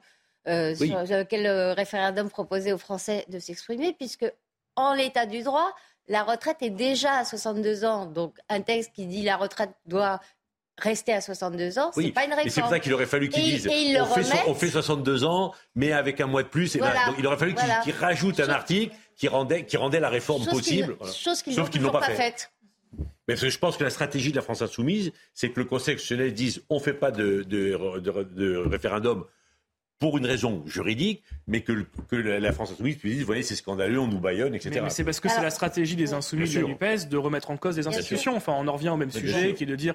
[0.48, 0.88] euh, Oui.
[0.88, 4.26] sur laquelle le référendum proposait aux Français de s'exprimer, puisque
[4.74, 5.72] en l'état du droit,
[6.08, 8.06] la retraite est déjà à 62 ans.
[8.06, 10.20] Donc un texte qui dit la retraite doit
[10.78, 12.44] rester à 62 ans, Oui, c'est pas une réforme.
[12.44, 14.44] mais c'est pour ça qu'il aurait fallu qu'ils Et- disent et on, fait, so- remettent.
[14.48, 16.74] on fait 62 ans, mais avec un mois de plus.
[16.76, 17.80] Et Voilà, donc, il aurait fallu qu'ils voilà.
[17.82, 20.96] qu'ils rajoutent un article qui rendait, qui rendait la réforme Chose possible.
[20.98, 21.12] Voilà.
[21.14, 22.16] Chose qu'ils Sauf n'ont l'ont pas pas fait.
[22.16, 22.50] faite.
[22.98, 25.66] Mais parce que je pense que la stratégie de la France insoumise, c'est que le
[25.66, 29.24] Conseil constitutionnel dise on ne fait pas de, de- de- de référendum
[29.98, 33.42] pour une raison juridique, mais que, le- que la France insoumise puisse dire vous voyez,
[33.42, 34.70] c'est scandaleux, on nous baillonne, etc.
[34.76, 36.66] Mais, mais c'est parce que c'est la stratégie des insoumis de la.
[36.68, 38.36] NUPES de remettre en cause des institutions.
[38.36, 39.94] Enfin, on en revient au même sujet, qui est de dire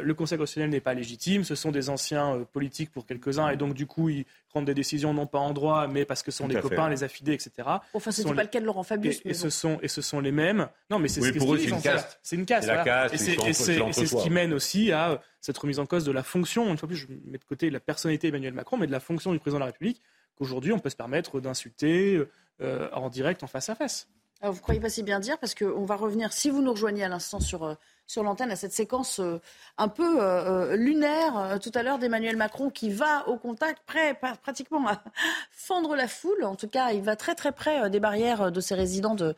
[0.00, 3.56] le Conseil constitutionnel n'est pas légitime, ce sont des anciens euh, politiques pour quelques-uns, et
[3.56, 6.38] donc du coup, ils prennent des décisions non pas en droit, mais parce que ce
[6.38, 6.62] sont Tout des fait.
[6.62, 7.50] copains, les affidés, etc.
[7.92, 9.20] Enfin, Ce sont pas les- le cas de Laurent Fabius.
[9.24, 10.68] Et, ce sont, et ce sont les mêmes.
[10.90, 12.20] Non, mais c'est Oui, ce pour eux, qu'ils c'est disent, une caste.
[12.22, 12.68] C'est une caste.
[12.68, 13.12] Voilà.
[13.12, 16.70] Et c'est- ce qui mène aussi à euh, cette remise en cause de la fonction,
[16.70, 19.00] une fois de plus, je mets de côté la personnalité d'Emmanuel Macron, mais de la
[19.00, 20.00] fonction du président de la République,
[20.36, 22.22] qu'aujourd'hui, on peut se permettre d'insulter
[22.60, 24.08] euh, en direct, en face à face.
[24.40, 27.04] Alors, vous croyez pas si bien dire parce qu'on va revenir, si vous nous rejoignez
[27.04, 27.74] à l'instant sur, euh,
[28.06, 29.40] sur l'antenne, à cette séquence euh,
[29.78, 34.18] un peu euh, euh, lunaire tout à l'heure d'Emmanuel Macron qui va au contact, prêt
[34.42, 35.02] pratiquement à
[35.50, 36.44] fendre la foule.
[36.44, 39.34] En tout cas, il va très très près des barrières de ses résidents de,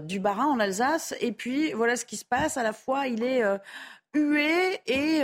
[0.00, 1.14] du Bas-Rhin en Alsace.
[1.20, 2.56] Et puis voilà ce qui se passe.
[2.56, 3.42] À la fois, il est
[4.14, 5.22] hué et,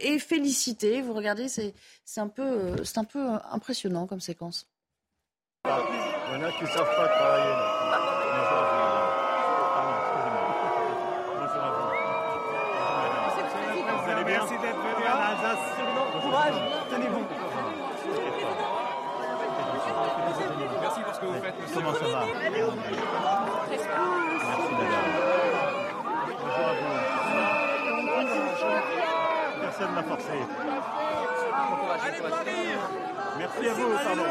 [0.00, 1.02] et félicité.
[1.02, 1.74] Vous regardez, c'est
[2.16, 4.68] un peu, un peu impressionnant comme séquence.
[5.64, 8.21] Il y en a qui savent pas travailler.
[21.74, 22.26] Comment ça va
[23.52, 23.88] Merci.
[29.60, 30.32] Personne n'a forcé.
[33.38, 34.24] Merci à vous, pardon.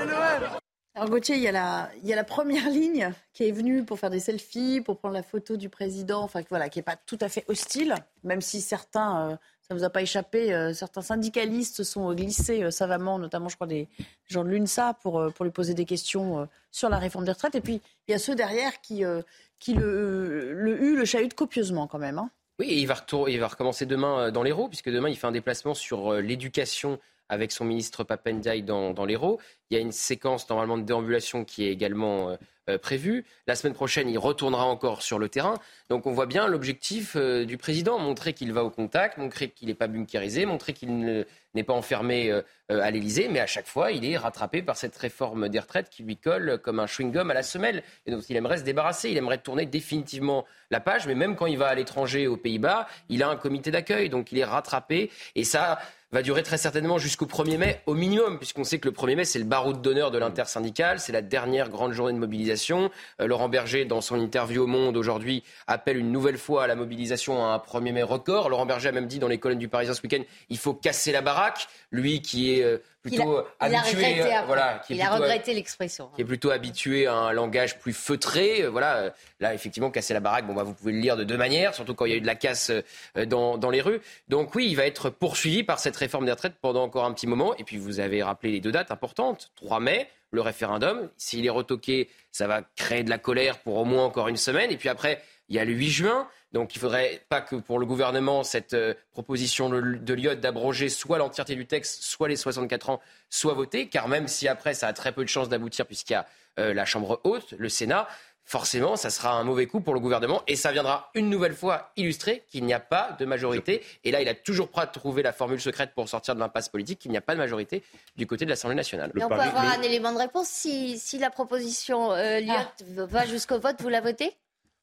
[0.00, 0.60] Homme.
[0.96, 3.84] Alors Gauthier, il y, a la, il y a la première ligne qui est venue
[3.84, 6.96] pour faire des selfies, pour prendre la photo du président, enfin voilà, qui n'est pas
[6.96, 9.36] tout à fait hostile, même si certains, euh,
[9.70, 13.48] ça ne vous a pas échappé, euh, certains syndicalistes se sont glissés euh, savamment, notamment
[13.48, 13.86] je crois des
[14.26, 17.30] gens de l'UNSA, pour, euh, pour lui poser des questions euh, sur la réforme des
[17.30, 17.54] retraites.
[17.54, 19.22] Et puis il y a ceux derrière qui, euh,
[19.60, 22.18] qui le, le le chahutent copieusement quand même.
[22.18, 22.30] hein.
[22.58, 25.16] Oui, et il va, retour- il va recommencer demain euh, dans l'Hérault, puisque demain il
[25.16, 26.98] fait un déplacement sur euh, l'éducation
[27.30, 29.40] avec son ministre Papendiaï dans, dans l'Hérault.
[29.70, 32.36] Il y a une séquence normalement de déambulation qui est également euh,
[32.68, 33.24] euh, prévue.
[33.46, 35.54] La semaine prochaine, il retournera encore sur le terrain.
[35.88, 39.68] Donc on voit bien l'objectif euh, du président, montrer qu'il va au contact, montrer qu'il
[39.68, 41.24] n'est pas bunkérisé, montrer qu'il ne-
[41.54, 42.42] n'est pas enfermé euh,
[42.72, 45.88] euh, à l'Élysée, mais à chaque fois, il est rattrapé par cette réforme des retraites
[45.88, 47.82] qui lui colle comme un chewing-gum à la semelle.
[48.06, 51.46] Et donc il aimerait se débarrasser, il aimerait tourner définitivement la page, mais même quand
[51.46, 55.10] il va à l'étranger, aux Pays-Bas, il a un comité d'accueil, donc il est rattrapé.
[55.36, 55.78] Et ça
[56.12, 59.24] va durer très certainement jusqu'au 1er mai au minimum, puisqu'on sait que le 1er mai,
[59.24, 62.90] c'est le baroud d'honneur de l'intersyndicale, c'est la dernière grande journée de mobilisation.
[63.20, 66.74] Euh, Laurent Berger, dans son interview au Monde aujourd'hui, appelle une nouvelle fois à la
[66.74, 68.48] mobilisation à un 1er mai record.
[68.48, 71.12] Laurent Berger a même dit dans les colonnes du Parisien ce week-end, il faut casser
[71.12, 71.68] la baraque.
[71.92, 75.54] Lui qui est euh, plutôt il a habitué, voilà, qui est il a plutôt- regretté
[75.54, 76.08] l'expression.
[76.14, 78.62] qui est plutôt habitué à un langage plus feutré.
[78.62, 81.36] Euh, Voilà, là effectivement casser la baraque, bon bah vous pouvez le lire de deux
[81.36, 82.70] manières, surtout quand il y a eu de la casse
[83.16, 84.00] euh, dans, dans les rues.
[84.28, 87.26] Donc oui, il va être poursuivi par cette réforme des retraites pendant encore un petit
[87.26, 87.54] moment.
[87.56, 90.08] Et puis vous avez rappelé les deux dates importantes 3 mai.
[90.32, 94.28] Le référendum, s'il est retoqué, ça va créer de la colère pour au moins encore
[94.28, 94.70] une semaine.
[94.70, 95.20] Et puis après,
[95.50, 96.28] il y a le 8 juin.
[96.52, 100.34] Donc il ne faudrait pas que pour le gouvernement, cette euh, proposition de, de Lyot
[100.36, 103.88] d'abroger soit l'entièreté du texte, soit les 64 ans, soit votée.
[103.88, 106.26] Car même si après, ça a très peu de chances d'aboutir puisqu'il y a
[106.58, 108.08] euh, la Chambre haute, le Sénat,
[108.44, 110.42] forcément, ça sera un mauvais coup pour le gouvernement.
[110.48, 113.84] Et ça viendra une nouvelle fois illustrer qu'il n'y a pas de majorité.
[114.02, 116.98] Et là, il a toujours pas trouvé la formule secrète pour sortir de l'impasse politique,
[116.98, 117.84] qu'il n'y a pas de majorité
[118.16, 119.12] du côté de l'Assemblée nationale.
[119.16, 122.72] Et on peut avoir un élément de réponse si, si la proposition euh, Lyot Ah.
[123.06, 124.32] va jusqu'au vote, vous la votez?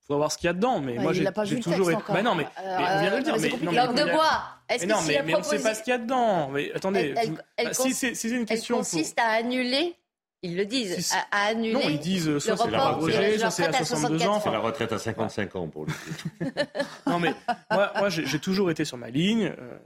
[0.07, 0.79] Faudra voir ce qu'il y a dedans.
[0.79, 2.01] Mais Ouais, moi, il j'ai toujours été.
[2.09, 3.35] Bah non, mais, Alors, mais on vient de le euh, dire.
[3.39, 4.43] mais non, mais- Langue de bois.
[4.69, 6.49] Est-ce mais que non, mais, mais on ne sait pas ce qu'il y a dedans.
[6.49, 9.19] Mais attendez, Elle- elle- vous- elle bah, si c'est si une Elle question pour- consiste
[9.19, 9.95] à annuler,
[10.43, 11.73] ils le disent, Si, à, à annuler.
[11.73, 14.41] Non, ils disent, euh, soit c'est la retraite, soit c'est à retraite 62 ans.
[14.43, 15.99] C'est la retraite à 55 ans pour le coup.
[17.07, 17.33] Non, mais
[17.71, 19.53] moi, moi j'ai j'ai toujours été sur ma ligne.
[19.57, 19.77] euh,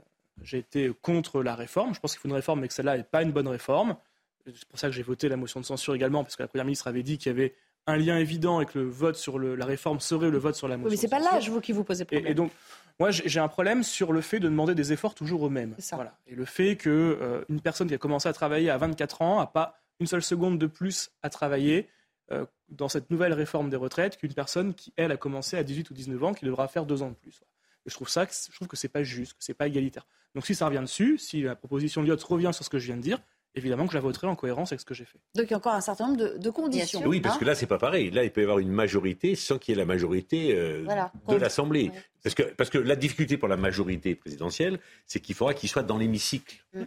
[0.42, 1.94] j'ai été contre la réforme.
[1.94, 3.96] Je pense qu'il faut une réforme, mais que celle-là n'est pas une bonne réforme.
[4.44, 6.64] C'est pour ça que j'ai voté la motion de censure également, parce que la Première
[6.64, 7.54] ministre avait dit qu'il y avait
[7.86, 10.76] un lien évident que le vote sur le- la réforme serait le vote sur la
[10.76, 10.88] motion.
[10.88, 12.26] Oui, mais c'est pas l'âge, vous, qui vous posez problème.
[12.26, 12.52] Et, et donc,
[13.00, 15.74] moi, j'ai un problème sur le fait de demander des efforts toujours aux mêmes.
[15.92, 16.16] Voilà.
[16.26, 19.40] Et le fait que euh, une personne qui a commencé à travailler à 24 ans
[19.40, 21.88] n'a pas une seule seconde de plus à travailler
[22.30, 25.90] euh, dans cette nouvelle réforme des retraites qu'une personne qui, elle, a commencé à 18
[25.90, 27.42] ou 19 ans, qui devra faire deux ans de plus.
[27.84, 30.06] Et je trouve ça, que- je trouve que c'est pas juste, que c'est pas égalitaire.
[30.36, 32.86] Donc, si ça revient dessus, si la proposition de Lyotte revient sur ce que je
[32.86, 33.18] viens de dire,
[33.54, 35.18] évidemment que je la voterai en cohérence avec ce que j'ai fait.
[35.34, 37.02] Donc il y a encore un certain nombre de, de conditions.
[37.06, 37.38] Oui, parce hein.
[37.38, 38.10] que là, c'est pas pareil.
[38.10, 41.12] Là, il peut y avoir une majorité sans qu'il y ait la majorité euh, Voilà.
[41.28, 41.90] de l'Assemblée.
[42.22, 45.82] Parce, que, parce que la difficulté pour la majorité présidentielle, c'est qu'il faudra qu'il soit
[45.82, 46.82] dans l'hémicycle, Mm.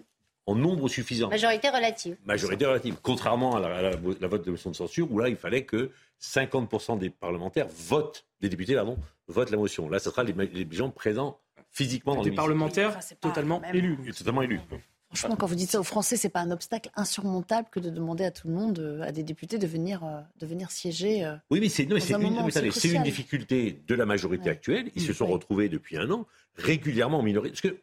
[0.47, 1.29] en nombre suffisant.
[1.29, 2.17] Majorité relative.
[2.25, 2.95] Majorité relative.
[3.01, 5.63] Contrairement à la, à la- la vote de motion de censure, où là, il fallait
[5.65, 8.97] que 50% des parlementaires votent, des députés, pardon,
[9.27, 9.89] votent la motion.
[9.89, 11.39] Là, ce sera les, gens présents
[11.71, 13.97] physiquement dans Des parlementaires totalement élus.
[14.17, 14.61] Totalement élus.
[15.15, 18.23] Franchement, quand vous dites ça aux Français, c'est pas un obstacle insurmontable que de demander
[18.25, 21.23] à tout le monde, euh, à des députés, de venir, euh, de venir siéger.
[21.23, 24.49] euh, Oui, mais c'est non, mais dans c'est un une, une difficulté de la majorité
[24.49, 24.91] actuelle.
[24.95, 26.25] Ils se sont retrouvés depuis un an
[26.55, 27.51] régulièrement en minorité.
[27.61, 27.79] Parce que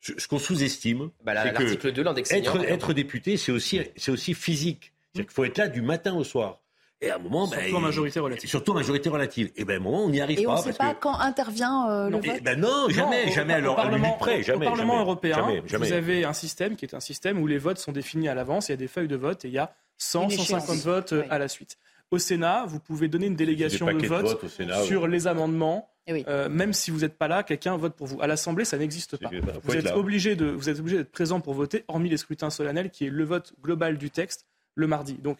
[0.00, 3.52] ce, ce qu'on sous-estime, Bah, la- c'est que l'article 2, l'index senior, être, député, c'est
[3.52, 4.92] aussi, c'est aussi physique.
[5.12, 6.60] C'est-à-dire qu'il faut être là du matin au soir.
[7.02, 8.48] Et à un moment, Surtout ben, en majorité relative.
[8.48, 9.50] Surtout en majorité relative.
[9.56, 10.58] Et ben, à un moment, on n'y arrive Et on pas.
[10.60, 12.42] ne sait pas que- quand intervient euh, le Et vote.
[12.42, 14.42] ben non, jamais, Non, au- jamais au Parlement- près.
[14.42, 15.86] Jamais, Au Parlement jamais, européen, jamais, jamais.
[15.88, 18.68] vous avez un système qui est un système où les votes sont définis à l'avance,
[18.68, 20.84] il y a des feuilles de vote et il y a 100, Une 150 échéance.
[20.84, 21.76] votes euh, à la suite.
[22.10, 25.08] Au Sénat, vous pouvez donner une délégation de de vote au Sénat, sur ouais.
[25.10, 25.90] les amendements.
[26.06, 28.22] Eh Euh, même si vous n'êtes pas là, quelqu'un vote pour vous.
[28.22, 29.28] À l'Assemblée, ça n'existe pas.
[29.64, 32.90] Vous êtes, obligé de, vous êtes obligé d'être présent pour voter, hormis les scrutins solennels,
[32.90, 34.46] qui est le vote global du texte
[34.76, 35.14] le mardi.
[35.14, 35.38] Donc,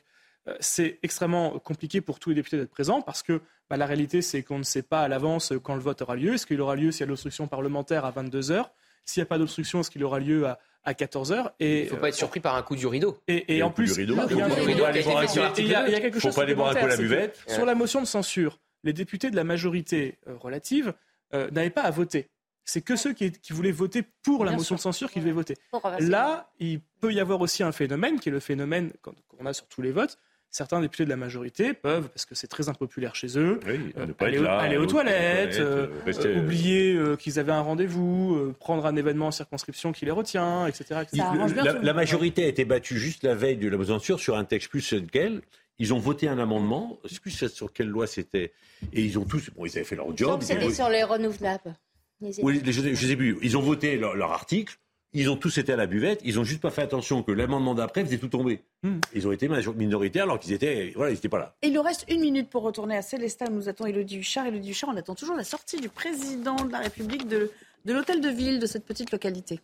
[0.60, 4.43] c'est extrêmement compliqué pour tous les députés d'être présents parce que bah, la réalité, c'est
[4.43, 6.35] qu'on ne sait pas à l'avance quand le vote aura lieu.
[6.35, 8.66] Est-ce qu'il aura lieu s'il y a l'obstruction parlementaire à 22h
[9.05, 11.89] S'il n'y a pas d'obstruction, est-ce qu'il aura lieu à, à 14h Et Il ne
[11.90, 13.18] faut pas être surpris par un coup du rideau.
[13.27, 14.90] et, et en plus, il y a- il y a un- Le rideau qui a
[14.90, 16.01] été fait sur et il y a- l'article il y a 2.
[16.01, 17.43] quelque Faut chose pas aller boire un coup la buvette.
[17.48, 20.94] Sur la motion de censure, les députés de la majorité euh, relative
[21.35, 22.28] euh, n'avaient pas à voter.
[22.68, 24.77] C'est que ceux qui, qui voulaient voter pour la Bien motion sûr.
[24.77, 25.55] de censure qui devaient voter.
[26.01, 29.66] Là, il peut y avoir aussi un phénomène qui est le phénomène qu'on a sur
[29.68, 30.18] tous les votes.
[30.51, 34.12] Certains députés de la majorité peuvent, parce que c'est très impopulaire chez eux, euh, ne
[34.24, 38.36] aller, là, aux aux toilettes, toilettes, euh, euh, rester, oublier euh, qu'ils avaient un rendez-vous,
[38.36, 41.01] euh, prendre un événement en circonscription qui les retient, etc.
[41.02, 41.24] etc.
[41.35, 44.44] Le- la, la majorité a été battue juste la veille de la censure sur un
[44.44, 45.43] texte plus lequel
[45.78, 48.52] ils ont voté un amendement, je sais plus sur quelle loi c'était,
[48.94, 50.40] et ils ont tous, bon, ils avaient fait leur job.
[50.43, 51.74] C'était sur les renouvelables.
[52.23, 53.36] Les Oui, les- je ne sais plus.
[53.43, 54.78] Ils ont voté leur, leur article,
[55.16, 57.74] ils ont tous été à la buvette, ils ont juste pas fait attention que l'amendement
[57.74, 58.60] d'après faisait tout tomber.
[58.82, 58.98] Hmm.
[59.14, 61.56] Ils ont été minoritaires alors qu'ils étaient, voilà, ils n'étaient pas là.
[61.62, 63.47] Et il nous reste une minute pour retourner à Célestat.
[63.51, 64.47] Nous attendons Elodie Huchard.
[64.47, 67.51] Elodie Huchard, on attend toujours la sortie du président de la République de,
[67.86, 69.60] de l'hôtel de ville de cette petite localité.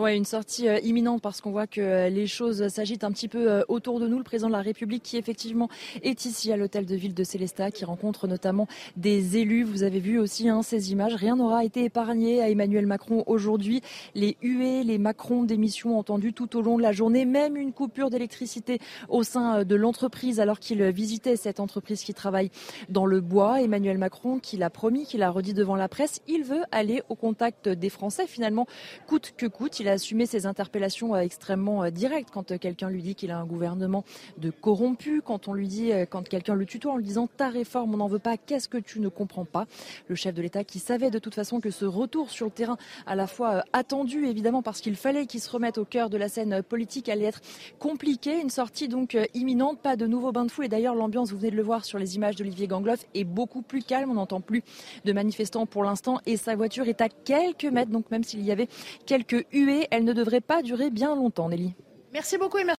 [0.00, 3.28] Ouais, une sortie euh, imminente parce qu'on voit que euh, les choses s'agitent un petit
[3.28, 4.16] peu euh, autour de nous.
[4.16, 5.68] Le président de la République qui effectivement
[6.02, 8.66] est ici à l'hôtel de ville de Célestat, qui rencontre notamment
[8.96, 9.62] des élus.
[9.62, 11.14] Vous avez vu aussi hein, ces images.
[11.14, 13.82] Rien n'aura été épargné à Emmanuel Macron aujourd'hui.
[14.14, 18.08] Les huées, les Macron d'émissions entendues tout au long de la journée, même une coupure
[18.08, 18.78] d'électricité
[19.10, 22.50] au sein de l'entreprise alors qu'il visitait cette entreprise qui travaille
[22.88, 23.60] dans le bois.
[23.60, 27.16] Emmanuel Macron qui l'a promis, qui l'a redit devant la presse, il veut aller au
[27.16, 28.66] contact des Français finalement
[29.06, 29.78] coûte que coûte.
[29.78, 33.30] Il a assumé ses interpellations euh, extrêmement euh, directes quand euh, quelqu'un lui dit qu'il
[33.30, 34.04] a un gouvernement
[34.38, 37.94] de corrompus, quand on lui dit, quand quelqu'un le tutoie en lui disant ta réforme
[37.94, 39.66] on n'en veut pas, qu'est-ce que tu ne comprends pas?
[40.08, 42.76] Le chef de l'État qui savait de toute façon que ce retour sur le terrain
[43.06, 46.28] à la fois attendu évidemment parce qu'il fallait qu'il se remette au cœur de la
[46.28, 47.40] scène politique allait être
[47.78, 50.66] compliqué, une sortie donc imminente, pas de nouveau bain de foule.
[50.66, 53.62] Et d'ailleurs l'ambiance vous venez de le voir sur les images d'Olivier Gangloff est beaucoup
[53.62, 54.62] plus calme, on n'entend plus
[55.04, 56.20] de manifestants pour l'instant.
[56.26, 58.68] Et sa voiture est à quelques mètres donc même s'il y avait
[59.06, 61.74] quelques huées, elle ne devrait pas durer bien longtemps Nelly.
[62.12, 62.76] Merci beaucoup et merci.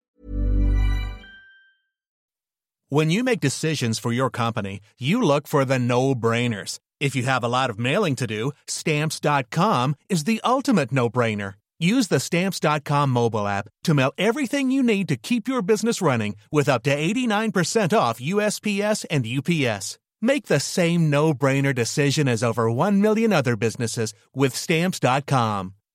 [2.88, 6.80] When you make decisions for your company, you look for the no-brainers.
[6.98, 11.54] If you have a lot of mailing to do, stamps.com is the ultimate no-brainer.
[11.78, 16.36] Use the stamps.com mobile app to mail everything you need to keep your business running
[16.52, 19.98] with up to 89% off USPS and UPS.
[20.20, 25.74] Make the same no-brainer decision as over 1 million other businesses with stamps.com.